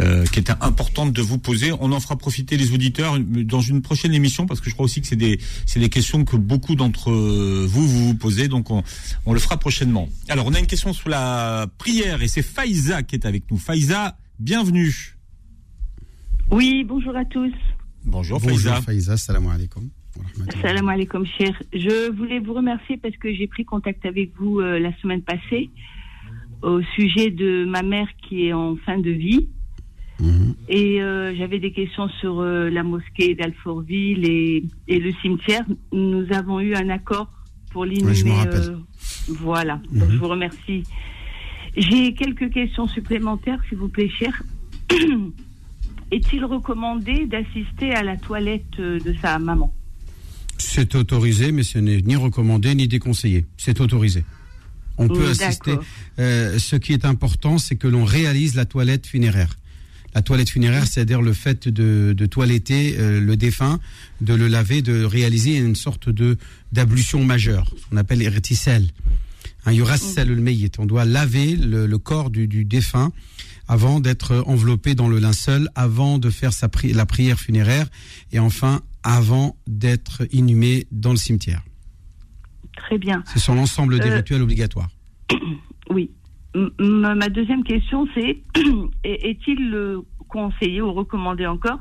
Euh, 0.00 0.24
qui 0.26 0.38
étaient 0.38 0.52
importantes 0.60 1.12
de 1.12 1.20
vous 1.20 1.38
poser. 1.38 1.72
On 1.72 1.90
en 1.90 1.98
fera 1.98 2.14
profiter 2.16 2.56
les 2.56 2.72
auditeurs 2.72 3.18
dans 3.18 3.60
une 3.60 3.82
prochaine 3.82 4.14
émission 4.14 4.46
parce 4.46 4.60
que 4.60 4.70
je 4.70 4.74
crois 4.74 4.84
aussi 4.84 5.00
que 5.00 5.08
c'est 5.08 5.16
des 5.16 5.40
c'est 5.66 5.80
des 5.80 5.88
questions 5.88 6.24
que 6.24 6.36
beaucoup 6.36 6.76
d'entre 6.76 7.10
vous 7.10 7.88
vous 7.88 8.06
vous 8.06 8.14
posez. 8.14 8.46
Donc 8.46 8.70
on, 8.70 8.84
on 9.26 9.32
le 9.32 9.40
fera 9.40 9.56
prochainement. 9.56 10.08
Alors 10.28 10.46
on 10.46 10.54
a 10.54 10.60
une 10.60 10.68
question 10.68 10.92
sur 10.92 11.08
la 11.08 11.66
prière 11.78 12.22
et 12.22 12.28
c'est 12.28 12.42
Faïza 12.42 13.02
qui 13.02 13.16
est 13.16 13.26
avec 13.26 13.50
nous. 13.50 13.58
Faïza, 13.58 14.16
bienvenue. 14.38 15.16
Oui, 16.52 16.84
bonjour 16.86 17.16
à 17.16 17.24
tous. 17.24 17.52
Bonjour, 18.04 18.40
Bonjour 18.40 18.76
Faiza. 18.76 19.16
salam 19.16 19.48
alaikum. 19.48 19.90
Salam 20.62 20.88
alaikum, 20.88 21.24
cher. 21.26 21.52
Je 21.72 22.10
voulais 22.10 22.38
vous 22.38 22.54
remercier 22.54 22.96
parce 22.96 23.16
que 23.16 23.32
j'ai 23.32 23.46
pris 23.46 23.64
contact 23.64 24.04
avec 24.06 24.30
vous 24.38 24.60
euh, 24.60 24.78
la 24.78 24.96
semaine 24.98 25.22
passée 25.22 25.70
au 26.62 26.80
sujet 26.96 27.30
de 27.30 27.64
ma 27.64 27.82
mère 27.82 28.08
qui 28.22 28.46
est 28.46 28.52
en 28.52 28.76
fin 28.76 28.98
de 28.98 29.10
vie. 29.10 29.48
Mhm. 30.20 30.54
Et 30.68 31.00
euh, 31.00 31.34
j'avais 31.36 31.60
des 31.60 31.70
questions 31.72 32.08
sur 32.20 32.40
euh, 32.40 32.70
la 32.70 32.82
mosquée 32.82 33.34
d'Alfortville 33.34 34.28
et, 34.28 34.64
et, 34.88 34.98
le 34.98 35.12
cimetière. 35.22 35.64
Nous 35.92 36.26
avons 36.32 36.60
eu 36.60 36.74
un 36.74 36.88
accord 36.88 37.30
pour 37.70 37.84
l'inhumer. 37.84 38.44
voilà, 39.28 39.80
Donc, 39.92 40.08
mhm. 40.08 40.12
je 40.12 40.16
vous 40.16 40.28
remercie. 40.28 40.82
J'ai 41.76 42.14
quelques 42.14 42.50
questions 42.50 42.88
supplémentaires, 42.88 43.60
s'il 43.68 43.78
vous 43.78 43.88
plaît, 43.88 44.08
cher. 44.08 44.42
est-il 46.10 46.44
recommandé 46.44 47.26
d'assister 47.26 47.92
à 47.92 48.02
la 48.02 48.16
toilette 48.16 48.78
de 48.78 49.14
sa 49.20 49.38
maman? 49.38 49.72
C'est 50.58 50.94
autorisé, 50.94 51.52
mais 51.52 51.62
ce 51.62 51.78
n'est 51.78 52.02
ni 52.02 52.16
recommandé 52.16 52.74
ni 52.74 52.88
déconseillé. 52.88 53.46
C'est 53.56 53.80
autorisé. 53.80 54.24
On 54.98 55.06
peut 55.06 55.28
assister. 55.28 55.76
Euh, 56.18 56.58
ce 56.58 56.74
qui 56.74 56.92
est 56.92 57.04
important, 57.04 57.58
c'est 57.58 57.76
que 57.76 57.86
l'on 57.86 58.04
réalise 58.04 58.56
la 58.56 58.64
toilette 58.64 59.06
funéraire. 59.06 59.56
La 60.14 60.22
toilette 60.22 60.50
funéraire, 60.50 60.86
c'est-à-dire 60.86 61.22
le 61.22 61.32
fait 61.32 61.68
de, 61.68 62.26
toiletter 62.26 62.96
euh, 62.98 63.20
le 63.20 63.36
défunt, 63.36 63.78
de 64.20 64.34
le 64.34 64.48
laver, 64.48 64.82
de 64.82 65.04
réaliser 65.04 65.56
une 65.56 65.76
sorte 65.76 66.08
de 66.08 66.36
d'ablution 66.72 67.22
majeure, 67.24 67.72
ce 67.76 67.86
qu'on 67.88 67.96
appelle 67.96 68.26
réticelle. 68.28 68.88
Un 69.66 69.72
yurassel 69.72 70.28
le 70.28 70.70
On 70.78 70.86
doit 70.86 71.04
laver 71.04 71.54
le, 71.54 71.98
corps 71.98 72.30
du, 72.30 72.48
du 72.48 72.64
défunt 72.64 73.12
avant 73.68 74.00
d'être 74.00 74.42
enveloppé 74.46 74.94
dans 74.94 75.08
le 75.08 75.18
linceul, 75.18 75.68
avant 75.74 76.18
de 76.18 76.30
faire 76.30 76.52
sa 76.52 76.68
la 76.94 77.06
prière 77.06 77.38
funéraire, 77.38 77.86
et 78.32 78.38
enfin 78.38 78.80
avant 79.02 79.56
d'être 79.66 80.22
inhumé 80.32 80.86
dans 80.90 81.10
le 81.10 81.16
cimetière. 81.16 81.62
Très 82.76 82.98
bien. 82.98 83.22
C'est 83.26 83.38
sur 83.38 83.54
l'ensemble 83.54 83.98
des 84.00 84.08
Euh, 84.10 84.16
rituels 84.16 84.42
obligatoires. 84.42 84.90
Oui. 85.90 86.10
M- 86.54 86.70
ma 86.78 87.28
deuxième 87.28 87.62
question, 87.64 88.06
c'est 88.14 88.42
est- 89.04 89.28
est-il 89.30 89.74
conseillé 90.28 90.82
ou 90.82 90.92
recommandé 90.92 91.46
encore 91.46 91.78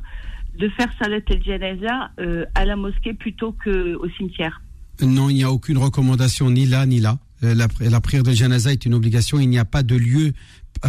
de 0.57 0.69
faire 0.69 0.87
Salat 0.99 1.19
el 1.29 1.43
Janaza 1.43 2.11
euh, 2.19 2.45
à 2.55 2.65
la 2.65 2.75
mosquée 2.75 3.13
plutôt 3.13 3.51
qu'au 3.63 4.07
cimetière? 4.17 4.61
Non, 5.01 5.29
il 5.29 5.35
n'y 5.35 5.43
a 5.43 5.51
aucune 5.51 5.77
recommandation 5.77 6.49
ni 6.49 6.65
là 6.65 6.85
ni 6.85 6.99
là. 6.99 7.19
Euh, 7.43 7.53
La, 7.53 7.67
la 7.81 8.01
prière 8.01 8.23
de 8.23 8.31
janaza 8.31 8.71
est 8.71 8.85
une 8.85 8.93
obligation. 8.95 9.39
Il 9.39 9.49
n'y 9.49 9.59
a 9.59 9.65
pas 9.65 9.83
de 9.83 9.95
lieu 9.95 10.33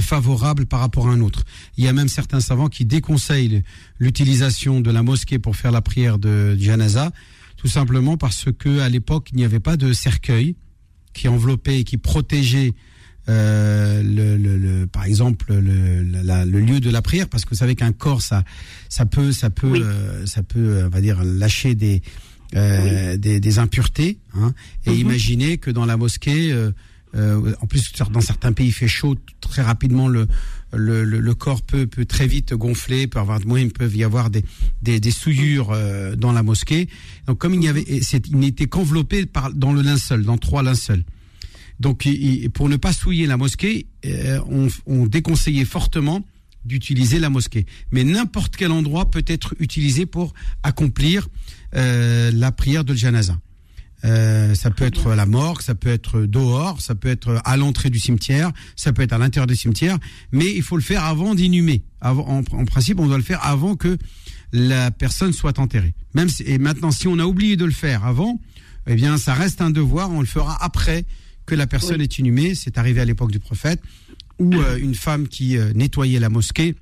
favorable 0.00 0.66
par 0.66 0.80
rapport 0.80 1.08
à 1.08 1.12
un 1.12 1.20
autre. 1.20 1.44
Il 1.76 1.84
y 1.84 1.88
a 1.88 1.92
même 1.92 2.08
certains 2.08 2.40
savants 2.40 2.68
qui 2.68 2.84
déconseillent 2.84 3.62
l'utilisation 3.98 4.80
de 4.80 4.90
la 4.90 5.02
mosquée 5.02 5.38
pour 5.38 5.56
faire 5.56 5.72
la 5.72 5.80
prière 5.82 6.18
de 6.18 6.56
janaza, 6.58 7.12
tout 7.56 7.68
simplement 7.68 8.16
parce 8.16 8.46
que 8.58 8.80
à 8.80 8.88
l'époque 8.88 9.28
il 9.32 9.36
n'y 9.36 9.44
avait 9.44 9.60
pas 9.60 9.76
de 9.76 9.92
cercueil 9.92 10.56
qui 11.12 11.28
enveloppait 11.28 11.80
et 11.80 11.84
qui 11.84 11.96
protégeait 11.98 12.72
euh, 13.28 14.02
le, 14.02 14.36
le- 14.36 14.56
le- 14.56 14.86
par 14.86 15.04
exemple 15.04 15.52
le, 15.52 16.02
la- 16.22 16.44
le 16.46 16.60
lieu 16.60 16.80
de 16.80 16.88
la 16.90 17.02
prière 17.02 17.28
parce 17.28 17.44
que 17.44 17.50
vous 17.50 17.56
savez 17.56 17.74
qu'un 17.74 17.92
corps 17.92 18.22
ça 18.22 18.42
ça 18.88 19.04
peut 19.04 19.32
ça 19.32 19.50
peut 19.50 19.68
Oui. 19.72 19.80
euh, 19.82 20.24
ça 20.24 20.42
peut 20.42 20.58
euh, 20.78 20.86
on 20.86 20.88
va 20.88 21.00
dire 21.02 21.22
lâcher 21.24 21.74
des 21.74 22.00
euh, 22.56 23.18
des, 23.18 23.40
des 23.40 23.58
impuretés 23.58 24.18
hein. 24.34 24.54
et 24.86 24.90
Mhm. 24.92 24.96
imaginez 25.00 25.58
que 25.58 25.70
dans 25.70 25.84
la 25.84 25.98
mosquée 25.98 26.50
euh, 27.14 27.54
en 27.60 27.66
plus 27.66 27.92
dans 28.10 28.20
certains 28.20 28.52
pays 28.52 28.66
il 28.68 28.72
fait 28.72 28.88
chaud 28.88 29.16
très 29.40 29.62
rapidement 29.62 30.08
le 30.08 30.26
le, 30.74 31.02
le, 31.02 31.20
le 31.20 31.34
corps 31.34 31.62
peut, 31.62 31.86
peut 31.86 32.04
très 32.04 32.26
vite 32.26 32.52
gonfler, 32.52 33.06
peut 33.06 33.18
avoir, 33.20 33.40
moi, 33.46 33.58
il 33.58 33.70
peut 33.72 33.88
y 33.90 34.04
avoir 34.04 34.28
des, 34.28 34.44
des, 34.82 35.00
des 35.00 35.10
souillures 35.10 35.70
euh, 35.72 36.14
dans 36.14 36.30
la 36.30 36.42
mosquée. 36.42 36.90
Donc, 37.26 37.38
comme 37.38 37.54
il 37.54 37.60
n'y 37.60 37.68
avait, 37.68 37.84
il 37.84 38.36
n'était 38.38 38.66
qu'enveloppé 38.66 39.24
par, 39.24 39.50
dans 39.54 39.72
le 39.72 39.80
linceul, 39.80 40.24
dans 40.24 40.36
trois 40.36 40.62
linceuls. 40.62 41.04
Donc, 41.80 42.04
il- 42.04 42.50
pour 42.50 42.68
ne 42.68 42.76
pas 42.76 42.92
souiller 42.92 43.24
la 43.26 43.38
mosquée, 43.38 43.86
euh, 44.04 44.40
on, 44.46 44.68
on 44.84 45.06
déconseillait 45.06 45.64
fortement 45.64 46.22
d'utiliser 46.66 47.18
la 47.18 47.30
mosquée. 47.30 47.64
Mais 47.90 48.04
n'importe 48.04 48.54
quel 48.58 48.70
endroit 48.70 49.10
peut 49.10 49.24
être 49.26 49.54
utilisé 49.60 50.04
pour 50.04 50.34
accomplir 50.62 51.28
euh, 51.76 52.30
la 52.30 52.52
prière 52.52 52.84
de 52.84 52.94
janaza. 52.94 53.38
Euh, 54.04 54.54
ça 54.54 54.70
peut 54.70 54.84
être 54.84 55.10
à 55.10 55.16
la 55.16 55.26
morgue, 55.26 55.60
ça 55.60 55.74
peut 55.74 55.88
être 55.88 56.22
dehors, 56.22 56.80
ça 56.80 56.94
peut 56.94 57.08
être 57.08 57.40
à 57.44 57.56
l'entrée 57.56 57.90
du 57.90 57.98
cimetière, 57.98 58.52
ça 58.76 58.92
peut 58.92 59.02
être 59.02 59.12
à 59.12 59.18
l'intérieur 59.18 59.46
du 59.46 59.56
cimetière, 59.56 59.98
mais 60.30 60.46
il 60.54 60.62
faut 60.62 60.76
le 60.76 60.82
faire 60.82 61.04
avant 61.04 61.34
d'inhumer. 61.34 61.82
En, 62.00 62.42
en 62.52 62.64
principe, 62.64 63.00
on 63.00 63.06
doit 63.06 63.16
le 63.16 63.24
faire 63.24 63.44
avant 63.44 63.74
que 63.74 63.98
la 64.52 64.90
personne 64.90 65.32
soit 65.32 65.58
enterrée. 65.58 65.94
Même 66.14 66.28
si, 66.28 66.44
et 66.44 66.58
maintenant, 66.58 66.92
si 66.92 67.08
on 67.08 67.18
a 67.18 67.24
oublié 67.24 67.56
de 67.56 67.64
le 67.64 67.72
faire 67.72 68.04
avant, 68.04 68.40
eh 68.86 68.94
bien, 68.94 69.18
ça 69.18 69.34
reste 69.34 69.60
un 69.60 69.70
devoir. 69.70 70.10
On 70.10 70.20
le 70.20 70.26
fera 70.26 70.56
après 70.62 71.04
que 71.44 71.54
la 71.54 71.66
personne 71.66 72.00
est 72.00 72.18
inhumée. 72.18 72.54
C'est 72.54 72.78
arrivé 72.78 73.00
à 73.00 73.04
l'époque 73.04 73.32
du 73.32 73.40
prophète, 73.40 73.82
où 74.38 74.54
euh, 74.54 74.78
une 74.78 74.94
femme 74.94 75.26
qui 75.26 75.58
euh, 75.58 75.72
nettoyait 75.74 76.20
la 76.20 76.28
mosquée 76.28 76.76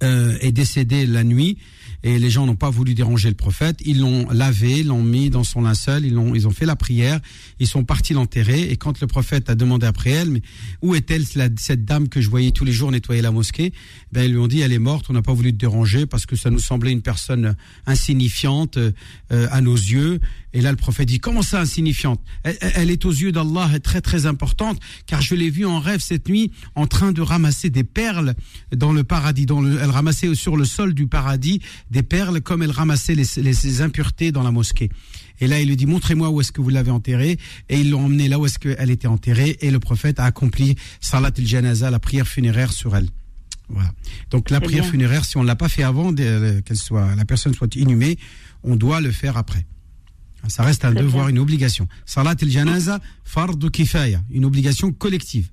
est 0.00 0.52
décédée 0.52 1.06
la 1.06 1.24
nuit 1.24 1.58
et 2.02 2.18
les 2.18 2.30
gens 2.30 2.46
n'ont 2.46 2.56
pas 2.56 2.70
voulu 2.70 2.94
déranger 2.94 3.28
le 3.28 3.34
prophète. 3.34 3.78
Ils 3.84 4.00
l'ont 4.00 4.28
lavé, 4.30 4.82
l'ont 4.82 5.02
mis 5.02 5.30
dans 5.30 5.44
son 5.44 5.62
linceul, 5.62 6.04
ils 6.04 6.14
l'ont, 6.14 6.34
ils 6.34 6.46
ont 6.46 6.50
fait 6.50 6.66
la 6.66 6.76
prière, 6.76 7.20
ils 7.58 7.66
sont 7.66 7.84
partis 7.84 8.14
l'enterrer. 8.14 8.62
Et 8.70 8.76
quand 8.76 9.00
le 9.00 9.06
prophète 9.06 9.50
a 9.50 9.54
demandé 9.54 9.86
après 9.86 10.10
elle, 10.10 10.30
mais 10.30 10.42
où 10.82 10.94
est-elle 10.94 11.24
cette 11.26 11.84
dame 11.84 12.08
que 12.08 12.20
je 12.20 12.28
voyais 12.28 12.50
tous 12.50 12.64
les 12.64 12.72
jours 12.72 12.90
nettoyer 12.90 13.22
la 13.22 13.32
mosquée? 13.32 13.72
Ben 14.12 14.22
ils 14.22 14.32
lui 14.32 14.38
ont 14.38 14.46
dit 14.46 14.60
elle 14.60 14.72
est 14.72 14.78
morte. 14.78 15.06
On 15.08 15.12
n'a 15.12 15.22
pas 15.22 15.32
voulu 15.32 15.52
te 15.52 15.58
déranger 15.58 16.06
parce 16.06 16.26
que 16.26 16.36
ça 16.36 16.50
nous 16.50 16.60
semblait 16.60 16.92
une 16.92 17.02
personne 17.02 17.56
insignifiante 17.86 18.76
euh, 18.76 18.92
à 19.30 19.60
nos 19.60 19.76
yeux. 19.76 20.20
Et 20.54 20.60
là 20.60 20.70
le 20.70 20.76
prophète 20.76 21.08
dit 21.08 21.18
comment 21.18 21.42
ça 21.42 21.60
insignifiante? 21.60 22.20
Elle, 22.44 22.58
elle 22.60 22.90
est 22.90 23.04
aux 23.04 23.10
yeux 23.10 23.32
d'Allah 23.32 23.70
très 23.82 24.00
très 24.00 24.26
importante 24.26 24.80
car 25.06 25.20
je 25.20 25.34
l'ai 25.34 25.50
vue 25.50 25.66
en 25.66 25.80
rêve 25.80 26.00
cette 26.00 26.28
nuit 26.28 26.52
en 26.74 26.86
train 26.86 27.12
de 27.12 27.20
ramasser 27.20 27.70
des 27.70 27.84
perles 27.84 28.34
dans 28.74 28.92
le 28.92 29.04
paradis. 29.04 29.46
Dans 29.46 29.60
le, 29.60 29.78
elle 29.80 29.90
ramassait 29.90 30.34
sur 30.34 30.56
le 30.56 30.64
sol 30.64 30.94
du 30.94 31.06
paradis 31.06 31.60
des 31.90 32.02
perles 32.02 32.40
comme 32.40 32.62
elle 32.62 32.70
ramassait 32.70 33.14
les, 33.14 33.24
les, 33.36 33.52
les 33.52 33.82
impuretés 33.82 34.32
dans 34.32 34.42
la 34.42 34.50
mosquée. 34.50 34.90
Et 35.40 35.46
là, 35.46 35.60
il 35.60 35.68
lui 35.68 35.76
dit, 35.76 35.86
montrez-moi 35.86 36.30
où 36.30 36.40
est-ce 36.40 36.52
que 36.52 36.60
vous 36.60 36.68
l'avez 36.68 36.90
enterrée. 36.90 37.38
Et 37.68 37.80
ils 37.80 37.90
l'ont 37.90 38.06
emmenée 38.06 38.28
là 38.28 38.38
où 38.38 38.46
est-ce 38.46 38.58
qu'elle 38.58 38.90
était 38.90 39.06
enterrée. 39.06 39.56
Et 39.60 39.70
le 39.70 39.78
prophète 39.78 40.18
a 40.18 40.24
accompli 40.24 40.76
Salat 41.00 41.30
el-Janaza, 41.36 41.90
la 41.90 41.98
prière 42.00 42.26
funéraire 42.26 42.72
sur 42.72 42.96
elle. 42.96 43.08
Voilà. 43.68 43.92
Donc 44.30 44.50
la 44.50 44.60
prière 44.60 44.82
bien. 44.82 44.90
funéraire, 44.90 45.24
si 45.24 45.36
on 45.36 45.42
ne 45.42 45.46
l'a 45.46 45.56
pas 45.56 45.68
fait 45.68 45.82
avant 45.82 46.12
euh, 46.18 46.60
qu'elle 46.62 46.76
soit, 46.76 47.14
la 47.14 47.24
personne 47.24 47.54
soit 47.54 47.74
inhumée, 47.76 48.18
on 48.62 48.76
doit 48.76 49.00
le 49.00 49.10
faire 49.10 49.36
après. 49.36 49.66
Ça 50.48 50.62
reste 50.62 50.84
un 50.84 50.92
devoir, 50.92 51.26
bien. 51.26 51.34
une 51.34 51.38
obligation. 51.38 51.86
Salat 52.06 52.36
el-Janaza, 52.40 53.00
fardu 53.24 53.70
kifaya, 53.70 54.22
une 54.30 54.44
obligation 54.44 54.92
collective. 54.92 55.50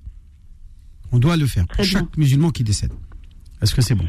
On 1.12 1.18
doit 1.18 1.36
le 1.36 1.46
faire. 1.46 1.66
Pour 1.66 1.84
chaque 1.84 2.16
musulman 2.16 2.50
qui 2.50 2.64
décède. 2.64 2.92
Est-ce 3.62 3.74
que 3.74 3.82
c'est 3.82 3.94
bon? 3.94 4.06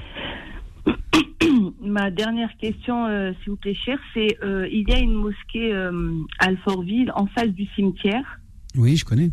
Ma 1.88 2.12
dernière 2.12 2.50
question, 2.58 3.06
euh, 3.06 3.32
s'il 3.41 3.52
vous 3.52 3.56
plaît, 3.58 3.73
cher, 3.76 3.97
c'est 4.13 4.38
euh, 4.43 4.67
il 4.71 4.88
y 4.89 4.93
a 4.93 5.00
une 5.00 5.13
mosquée 5.13 5.73
euh, 5.73 6.12
à 6.39 6.45
Alfortville 6.47 7.12
en 7.15 7.28
face 7.28 7.50
du 7.50 7.65
cimetière. 7.76 8.23
Oui, 8.76 8.95
je 8.97 9.06
connais. 9.06 9.32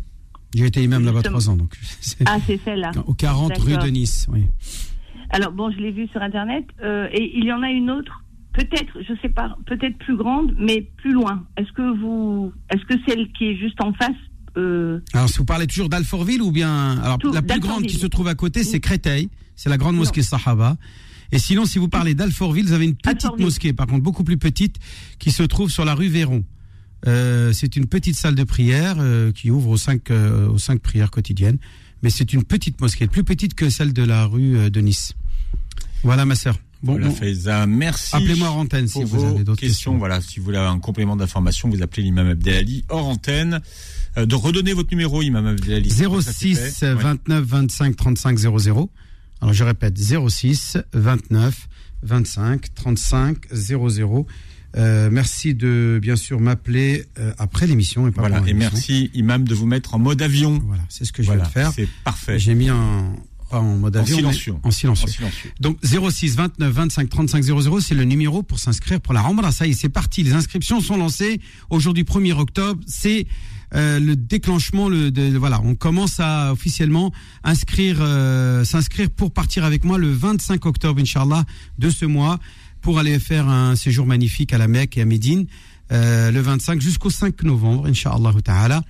J'ai 0.55 0.65
été 0.67 0.81
imam 0.83 1.03
là-bas 1.03 1.21
trois 1.23 1.49
ans, 1.49 1.57
donc 1.57 1.75
Ah, 2.25 2.37
c'est 2.47 2.59
celle-là. 2.63 2.91
au 3.07 3.13
40 3.13 3.57
rue 3.57 3.77
de 3.77 3.87
Nice. 3.87 4.25
Oui. 4.31 4.45
Alors 5.31 5.51
bon, 5.51 5.69
je 5.71 5.77
l'ai 5.77 5.91
vu 5.91 6.07
sur 6.07 6.21
internet 6.21 6.65
euh, 6.83 7.07
et 7.11 7.37
il 7.37 7.45
y 7.45 7.51
en 7.51 7.61
a 7.61 7.69
une 7.69 7.89
autre, 7.91 8.23
peut-être, 8.53 9.01
je 9.01 9.13
sais 9.21 9.29
pas, 9.29 9.57
peut-être 9.65 9.97
plus 9.97 10.15
grande, 10.15 10.55
mais 10.57 10.81
plus 10.97 11.11
loin. 11.11 11.45
Est-ce 11.57 11.71
que 11.73 11.99
vous, 11.99 12.53
est-ce 12.73 12.85
que 12.85 12.93
celle 13.07 13.31
qui 13.33 13.45
est 13.47 13.57
juste 13.57 13.81
en 13.81 13.91
face, 13.93 14.15
euh, 14.55 14.99
Alors, 15.13 15.27
si 15.27 15.39
vous 15.39 15.45
parlez 15.45 15.67
toujours 15.67 15.89
d'Alfortville 15.89 16.41
ou 16.41 16.51
bien. 16.51 16.97
Alors, 17.01 17.17
Tout- 17.17 17.33
la 17.33 17.41
plus 17.41 17.59
grande 17.59 17.83
qui 17.83 17.97
se 17.97 18.07
trouve 18.07 18.27
à 18.29 18.35
côté, 18.35 18.63
c'est. 18.63 18.79
Créteil. 18.79 19.29
C'est 19.55 19.69
la 19.69 19.77
grande 19.77 19.95
mosquée 19.95 20.21
Sahaba. 20.21 20.77
Et 21.35 21.39
sinon, 21.39 21.65
si 21.65 21.79
vous 21.79 21.89
parlez 21.89 22.15
d'Alfortville, 22.15 22.65
vous 22.65 22.71
avez 22.73 22.85
une 22.85 22.95
petite 22.95 23.07
Alfortville. 23.25 23.45
mosquée, 23.45 23.73
par 23.73 23.87
contre, 23.87 24.01
beaucoup 24.03 24.23
plus 24.23 24.37
petite, 24.37 24.77
qui 25.19 25.31
se 25.31 25.43
trouve 25.43 25.69
sur 25.69 25.83
la 25.83 25.93
rue 25.93 26.07
Véron. 26.07 26.43
Euh, 27.07 27.51
c'est 27.53 27.75
une 27.75 27.85
petite 27.87 28.15
salle 28.15 28.35
de 28.35 28.43
prière 28.43 28.95
euh, 28.99 29.31
qui 29.31 29.51
ouvre 29.51 29.69
aux 29.69 29.77
cinq, 29.77 30.09
euh, 30.11 30.47
aux 30.47 30.57
cinq 30.57 30.79
prières 30.79 31.11
quotidiennes. 31.11 31.57
Mais 32.03 32.09
c'est 32.09 32.33
une 32.33 32.43
petite 32.43 32.79
mosquée, 32.81 33.07
plus 33.07 33.23
petite 33.23 33.53
que 33.53 33.69
celle 33.69 33.91
de 33.93 34.01
la 34.03 34.25
rue 34.25 34.57
euh, 34.57 34.69
de 34.69 34.79
Nice. 34.79 35.13
Voilà, 36.03 36.25
ma 36.25 36.35
sœur. 36.35 36.57
Bon, 36.83 36.93
Voilà, 36.93 37.07
bon, 37.09 37.15
Faiza, 37.15 37.65
merci. 37.65 38.15
appelez-moi 38.15 38.49
en 38.49 38.59
antenne 38.61 38.87
si 38.87 39.03
vous 39.03 39.23
avez 39.23 39.43
d'autres 39.43 39.59
questions. 39.59 39.67
questions. 39.93 39.97
Voilà, 39.97 40.21
si 40.21 40.39
vous 40.39 40.45
voulez 40.45 40.57
un 40.57 40.79
complément 40.79 41.15
d'information, 41.15 41.67
vous 41.69 41.81
appelez 41.81 42.03
l'imam 42.03 42.27
Abdelali 42.29 42.85
hors 42.89 43.07
antenne. 43.07 43.59
Euh, 44.17 44.25
de 44.25 44.35
redonner 44.35 44.71
votre 44.73 44.91
numéro, 44.91 45.21
imam 45.21 45.45
Abdelali. 45.47 45.89
Ça, 45.89 46.05
c'est 46.21 46.31
06 46.31 46.55
fait. 46.79 46.93
Ouais. 46.93 47.03
29 47.03 47.43
25 47.43 47.95
35 47.95 48.37
00. 48.39 48.89
Alors 49.41 49.53
je 49.53 49.63
répète 49.63 49.97
06 49.97 50.77
29 50.93 51.67
25 52.03 52.73
35 52.73 53.37
00. 53.53 54.27
Euh, 54.77 55.09
merci 55.09 55.53
de 55.55 55.99
bien 56.01 56.17
sûr 56.17 56.41
m'appeler 56.41 57.05
euh, 57.17 57.33
après 57.37 57.65
l'émission 57.65 58.07
et 58.07 58.11
pas 58.11 58.21
Voilà, 58.27 58.43
et 58.45 58.53
merci, 58.53 59.09
imam, 59.13 59.47
de 59.47 59.55
vous 59.55 59.65
mettre 59.65 59.95
en 59.95 59.99
mode 59.99 60.21
avion. 60.21 60.61
Voilà, 60.65 60.83
c'est 60.89 61.05
ce 61.05 61.13
que 61.13 61.23
je 61.23 61.27
Voilà, 61.27 61.45
vais 61.45 61.49
faire. 61.49 61.71
c'est 61.73 61.87
parfait. 62.03 62.37
J'ai 62.39 62.55
mis 62.55 62.69
en, 62.69 63.15
pas 63.49 63.59
en 63.61 63.77
mode 63.77 63.95
avion, 63.95 64.17
silencieux. 64.17 64.55
en 64.63 64.71
silencieux. 64.71 65.07
En 65.07 65.11
silencieux. 65.11 65.51
Donc 65.61 65.77
06 65.83 66.35
29 66.35 66.73
25 66.73 67.09
35 67.09 67.43
00, 67.43 67.79
c'est 67.79 67.95
le 67.95 68.03
numéro 68.03 68.43
pour 68.43 68.59
s'inscrire 68.59 68.99
pour 68.99 69.13
la 69.13 69.21
Rambla. 69.21 69.51
Ça 69.53 69.65
y 69.65 69.71
est, 69.71 69.73
c'est 69.73 69.87
parti. 69.87 70.23
Les 70.23 70.33
inscriptions 70.33 70.81
sont 70.81 70.97
lancées. 70.97 71.39
Aujourd'hui 71.69 72.03
1er 72.03 72.33
octobre, 72.33 72.81
c'est 72.85 73.27
euh, 73.73 73.99
le 73.99 74.15
déclenchement. 74.15 74.89
Le, 74.89 75.11
de, 75.11 75.37
voilà, 75.37 75.61
on 75.63 75.75
commence 75.75 76.19
à 76.19 76.51
officiellement 76.51 77.11
inscrire, 77.43 77.97
euh, 78.01 78.63
s'inscrire 78.63 79.09
pour 79.09 79.31
partir 79.31 79.65
avec 79.65 79.83
moi 79.83 79.97
le 79.97 80.11
25 80.11 80.65
octobre, 80.65 81.01
inchallah, 81.01 81.45
de 81.79 81.89
ce 81.89 82.05
mois, 82.05 82.39
pour 82.81 82.99
aller 82.99 83.17
faire 83.19 83.47
un 83.49 83.75
séjour 83.75 84.05
magnifique 84.05 84.53
à 84.53 84.57
la 84.57 84.67
Mecque 84.67 84.97
et 84.97 85.01
à 85.01 85.05
Médine, 85.05 85.47
euh, 85.91 86.31
le 86.31 86.39
25 86.41 86.81
jusqu'au 86.81 87.09
5 87.09 87.43
novembre, 87.43 87.87
inchallah 87.87 88.33
ta'ala. 88.43 88.83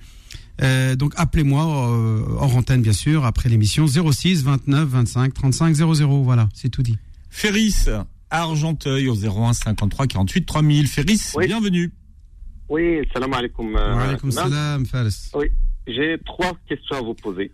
Euh, 0.62 0.96
donc 0.96 1.12
appelez-moi 1.16 1.90
euh, 1.90 2.24
hors 2.38 2.56
antenne 2.56 2.80
bien 2.80 2.94
sûr 2.94 3.26
après 3.26 3.50
l'émission 3.50 3.86
06 3.86 4.42
29 4.42 4.88
25 4.88 5.34
35 5.34 5.74
00 5.74 6.22
voilà 6.22 6.48
c'est 6.54 6.70
tout 6.70 6.82
dit. 6.82 6.96
Ferris, 7.28 7.74
Argenteuil, 8.30 9.08
au 9.08 9.14
01 9.14 9.52
53 9.52 10.06
48 10.06 10.46
3000. 10.46 10.86
Ferris, 10.86 11.20
Oui. 11.36 11.46
bienvenue. 11.46 11.92
Oui, 12.68 13.00
salam 13.12 13.32
alaikum. 13.32 13.76
euh, 13.76 13.94
Wa 13.94 14.06
madame. 14.06 14.30
salam 14.32 14.86
Fares. 14.86 15.30
Oui, 15.34 15.46
j'ai 15.86 16.18
trois 16.24 16.52
questions 16.68 16.96
à 16.96 17.00
vous 17.02 17.14
poser. 17.14 17.52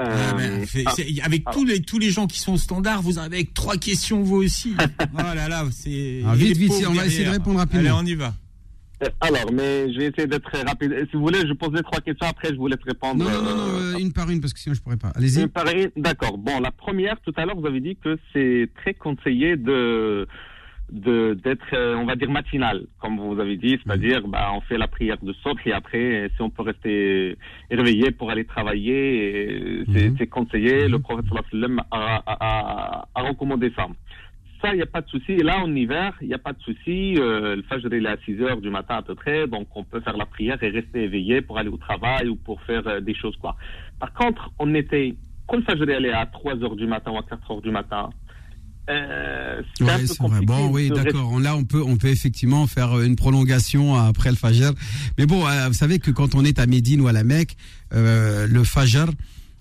Euh, 0.00 0.04
Ah, 0.08 0.34
ben, 0.34 0.66
fait- 0.66 0.84
ah, 0.86 0.92
avec 1.24 1.42
ah. 1.46 1.50
tous 1.52 1.64
les 1.64 1.82
tous 1.82 1.98
les 1.98 2.10
gens 2.10 2.26
qui 2.26 2.38
sont 2.40 2.54
au 2.54 2.58
standard, 2.58 3.02
vous 3.02 3.18
avez 3.18 3.36
avec 3.36 3.54
trois 3.54 3.76
questions 3.76 4.22
vous 4.22 4.36
aussi. 4.42 4.74
oh 5.14 5.16
là 5.16 5.48
là, 5.48 5.64
c'est. 5.70 6.22
Ah, 6.26 6.34
vite, 6.34 6.56
vite, 6.56 6.72
on 6.88 6.92
va 6.94 7.06
essayer 7.06 7.26
de 7.26 7.30
répondre 7.30 7.58
rapidement. 7.58 7.98
Allez, 7.98 8.08
on 8.08 8.12
y 8.12 8.14
va. 8.14 8.32
euh, 9.02 9.08
alors, 9.20 9.52
mais 9.52 9.92
je 9.92 9.98
vais 9.98 10.06
essayer 10.06 10.26
d'être 10.26 10.50
très 10.50 10.62
rapide. 10.62 10.92
Et 10.92 11.04
Si 11.10 11.16
vous 11.16 11.20
voulez, 11.22 11.40
je 11.46 11.52
pose 11.52 11.72
les 11.74 11.82
trois 11.82 12.00
questions, 12.00 12.26
après 12.26 12.48
je 12.48 12.54
vous 12.56 12.66
laisse 12.66 12.82
répondre. 12.84 13.22
Non 13.24 13.30
non 13.30 13.42
non, 13.42 13.56
non, 13.56 13.68
euh, 13.74 13.94
euh, 13.94 13.98
une 13.98 14.12
par 14.12 14.28
une 14.30 14.40
parce 14.40 14.52
que 14.54 14.58
sinon 14.60 14.74
je 14.74 14.80
pourrais 14.80 14.96
pas. 14.96 15.12
Allez-y. 15.14 15.42
une 15.42 15.48
par 15.48 15.68
une. 15.68 15.90
D'accord. 15.96 16.38
Bon, 16.38 16.58
la 16.60 16.70
première, 16.70 17.20
tout 17.20 17.32
à 17.36 17.44
l'heure, 17.44 17.56
vous 17.60 17.66
avez 17.66 17.80
dit 17.80 17.96
que 18.02 18.18
c'est 18.32 18.68
très 18.82 18.94
conseillé 18.94 19.56
de 19.56 20.26
de 20.90 21.34
d'être, 21.34 21.74
euh, 21.74 21.96
on 21.96 22.04
va 22.04 22.16
dire, 22.16 22.30
matinal, 22.30 22.86
comme 23.00 23.18
vous 23.18 23.40
avez 23.40 23.56
dit, 23.56 23.78
c'est-à-dire, 23.82 24.26
bah, 24.26 24.50
on 24.54 24.60
fait 24.62 24.78
la 24.78 24.88
prière 24.88 25.18
de 25.22 25.32
sorte 25.34 25.58
et 25.66 25.72
après, 25.72 26.30
si 26.34 26.42
on 26.42 26.50
peut 26.50 26.62
rester 26.62 27.36
réveillé 27.70 28.10
pour 28.10 28.30
aller 28.30 28.44
travailler, 28.44 29.84
c'est 29.92 30.10
mhm. 30.10 30.26
conseillé. 30.28 30.88
Le 30.88 30.98
prophète 30.98 31.26
sallam 31.50 31.80
a, 31.90 32.22
a, 32.26 33.08
a, 33.14 33.22
recommandé 33.22 33.72
ça. 33.76 33.86
Ça, 34.60 34.72
il 34.72 34.76
n'y 34.76 34.82
a 34.82 34.86
pas 34.86 35.00
de 35.00 35.08
souci. 35.08 35.32
Et 35.32 35.42
là, 35.42 35.58
en 35.58 35.74
hiver, 35.74 36.14
il 36.20 36.28
n'y 36.28 36.34
a 36.34 36.38
pas 36.38 36.52
de 36.52 36.60
souci. 36.60 37.14
Euh, 37.18 37.56
le 37.56 37.62
fajr, 37.62 37.88
il 37.92 38.04
est 38.04 38.08
à 38.08 38.18
6 38.18 38.42
heures 38.42 38.60
du 38.60 38.68
matin 38.68 38.96
à 38.96 39.02
peu 39.02 39.14
près, 39.14 39.46
donc 39.46 39.68
on 39.74 39.84
peut 39.84 40.00
faire 40.00 40.16
la 40.16 40.26
prière 40.26 40.62
et 40.62 40.68
rester 40.68 41.04
éveillé 41.04 41.40
pour 41.40 41.56
aller 41.56 41.70
au 41.70 41.78
travail 41.78 42.28
ou 42.28 42.36
pour 42.36 42.60
faire 42.62 42.86
euh, 42.86 43.00
des 43.00 43.14
choses, 43.14 43.36
quoi. 43.36 43.56
Par 43.98 44.12
contre, 44.12 44.50
on 44.58 44.74
était, 44.74 45.14
quand 45.46 45.56
le 45.56 45.62
fajr, 45.62 45.84
il 45.98 46.06
est 46.06 46.12
à 46.12 46.26
3 46.26 46.62
heures 46.62 46.76
du 46.76 46.86
matin 46.86 47.12
ou 47.12 47.16
à 47.16 47.22
4 47.22 47.50
heures 47.50 47.62
du 47.62 47.70
matin, 47.70 48.10
euh, 48.88 49.62
Bon, 50.42 50.68
oui, 50.70 50.90
d'accord. 50.90 51.38
Là, 51.40 51.56
on 51.56 51.64
peut, 51.64 51.82
on 51.82 51.96
peut 51.96 52.08
effectivement 52.08 52.66
faire 52.66 52.98
euh, 52.98 53.04
une 53.04 53.16
prolongation 53.16 53.96
après 53.96 54.30
le 54.30 54.36
Fajr. 54.36 54.72
Mais 55.18 55.26
bon, 55.26 55.46
euh, 55.46 55.68
vous 55.68 55.74
savez 55.74 55.98
que 55.98 56.10
quand 56.10 56.34
on 56.34 56.44
est 56.44 56.58
à 56.58 56.66
Médine 56.66 57.00
ou 57.00 57.08
à 57.08 57.12
la 57.12 57.24
Mecque, 57.24 57.56
euh, 57.94 58.46
le 58.46 58.64
Fajr, 58.64 59.06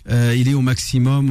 euh, 0.10 0.34
il 0.36 0.48
est 0.48 0.54
au 0.54 0.62
maximum, 0.62 1.30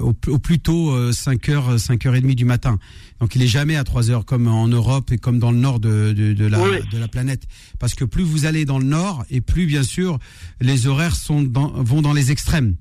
au, 0.00 0.14
au, 0.26 0.38
plus 0.38 0.58
tôt 0.58 1.10
5h, 1.10 1.76
5h30 1.76 2.34
du 2.34 2.44
matin. 2.44 2.78
Donc 3.20 3.34
il 3.34 3.42
est 3.42 3.48
jamais 3.48 3.76
à 3.76 3.84
3 3.84 4.10
heures 4.10 4.24
comme 4.24 4.46
en 4.46 4.68
Europe 4.68 5.10
et 5.12 5.18
comme 5.18 5.38
dans 5.38 5.50
le 5.50 5.58
nord 5.58 5.80
de, 5.80 6.12
de, 6.12 6.32
de, 6.32 6.46
la, 6.46 6.58
de 6.58 6.98
la 6.98 7.08
planète. 7.08 7.42
Parce 7.78 7.94
que 7.94 8.04
plus 8.04 8.22
vous 8.22 8.46
allez 8.46 8.64
dans 8.64 8.78
le 8.78 8.86
nord 8.86 9.24
et 9.28 9.40
plus 9.40 9.66
bien 9.66 9.82
sûr 9.82 10.18
les 10.60 10.86
horaires 10.86 11.16
sont 11.16 11.42
dans, 11.42 11.68
vont 11.68 12.00
dans 12.00 12.12
les 12.14 12.30
extrêmes. 12.30 12.76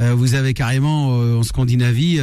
Euh, 0.00 0.14
vous 0.14 0.34
avez 0.34 0.54
carrément 0.54 1.18
euh, 1.18 1.36
en 1.36 1.42
Scandinavie 1.42 2.20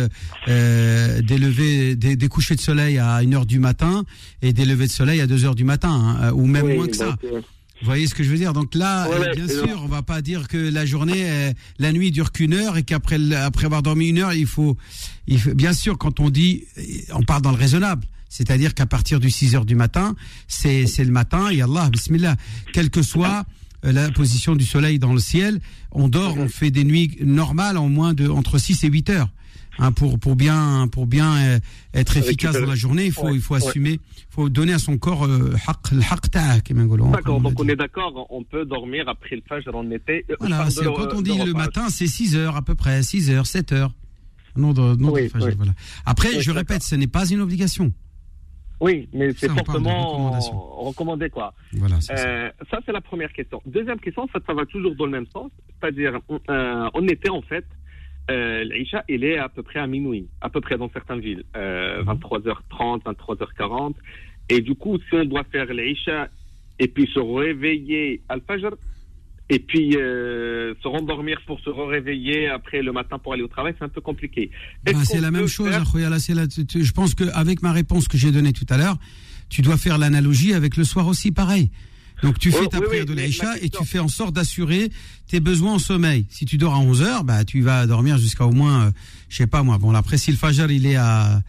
euh, 0.47 1.21
des 1.21 1.37
levées, 1.37 1.95
des, 1.95 2.15
des, 2.15 2.27
couchers 2.27 2.55
de 2.55 2.61
soleil 2.61 2.97
à 2.97 3.15
1 3.17 3.31
heure 3.33 3.45
du 3.45 3.59
matin 3.59 4.05
et 4.41 4.53
des 4.53 4.65
levées 4.65 4.87
de 4.87 4.91
soleil 4.91 5.21
à 5.21 5.27
2 5.27 5.45
heures 5.45 5.55
du 5.55 5.63
matin, 5.63 5.91
hein, 5.91 6.31
ou 6.33 6.47
même 6.47 6.73
moins 6.73 6.87
que 6.87 6.95
ça. 6.95 7.15
Vous 7.21 7.85
voyez 7.85 8.07
ce 8.07 8.15
que 8.15 8.23
je 8.23 8.29
veux 8.29 8.37
dire? 8.37 8.51
Donc 8.51 8.75
là, 8.75 9.07
bien 9.33 9.47
sûr, 9.47 9.81
on 9.83 9.87
va 9.87 10.01
pas 10.01 10.21
dire 10.21 10.49
que 10.49 10.57
la 10.57 10.85
journée, 10.85 11.53
la 11.77 11.93
nuit 11.93 12.11
dure 12.11 12.33
qu'une 12.33 12.53
heure 12.53 12.75
et 12.75 12.83
qu'après 12.83 13.17
après 13.33 13.65
avoir 13.65 13.81
dormi 13.81 14.09
une 14.09 14.17
heure, 14.17 14.33
il 14.33 14.47
faut, 14.47 14.75
il 15.27 15.39
faut, 15.39 15.53
bien 15.53 15.71
sûr, 15.71 15.97
quand 15.97 16.19
on 16.19 16.29
dit, 16.29 16.65
on 17.13 17.23
part 17.23 17.41
dans 17.41 17.51
le 17.51 17.57
raisonnable. 17.57 18.05
C'est-à-dire 18.27 18.73
qu'à 18.73 18.85
partir 18.85 19.21
du 19.21 19.31
6 19.31 19.55
heures 19.55 19.65
du 19.65 19.75
matin, 19.75 20.15
c'est 20.49 20.87
c'est 20.87 21.05
le 21.05 21.11
matin, 21.11 21.49
et 21.51 21.61
Allah, 21.61 21.89
bismillah, 21.89 22.35
quel 22.73 22.89
que 22.89 23.01
soit 23.01 23.39
euh, 23.39 23.43
la 23.83 24.11
position 24.11 24.55
du 24.55 24.65
soleil 24.65 24.99
dans 24.99 25.13
le 25.13 25.19
ciel, 25.19 25.59
on 25.91 26.07
dort, 26.07 26.37
on 26.37 26.47
fait 26.47 26.71
des 26.71 26.83
nuits 26.83 27.17
normales 27.21 27.77
en 27.77 27.89
moins 27.89 28.13
de 28.13 28.27
entre 28.27 28.57
6 28.57 28.83
et 28.83 28.87
8 28.87 29.09
heures. 29.09 29.29
Hein, 29.81 29.93
pour 29.93 30.19
pour 30.19 30.35
bien 30.35 30.89
pour 30.91 31.07
bien 31.07 31.37
euh, 31.37 31.59
être 31.93 32.17
efficace 32.17 32.59
dans 32.59 32.67
la 32.67 32.75
journée, 32.75 33.05
il 33.05 33.13
faut 33.13 33.29
il 33.29 33.39
faut 33.39 33.55
assumer, 33.55 33.93
il 33.93 34.25
faut 34.29 34.49
donner 34.49 34.73
à 34.73 34.79
son 34.79 34.97
corps 34.97 35.25
euh, 35.25 35.55
D'accord, 37.11 37.39
donc 37.39 37.53
on 37.57 37.67
est 37.69 37.77
d'accord, 37.77 38.27
on 38.29 38.43
peut 38.43 38.65
dormir 38.65 39.07
après 39.07 39.37
le 39.37 39.41
fajr 39.47 39.73
en 39.73 39.89
été. 39.89 40.25
Voilà, 40.39 40.67
quand 40.83 41.13
on 41.13 41.21
dit 41.21 41.37
le 41.37 41.53
matin, 41.53 41.87
c'est 41.89 42.07
6 42.07 42.35
heures 42.35 42.57
à 42.57 42.61
peu 42.61 42.75
près, 42.75 43.01
6 43.01 43.31
heures, 43.31 43.47
7 43.47 43.71
heures. 43.71 43.93
Non, 44.57 44.73
de, 44.73 44.95
non 44.95 45.15
fajr, 45.15 45.55
voilà. 45.55 45.71
Après, 46.05 46.41
je 46.41 46.51
répète, 46.51 46.83
ce 46.83 46.95
n'est 46.95 47.07
pas 47.07 47.25
une 47.29 47.39
obligation. 47.39 47.93
Oui, 48.79 49.09
mais 49.13 49.33
c'est 49.33 49.49
fortement 49.49 50.31
recommandé, 50.77 51.29
quoi. 51.29 51.53
Voilà, 51.73 51.95
euh, 52.11 52.49
ça, 52.71 52.79
c'est 52.85 52.91
la 52.91 53.01
première 53.01 53.33
question. 53.33 53.61
Deuxième 53.65 53.99
question, 53.99 54.27
ça, 54.31 54.39
ça 54.45 54.53
va 54.53 54.65
toujours 54.65 54.95
dans 54.95 55.05
le 55.05 55.11
même 55.11 55.27
sens. 55.27 55.51
C'est-à-dire, 55.79 56.19
euh, 56.49 56.89
en 56.93 57.07
été, 57.07 57.29
en 57.29 57.41
fait, 57.41 57.65
euh, 58.29 58.63
l'Aïcha, 58.63 59.03
il 59.09 59.23
est 59.23 59.37
à 59.37 59.49
peu 59.49 59.63
près 59.63 59.79
à 59.79 59.87
minuit, 59.87 60.27
à 60.39 60.49
peu 60.49 60.61
près 60.61 60.77
dans 60.77 60.89
certaines 60.91 61.19
villes, 61.19 61.43
euh, 61.57 62.03
23h30, 62.03 63.01
mhm. 63.05 63.13
23h40. 63.13 63.95
Et 64.49 64.61
du 64.61 64.75
coup, 64.75 64.97
si 65.09 65.15
on 65.15 65.25
doit 65.25 65.43
faire 65.45 65.73
l'Aïcha 65.73 66.29
et 66.79 66.87
puis 66.87 67.07
se 67.07 67.19
réveiller 67.19 68.21
à 68.29 68.33
Al-Fajr, 68.33 68.71
et 69.49 69.59
puis 69.59 69.95
euh, 69.95 70.73
se 70.81 70.87
rendormir 70.87 71.39
pour 71.47 71.59
se 71.59 71.69
réveiller 71.69 72.47
après 72.47 72.81
le 72.81 72.91
matin 72.91 73.17
pour 73.17 73.33
aller 73.33 73.41
au 73.41 73.47
travail, 73.47 73.73
c'est 73.77 73.85
un 73.85 73.89
peu 73.89 74.01
compliqué. 74.01 74.51
Bah, 74.83 74.91
c'est 75.03 75.19
la 75.19 75.31
même 75.31 75.47
chose, 75.47 75.71
je 75.71 76.91
pense 76.91 77.15
qu'avec 77.15 77.61
ma 77.61 77.71
réponse 77.71 78.07
que 78.07 78.17
j'ai 78.17 78.31
donnée 78.31 78.53
tout 78.53 78.67
à 78.69 78.77
l'heure, 78.77 78.97
tu 79.49 79.61
dois 79.61 79.77
faire 79.77 79.97
l'analogie 79.97 80.53
avec 80.53 80.77
le 80.77 80.83
soir 80.83 81.07
aussi, 81.07 81.31
pareil. 81.31 81.71
Donc 82.21 82.37
tu 82.37 82.51
fais 82.51 82.67
ta 82.67 82.81
prière 82.81 83.05
de 83.05 83.13
l'Aïcha 83.13 83.57
et 83.61 83.69
tu 83.69 83.85
fais 83.85 83.99
en 83.99 84.09
sorte 84.09 84.33
d'assurer 84.33 84.91
tes 85.27 85.39
besoins 85.39 85.75
en 85.75 85.79
sommeil. 85.79 86.25
Si 86.29 86.45
tu 86.45 86.57
dors 86.57 86.73
à 86.73 86.79
11 86.79 87.01
heures, 87.01 87.23
bah 87.23 87.45
tu 87.45 87.61
vas 87.61 87.87
dormir 87.87 88.17
jusqu'à 88.17 88.45
au 88.45 88.51
moins, 88.51 88.87
euh, 88.87 88.91
je 89.29 89.37
sais 89.37 89.47
pas 89.47 89.63
moi. 89.63 89.77
Bon 89.77 89.93
après 89.95 90.17
si 90.17 90.29
le 90.29 90.37
Fajr 90.37 90.69
il 90.69 90.85
est 90.85 90.97
à, 90.97 91.41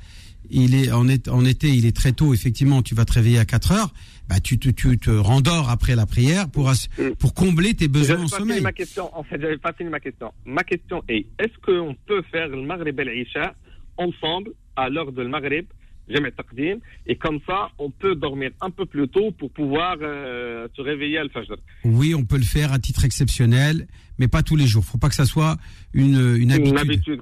il 0.48 0.76
est 0.76 0.92
en, 0.92 1.06
en 1.08 1.44
été, 1.44 1.68
il 1.74 1.86
est 1.86 1.96
très 1.96 2.12
tôt. 2.12 2.34
Effectivement, 2.34 2.82
tu 2.82 2.94
vas 2.94 3.04
te 3.04 3.12
réveiller 3.12 3.40
à 3.40 3.44
4 3.44 3.72
heures 3.72 3.92
bah, 4.30 4.38
tu, 4.38 4.60
te, 4.60 4.68
tu 4.68 4.96
te 4.96 5.10
rendors 5.10 5.70
après 5.70 5.96
la 5.96 6.06
prière 6.06 6.48
pour, 6.48 6.70
mm. 6.70 7.16
pour 7.18 7.34
combler 7.34 7.74
tes 7.74 7.88
besoins 7.88 8.22
en 8.22 8.28
sommeil. 8.28 8.60
Ma 8.60 8.70
question, 8.70 9.10
en 9.12 9.24
fait, 9.24 9.40
j'avais 9.40 9.58
pas 9.58 9.72
fini 9.72 9.90
ma 9.90 9.98
question. 9.98 10.32
Ma 10.44 10.62
question 10.62 11.02
est, 11.08 11.26
est-ce 11.40 11.58
qu'on 11.64 11.96
peut 12.06 12.22
faire 12.30 12.46
le 12.46 12.62
Maghrib 12.62 12.98
et 13.00 13.04
l'Isha 13.04 13.54
ensemble 13.96 14.52
à 14.76 14.88
l'heure 14.88 15.10
de 15.10 15.22
le 15.22 15.28
Maghrib 15.28 15.66
et 17.06 17.16
comme 17.16 17.38
ça, 17.46 17.70
on 17.78 17.90
peut 17.90 18.16
dormir 18.16 18.50
un 18.60 18.70
peu 18.70 18.84
plus 18.84 19.06
tôt 19.08 19.30
pour 19.30 19.50
pouvoir 19.52 19.96
euh, 20.02 20.66
se 20.74 20.82
réveiller 20.82 21.18
à 21.18 21.20
Al-Fajr. 21.20 21.54
Oui, 21.84 22.16
on 22.16 22.24
peut 22.24 22.36
le 22.36 22.42
faire 22.42 22.72
à 22.72 22.80
titre 22.80 23.04
exceptionnel, 23.04 23.86
mais 24.18 24.26
pas 24.26 24.42
tous 24.42 24.56
les 24.56 24.66
jours. 24.66 24.84
Faut 24.84 24.98
pas 24.98 25.08
que 25.08 25.14
ça 25.14 25.24
soit 25.24 25.56
une, 25.94 26.36
une 26.36 26.50
habitude. 26.50 27.20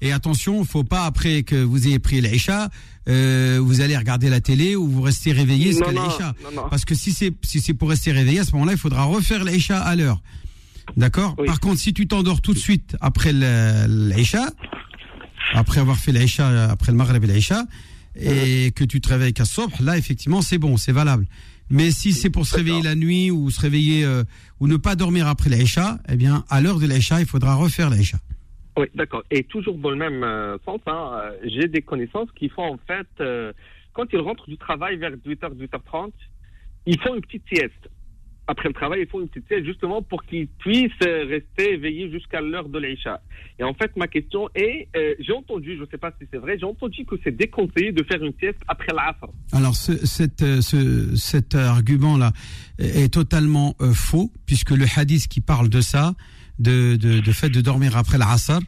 Et 0.00 0.12
attention, 0.12 0.62
il 0.62 0.66
faut 0.66 0.84
pas 0.84 1.04
après 1.04 1.42
que 1.42 1.56
vous 1.56 1.86
ayez 1.86 1.98
pris 1.98 2.20
l'Aïcha, 2.20 2.70
euh, 3.08 3.60
vous 3.62 3.80
allez 3.80 3.96
regarder 3.96 4.30
la 4.30 4.40
télé 4.40 4.76
ou 4.76 4.88
vous 4.88 5.02
restez 5.02 5.32
réveillé 5.32 5.72
jusqu'à 5.72 5.92
l'Aïcha. 5.92 6.34
Parce 6.70 6.84
que 6.84 6.94
si 6.94 7.12
c'est 7.12 7.32
si 7.42 7.60
c'est 7.60 7.74
pour 7.74 7.90
rester 7.90 8.12
réveillé 8.12 8.40
à 8.40 8.44
ce 8.44 8.52
moment-là, 8.52 8.72
il 8.72 8.78
faudra 8.78 9.04
refaire 9.04 9.44
l'Aïcha 9.44 9.78
à 9.78 9.96
l'heure. 9.96 10.20
D'accord 10.96 11.36
Par 11.46 11.60
contre, 11.60 11.80
si 11.80 11.92
tu 11.92 12.06
t'endors 12.06 12.40
tout 12.40 12.54
de 12.54 12.58
suite 12.58 12.96
après 13.00 13.32
l'Aïcha, 13.32 14.50
après 15.54 15.80
avoir 15.80 15.96
fait 15.96 16.12
l'Aïcha, 16.12 16.70
après 16.70 16.92
le 16.92 16.98
Maghreb 16.98 17.24
et 17.24 17.26
l'Aïcha, 17.26 17.64
et 18.16 18.70
que 18.72 18.84
tu 18.84 19.00
te 19.00 19.08
réveilles 19.08 19.32
qu'à 19.32 19.44
Sobh, 19.44 19.72
là, 19.80 19.98
effectivement, 19.98 20.42
c'est 20.42 20.58
bon, 20.58 20.76
c'est 20.76 20.92
valable. 20.92 21.26
Mais 21.70 21.90
si 21.90 22.12
c'est 22.12 22.30
pour 22.30 22.46
se 22.46 22.54
réveiller 22.54 22.82
la 22.82 22.94
nuit 22.94 23.30
ou 23.30 23.50
se 23.50 23.60
réveiller 23.60 24.04
euh, 24.04 24.24
ou 24.60 24.68
ne 24.68 24.76
pas 24.76 24.96
dormir 24.96 25.26
après 25.26 25.50
l'Aïcha, 25.50 25.98
eh 26.08 26.16
bien, 26.16 26.44
à 26.50 26.60
l'heure 26.60 26.78
de 26.78 26.86
l'Aïcha, 26.86 27.20
il 27.20 27.26
faudra 27.26 27.54
refaire 27.54 27.90
l'Aïcha. 27.90 28.18
Oui, 28.76 28.86
d'accord. 28.94 29.22
Et 29.30 29.44
toujours 29.44 29.76
dans 29.76 29.90
le 29.90 29.96
même 29.96 30.24
euh, 30.24 30.58
sens, 30.64 30.80
hein, 30.86 31.12
euh, 31.14 31.30
j'ai 31.44 31.68
des 31.68 31.82
connaissances 31.82 32.28
qui 32.32 32.48
font 32.48 32.74
en 32.74 32.78
fait, 32.86 33.06
euh, 33.20 33.52
quand 33.92 34.12
ils 34.12 34.18
rentrent 34.18 34.48
du 34.48 34.58
travail 34.58 34.96
vers 34.96 35.12
8h, 35.12 35.54
8h30, 35.54 36.10
ils 36.86 37.00
font 37.00 37.14
une 37.14 37.20
petite 37.20 37.44
sieste. 37.52 37.88
Après 38.46 38.68
le 38.68 38.74
travail, 38.74 39.02
ils 39.02 39.08
font 39.08 39.20
une 39.20 39.28
petite 39.28 39.46
sieste 39.46 39.64
justement 39.64 40.02
pour 40.02 40.24
qu'ils 40.24 40.48
puissent 40.48 40.90
rester 41.00 41.74
éveillés 41.74 42.10
jusqu'à 42.10 42.42
l'heure 42.42 42.68
de 42.68 42.78
l'Aïcha. 42.78 43.22
Et 43.58 43.64
en 43.64 43.72
fait, 43.72 43.96
ma 43.96 44.06
question 44.06 44.50
est, 44.54 44.88
j'ai 45.18 45.32
entendu, 45.32 45.76
je 45.76 45.80
ne 45.80 45.86
sais 45.86 45.96
pas 45.96 46.12
si 46.20 46.26
c'est 46.30 46.36
vrai, 46.36 46.58
j'ai 46.58 46.66
entendu 46.66 47.06
que 47.06 47.14
c'est 47.24 47.34
déconseillé 47.34 47.92
de 47.92 48.02
faire 48.02 48.22
une 48.22 48.34
sieste 48.38 48.58
après 48.68 48.92
l'Asr. 48.92 49.32
Alors, 49.52 49.74
ce, 49.74 50.04
ce, 50.04 51.16
cet 51.16 51.54
argument-là 51.54 52.32
est 52.78 53.14
totalement 53.14 53.76
faux, 53.94 54.30
puisque 54.44 54.72
le 54.72 54.84
hadith 54.94 55.26
qui 55.26 55.40
parle 55.40 55.70
de 55.70 55.80
ça, 55.80 56.12
de, 56.58 56.96
de, 56.96 57.20
de 57.20 57.32
fait 57.32 57.50
de 57.50 57.60
dormir 57.60 57.96
après 57.96 58.18
l'Asr 58.18 58.60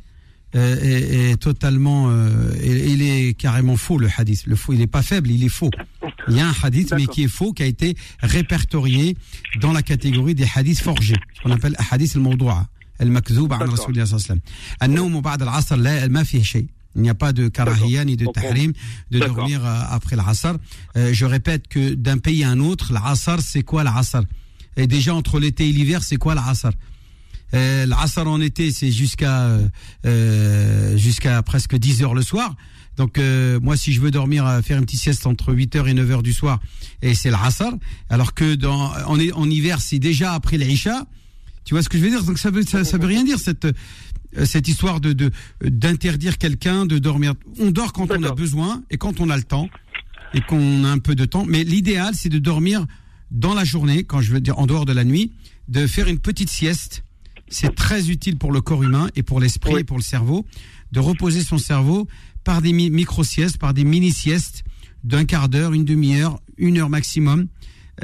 euh, 0.55 0.77
est, 0.81 1.33
est, 1.33 1.37
totalement, 1.37 2.07
euh, 2.09 2.55
il 2.65 3.03
est 3.03 3.35
carrément 3.35 3.77
faux 3.77 3.99
le 3.99 4.09
hadith. 4.17 4.47
Le 4.47 4.57
faux, 4.57 4.73
il 4.73 4.79
n'est 4.79 4.87
pas 4.87 5.03
faible, 5.03 5.31
il 5.31 5.45
est 5.45 5.49
faux. 5.51 5.71
Il 6.29 6.37
y 6.37 6.41
a 6.41 6.49
un 6.49 6.55
hadith 6.63 6.93
mais 6.97 7.07
qui 7.07 7.25
est 7.25 7.29
faux, 7.29 7.53
qui 7.53 7.63
a 7.63 7.67
été 7.67 7.97
répertorié 8.21 9.17
dans 9.61 9.73
la 9.73 9.83
catégorie 9.83 10.35
des 10.35 10.47
hadiths 10.55 10.81
forgés, 10.81 11.17
ce 11.35 11.43
qu'on 11.43 11.51
appelle 11.51 11.77
hadith 11.91 12.17
al-mawdu'a, 12.17 12.67
wa 13.01 14.01
sallam. 15.61 16.11
ma 16.11 16.25
shay. 16.25 16.67
Il 16.97 17.03
n'y 17.03 17.11
a 17.11 17.15
pas 17.15 17.33
de 17.35 17.49
karahiya 17.49 18.05
ni 18.07 18.17
de 18.17 18.27
tahrim 18.27 18.73
de 19.11 19.19
dormir 19.19 19.65
euh, 19.65 19.81
après 19.91 20.17
l'Asr. 20.17 20.55
Euh, 20.97 21.13
je 21.13 21.27
répète 21.27 21.69
que 21.69 21.95
d'un 21.95 22.17
pays 22.17 22.43
à 22.43 22.51
un 22.51 22.61
autre, 22.61 22.93
l'Asr, 22.93 23.41
c'est 23.41 23.63
quoi 23.63 23.85
l'Asr? 23.85 24.23
Et 24.79 24.87
déjà 24.87 25.15
entre 25.15 25.39
l'été 25.39 25.69
et 25.69 25.73
l'hiver, 25.73 26.03
c'est 26.03 26.17
quoi 26.17 26.35
l'Asr? 26.35 26.71
Euh, 27.55 27.87
L'Asr 27.87 28.27
en 28.27 28.41
été, 28.41 28.71
c'est 28.71 28.91
jusqu'à 28.91 29.43
euh, 29.45 29.69
euh, 30.05 30.97
jusqu'à 30.97 31.43
presque 31.43 31.77
10 31.77 32.03
heures 32.03 32.15
le 32.15 32.23
soir. 32.23 32.57
Donc 32.97 33.19
euh, 33.19 33.61
moi, 33.61 33.77
si 33.77 33.93
je 33.93 34.01
veux 34.01 34.11
dormir, 34.11 34.47
euh, 34.47 34.63
faire 34.63 34.79
une 34.79 34.85
petite 34.85 35.01
sieste 35.01 35.27
entre 35.27 35.53
8 35.53 35.77
heures 35.77 35.89
et 35.89 35.95
9 35.95 36.11
heures 36.11 36.23
du 36.23 36.33
soir, 36.33 36.61
et 37.03 37.15
c'est 37.15 37.31
l'Asr. 37.31 37.75
Alors 38.09 38.35
que 38.35 38.55
dans 38.55 38.93
en, 39.07 39.19
en 39.19 39.51
hiver, 39.51 39.81
c'est 39.81 39.99
déjà 39.99 40.33
après 40.33 40.57
l'Isha. 40.57 41.07
Tu 41.65 41.75
vois 41.75 41.83
ce 41.83 41.89
que 41.89 41.99
je 41.99 42.03
veux 42.05 42.11
dire? 42.11 42.23
Donc 42.25 42.39
ça 42.39 42.51
veut 42.51 42.63
ça, 42.63 42.85
ça 42.85 42.97
veut 42.97 43.07
rien 43.07 43.25
dire 43.25 43.39
cette 43.39 43.67
cette 44.45 44.69
histoire 44.69 45.01
de 45.01 45.31
d'interdire 45.63 46.39
quelqu'un 46.39 46.87
de 46.87 46.99
dormir. 46.99 47.35
On 47.59 47.71
dort 47.71 47.93
quand 47.93 48.11
on 48.11 48.23
a 48.23 48.33
besoin 48.33 48.83
et 48.91 48.97
quand 48.99 49.21
on 49.21 49.31
a 49.31 49.37
le 49.37 49.43
temps 49.45 49.69
et 50.35 50.41
qu'on 50.41 50.85
a 50.85 50.89
un 50.89 50.99
peu 50.99 51.15
de 51.15 51.25
temps. 51.25 51.45
Mais 51.47 51.65
l'idéal, 51.65 52.15
c'est 52.15 52.29
de 52.29 52.39
dormir 52.39 52.85
dans 53.31 53.55
la 53.55 53.65
journée, 53.65 54.05
quand 54.05 54.21
je 54.21 54.33
veux 54.33 54.41
dire 54.41 54.59
en 54.59 54.67
dehors 54.67 54.85
de 54.85 54.93
la 54.93 55.05
nuit, 55.05 55.33
de 55.69 55.87
faire 55.87 56.09
une 56.09 56.19
petite 56.19 56.51
sieste 56.51 57.03
c'est 57.49 57.75
très 57.75 58.11
utile 58.11 58.37
pour 58.37 58.53
le 58.53 58.61
corps 58.61 58.83
humain 58.83 59.09
et 59.17 59.23
pour 59.23 59.41
l'esprit 59.41 59.81
et 59.81 59.85
pour 59.85 59.97
le 59.97 60.03
cerveau 60.03 60.47
de 60.93 61.01
reposer 61.01 61.43
son 61.43 61.59
cerveau 61.59 62.07
par 62.45 62.63
des 62.63 62.73
micro-siestes, 62.73 63.59
par 63.59 63.75
des 63.75 63.85
mini-siestes 63.85 64.65
d'un 65.05 65.25
quart 65.25 65.49
d'heure, 65.49 65.73
une 65.73 65.85
demi-heure, 65.85 66.41
une 66.59 66.79
heure 66.79 66.91
maximum. 66.91 67.49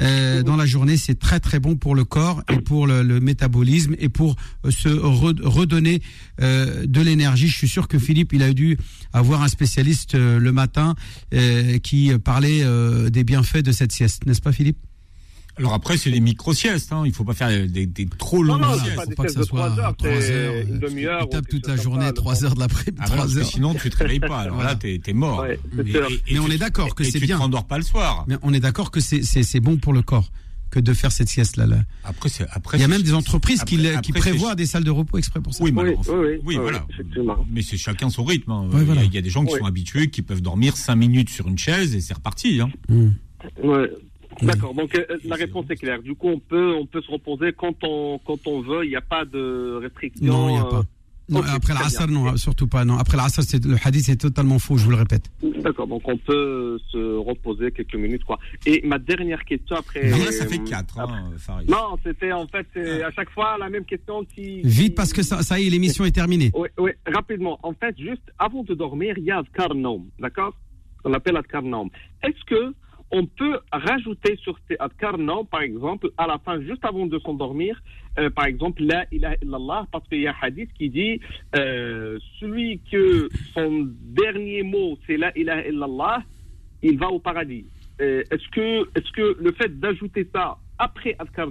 Euh, 0.01 0.41
dans 0.41 0.55
la 0.55 0.65
journée, 0.65 0.97
c'est 0.97 1.19
très 1.19 1.39
très 1.39 1.59
bon 1.59 1.75
pour 1.75 1.93
le 1.93 2.03
corps 2.03 2.41
et 2.51 2.57
pour 2.57 2.87
le, 2.87 3.03
métabolisme 3.19 3.95
et 3.99 4.09
pour 4.09 4.35
euh, 4.65 4.71
se 4.71 4.89
redonner 4.89 6.01
euh, 6.41 6.85
de 6.87 7.01
l'énergie. 7.01 7.47
Je 7.47 7.55
suis 7.55 7.67
sûr 7.67 7.87
que 7.87 7.99
Philippe, 7.99 8.33
il 8.33 8.41
a 8.41 8.53
dû 8.53 8.77
avoir 9.11 9.43
un 9.43 9.47
spécialiste 9.47 10.15
le 10.15 10.51
matin 10.51 10.95
qui 11.83 12.11
parlait 12.23 12.63
des 13.09 13.23
bienfaits 13.23 13.63
de 13.63 13.71
cette 13.71 13.91
sieste, 13.91 14.25
n'est-ce 14.25 14.41
pas 14.41 14.51
Philippe? 14.51 14.77
Alors 15.57 15.73
après, 15.73 15.97
c'est 15.97 16.09
des 16.09 16.19
micro-siestes, 16.19 16.91
hein. 16.93 17.03
il 17.05 17.13
faut 17.13 17.23
pas 17.23 17.33
faire 17.33 17.49
des, 17.49 17.85
des 17.85 18.07
trop 18.07 18.41
longues 18.41 18.61
non, 18.61 18.69
non, 18.69 18.79
siestes. 18.79 18.95
Pas 18.95 19.03
faut 19.03 19.11
pas 19.11 19.23
que 19.25 19.31
ça 19.31 19.43
soit 19.43 19.69
3 19.69 19.79
heures, 20.31 20.55
une 20.67 20.79
demi-heure. 20.79 21.21
Tu 21.21 21.29
tapes 21.29 21.47
toute 21.47 21.67
la 21.67 21.75
journée, 21.75 22.11
3 22.11 22.45
heures 22.45 22.55
de 22.55 22.59
l'après-midi. 22.59 23.03
Ah 23.05 23.19
heures. 23.19 23.45
sinon, 23.45 23.75
tu 23.75 23.89
te 23.89 23.97
réveilles 23.97 24.19
pas. 24.19 24.39
Alors 24.39 24.63
là, 24.63 24.75
t'es 24.75 24.99
es 25.05 25.13
mort. 25.13 25.41
Ouais, 25.41 25.59
mais 25.73 26.39
on 26.39 26.49
est 26.49 26.57
d'accord 26.57 26.95
que 26.95 27.03
c'est 27.03 27.19
bien. 27.19 27.35
Tu 27.35 27.39
te 27.39 27.43
rendors 27.43 27.65
pas 27.65 27.77
le 27.77 27.83
soir. 27.83 28.25
Mais 28.27 28.35
on 28.41 28.53
est 28.53 28.59
d'accord 28.59 28.89
que 28.89 28.99
c'est 28.99 29.59
bon 29.59 29.77
pour 29.77 29.93
le 29.93 30.01
corps 30.01 30.31
que 30.71 30.79
de 30.79 30.93
faire 30.93 31.11
cette 31.11 31.29
sieste 31.29 31.57
là. 31.57 31.67
là. 31.67 31.77
Après, 32.03 32.29
après, 32.49 32.79
il 32.79 32.81
y 32.81 32.83
a 32.83 32.87
même 32.87 33.03
des 33.03 33.13
entreprises 33.13 33.63
qui, 33.63 33.77
qui 34.01 34.11
prévoient 34.11 34.55
des 34.55 34.65
salles 34.65 34.83
de 34.83 34.89
repos 34.89 35.19
exprès 35.19 35.39
pour 35.39 35.53
ça. 35.53 35.63
Oui, 35.63 35.71
oui, 35.75 35.93
oui, 36.07 36.39
oui, 36.43 36.55
voilà. 36.55 36.87
Mais 37.51 37.61
c'est 37.61 37.77
chacun 37.77 38.09
son 38.09 38.23
rythme. 38.23 38.51
Hein. 38.51 38.69
il, 38.73 39.13
y 39.13 39.17
a, 39.19 39.21
des 39.21 39.29
gens 39.29 39.45
qui 39.45 39.55
sont 39.55 39.65
habitués, 39.65 40.09
qui 40.09 40.23
peuvent 40.23 40.41
dormir 40.41 40.75
5 40.75 40.95
minutes 40.95 41.29
sur 41.29 41.47
une 41.47 41.59
chaise 41.59 41.93
et 41.93 42.01
c'est 42.01 42.15
reparti. 42.15 42.59
Hein. 42.59 42.71
Mm. 42.89 43.09
Ouais. 43.63 43.91
D'accord, 44.41 44.73
donc 44.73 44.95
euh, 44.95 45.05
la 45.25 45.35
réponse 45.35 45.65
est 45.69 45.75
claire. 45.75 46.01
Du 46.01 46.15
coup, 46.15 46.29
on 46.29 46.39
peut, 46.39 46.73
on 46.73 46.85
peut 46.85 47.01
se 47.01 47.11
reposer 47.11 47.53
quand 47.53 47.75
on, 47.83 48.19
quand 48.25 48.47
on 48.47 48.61
veut, 48.61 48.85
il 48.85 48.89
n'y 48.89 48.95
a 48.95 49.01
pas 49.01 49.25
de 49.25 49.79
restriction. 49.81 50.25
Non, 50.25 50.49
il 50.49 50.53
n'y 50.53 50.59
a 50.59 50.65
pas. 50.65 50.83
Non, 51.29 51.41
après 51.41 51.73
l'Asr, 51.73 52.07
non, 52.07 52.35
surtout 52.35 52.67
pas. 52.67 52.83
Non, 52.83 52.97
après 52.97 53.15
l'Asr, 53.15 53.41
le 53.65 53.77
hadith 53.83 54.09
est 54.09 54.17
totalement 54.17 54.59
faux, 54.59 54.77
je 54.77 54.83
vous 54.83 54.91
le 54.91 54.97
répète. 54.97 55.31
D'accord, 55.61 55.87
donc 55.87 56.01
on 56.05 56.17
peut 56.17 56.77
se 56.91 57.17
reposer 57.17 57.71
quelques 57.71 57.95
minutes, 57.95 58.25
quoi. 58.25 58.39
Et 58.65 58.85
ma 58.85 58.99
dernière 58.99 59.45
question 59.45 59.77
après. 59.77 60.09
Non, 60.09 60.17
là, 60.17 60.31
ça 60.33 60.45
fait 60.45 60.59
4, 60.59 60.99
hein, 60.99 61.31
Farid. 61.37 61.69
Non, 61.69 61.97
c'était 62.05 62.33
en 62.33 62.45
fait, 62.47 62.67
à 63.01 63.11
chaque 63.11 63.29
fois 63.29 63.57
la 63.57 63.69
même 63.69 63.85
question 63.85 64.25
qui. 64.25 64.61
Vite, 64.63 64.95
parce 64.95 65.13
que 65.13 65.23
ça, 65.23 65.43
ça 65.43 65.59
y 65.59 65.67
est, 65.67 65.69
l'émission 65.69 66.03
est 66.03 66.11
terminée. 66.11 66.51
Oui, 66.55 66.67
oui, 66.77 66.91
rapidement. 67.07 67.57
En 67.63 67.73
fait, 67.73 67.97
juste 67.97 68.29
avant 68.37 68.63
de 68.63 68.73
dormir, 68.73 69.15
il 69.17 69.23
y 69.23 69.31
a 69.31 69.37
Adkar 69.37 69.69
d'accord? 70.19 70.53
On 71.05 71.13
appelle 71.13 71.37
Adkar 71.37 71.63
Est-ce 72.23 72.43
que 72.45 72.73
on 73.13 73.27
peut 73.27 73.59
rajouter 73.71 74.35
sur 74.37 74.57
ces 74.67 74.75
adkar 74.79 75.15
par 75.49 75.61
exemple, 75.61 76.09
à 76.17 76.25
la 76.25 76.39
fin, 76.39 76.59
juste 76.61 76.83
avant 76.83 77.05
de 77.05 77.19
s'endormir, 77.19 77.79
euh, 78.17 78.29
par 78.31 78.45
exemple, 78.45 78.83
la 78.83 79.05
ilaha 79.11 79.35
illallah, 79.41 79.87
parce 79.91 80.07
qu'il 80.07 80.21
y 80.21 80.27
a 80.27 80.31
un 80.31 80.35
hadith 80.41 80.71
qui 80.73 80.89
dit 80.89 81.19
euh, 81.55 82.17
celui 82.39 82.81
que 82.91 83.29
son 83.53 83.87
dernier 84.01 84.63
mot 84.63 84.97
c'est 85.05 85.17
la 85.17 85.31
ilaha 85.37 85.67
illallah, 85.67 86.23
il 86.81 86.97
va 86.97 87.09
au 87.09 87.19
paradis. 87.19 87.65
Euh, 88.01 88.23
est-ce 88.31 88.49
que, 88.49 88.81
est-ce 88.97 89.11
que 89.11 89.37
le 89.39 89.51
fait 89.51 89.79
d'ajouter 89.79 90.27
ça 90.33 90.57
après 90.79 91.15
adkar 91.19 91.49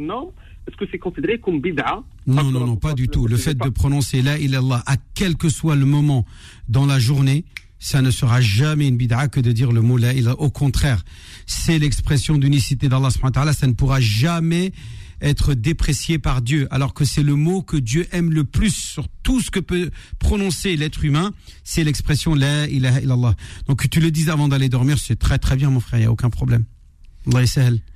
est-ce 0.66 0.76
que 0.76 0.84
c'est 0.90 0.98
considéré 0.98 1.38
comme 1.38 1.60
bid'a? 1.60 2.02
Non, 2.26 2.44
non, 2.44 2.66
non, 2.66 2.76
pas 2.76 2.94
du 2.94 3.08
tout. 3.08 3.26
Le 3.26 3.36
fait 3.36 3.54
de 3.54 3.68
prononcer 3.68 4.22
la 4.22 4.38
ilaha 4.38 4.82
à 4.86 4.96
quel 5.14 5.36
que 5.36 5.48
soit 5.48 5.74
le 5.74 5.86
moment 5.86 6.24
dans 6.68 6.86
la 6.86 7.00
journée, 7.00 7.44
ça 7.82 8.00
ne 8.00 8.12
sera 8.12 8.40
jamais 8.40 8.86
une 8.86 8.96
bid'a 8.96 9.26
que 9.26 9.40
de 9.40 9.50
dire 9.50 9.72
le 9.72 9.80
mot 9.80 9.96
la 9.96 10.14
ilaha. 10.14 10.36
Au 10.38 10.50
contraire, 10.50 11.04
c'est 11.46 11.80
l'expression 11.80 12.38
d'unicité 12.38 12.88
d'Allah 12.88 13.10
Ça 13.10 13.66
ne 13.66 13.72
pourra 13.72 14.00
jamais 14.00 14.72
être 15.20 15.54
déprécié 15.54 16.20
par 16.20 16.42
Dieu, 16.42 16.68
alors 16.70 16.94
que 16.94 17.04
c'est 17.04 17.24
le 17.24 17.34
mot 17.34 17.60
que 17.60 17.76
Dieu 17.76 18.06
aime 18.12 18.30
le 18.30 18.44
plus 18.44 18.72
sur 18.72 19.08
tout 19.24 19.40
ce 19.40 19.50
que 19.50 19.58
peut 19.58 19.90
prononcer 20.20 20.76
l'être 20.76 21.04
humain, 21.04 21.32
c'est 21.64 21.82
l'expression 21.82 22.36
la 22.36 22.68
ilaha 22.68 23.00
illallah. 23.00 23.34
Donc 23.66 23.82
que 23.82 23.88
tu 23.88 23.98
le 23.98 24.12
dises 24.12 24.28
avant 24.30 24.46
d'aller 24.46 24.68
dormir, 24.68 24.98
c'est 24.98 25.18
très 25.18 25.38
très 25.38 25.56
bien 25.56 25.70
mon 25.70 25.80
frère, 25.80 25.98
il 25.98 26.02
n'y 26.02 26.08
a 26.08 26.12
aucun 26.12 26.30
problème. 26.30 26.64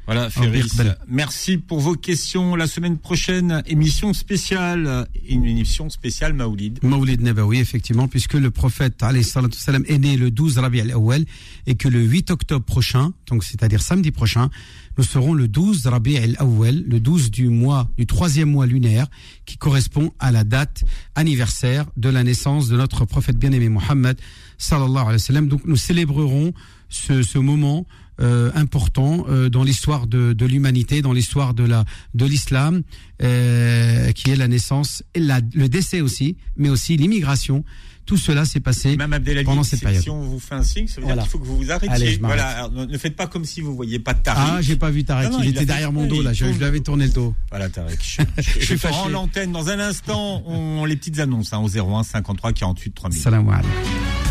Voilà, 0.06 0.30
Ferris. 0.30 0.70
Merci 1.08 1.58
pour 1.58 1.80
vos 1.80 1.94
questions. 1.94 2.54
La 2.54 2.68
semaine 2.68 2.96
prochaine, 2.96 3.64
émission 3.66 4.12
spéciale, 4.12 5.08
une 5.28 5.44
émission 5.44 5.90
spéciale 5.90 6.32
Maoulid. 6.32 6.78
Maoulid 6.84 7.20
Nabawi, 7.22 7.58
effectivement, 7.58 8.06
puisque 8.06 8.34
le 8.34 8.52
prophète 8.52 9.02
salam, 9.22 9.84
est 9.88 9.98
né 9.98 10.16
le 10.16 10.30
12 10.30 10.58
Rabi 10.58 10.80
al-Awwal 10.80 11.24
et 11.66 11.74
que 11.74 11.88
le 11.88 12.00
8 12.02 12.30
octobre 12.30 12.64
prochain, 12.64 13.14
donc 13.26 13.42
c'est-à-dire 13.42 13.82
samedi 13.82 14.12
prochain, 14.12 14.48
nous 14.96 15.02
serons 15.02 15.34
le 15.34 15.48
12 15.48 15.88
Rabi 15.88 16.16
al-Awwal, 16.18 16.84
le 16.86 17.00
12 17.00 17.32
du 17.32 17.48
mois, 17.48 17.90
du 17.98 18.06
troisième 18.06 18.50
mois 18.50 18.66
lunaire, 18.66 19.08
qui 19.44 19.56
correspond 19.56 20.12
à 20.20 20.30
la 20.30 20.44
date 20.44 20.84
anniversaire 21.16 21.86
de 21.96 22.10
la 22.10 22.22
naissance 22.22 22.68
de 22.68 22.76
notre 22.76 23.06
prophète 23.06 23.38
bien-aimé 23.38 23.68
Mohammed 23.68 24.16
sallallahu 24.56 25.02
alayhi 25.02 25.12
wa 25.14 25.18
sallam. 25.18 25.48
Donc 25.48 25.62
nous 25.64 25.76
célébrerons 25.76 26.52
ce, 26.88 27.22
ce 27.22 27.38
moment 27.38 27.86
euh, 28.20 28.50
important 28.54 29.26
euh, 29.28 29.50
dans 29.50 29.62
l'histoire 29.62 30.06
de, 30.06 30.32
de 30.32 30.46
l'humanité, 30.46 31.02
dans 31.02 31.12
l'histoire 31.12 31.52
de 31.52 31.64
la 31.64 31.84
de 32.14 32.24
l'islam, 32.24 32.82
euh, 33.22 34.10
qui 34.12 34.30
est 34.30 34.36
la 34.36 34.48
naissance, 34.48 35.02
et 35.14 35.20
la, 35.20 35.40
le 35.54 35.68
décès 35.68 36.00
aussi, 36.00 36.36
mais 36.56 36.70
aussi 36.70 36.96
l'immigration. 36.96 37.64
Tout 38.06 38.16
cela 38.16 38.44
s'est 38.44 38.60
passé 38.60 38.96
pendant 39.44 39.64
cette 39.64 39.80
période. 39.80 40.00
Si 40.00 40.10
on 40.10 40.22
vous 40.22 40.38
fait 40.38 40.54
un 40.54 40.62
signe, 40.62 40.86
ça 40.86 41.00
veut 41.00 41.08
dire 41.08 41.16
qu'il 41.16 41.28
faut 41.28 41.38
que 41.40 41.44
vous 41.44 41.56
vous 41.56 41.70
arrêtiez. 41.72 42.18
voilà, 42.22 42.70
ne 42.72 42.96
faites 42.98 43.16
pas 43.16 43.26
comme 43.26 43.44
si 43.44 43.60
vous 43.60 43.74
voyiez 43.74 43.98
pas 43.98 44.14
de 44.14 44.22
Tariq. 44.22 44.48
Ah, 44.48 44.62
j'ai 44.62 44.76
pas 44.76 44.90
vu 44.90 45.02
Tariq. 45.02 45.32
il, 45.42 45.48
était 45.48 45.66
derrière 45.66 45.92
mon 45.92 46.06
dos 46.06 46.22
là. 46.22 46.32
Je, 46.32 46.44
lui 46.44 46.64
avais 46.64 46.80
tourné 46.80 47.06
le 47.06 47.12
dos. 47.12 47.34
Voilà 47.50 47.68
Tariq. 47.68 47.98
Je, 48.38 48.42
je, 48.42 48.60
je 48.60 48.76
suis 48.76 49.10
l'antenne 49.10 49.50
dans 49.50 49.68
un 49.70 49.80
instant. 49.80 50.42
On 50.46 50.84
les 50.84 50.96
petites 50.96 51.18
annonces 51.18 51.52
hein, 51.52 51.58
au 51.58 51.68
01 51.68 52.04
53 52.04 52.52
48 52.52 52.94
3000. 52.94 53.20
Salam 53.20 53.48
alaikum. 53.48 54.25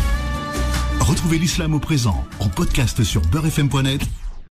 Retrouvez 1.06 1.38
l'islam 1.38 1.72
au 1.72 1.78
présent 1.78 2.26
en 2.40 2.48
podcast 2.48 3.04
sur 3.04 3.22
beurrefm.net 3.22 4.00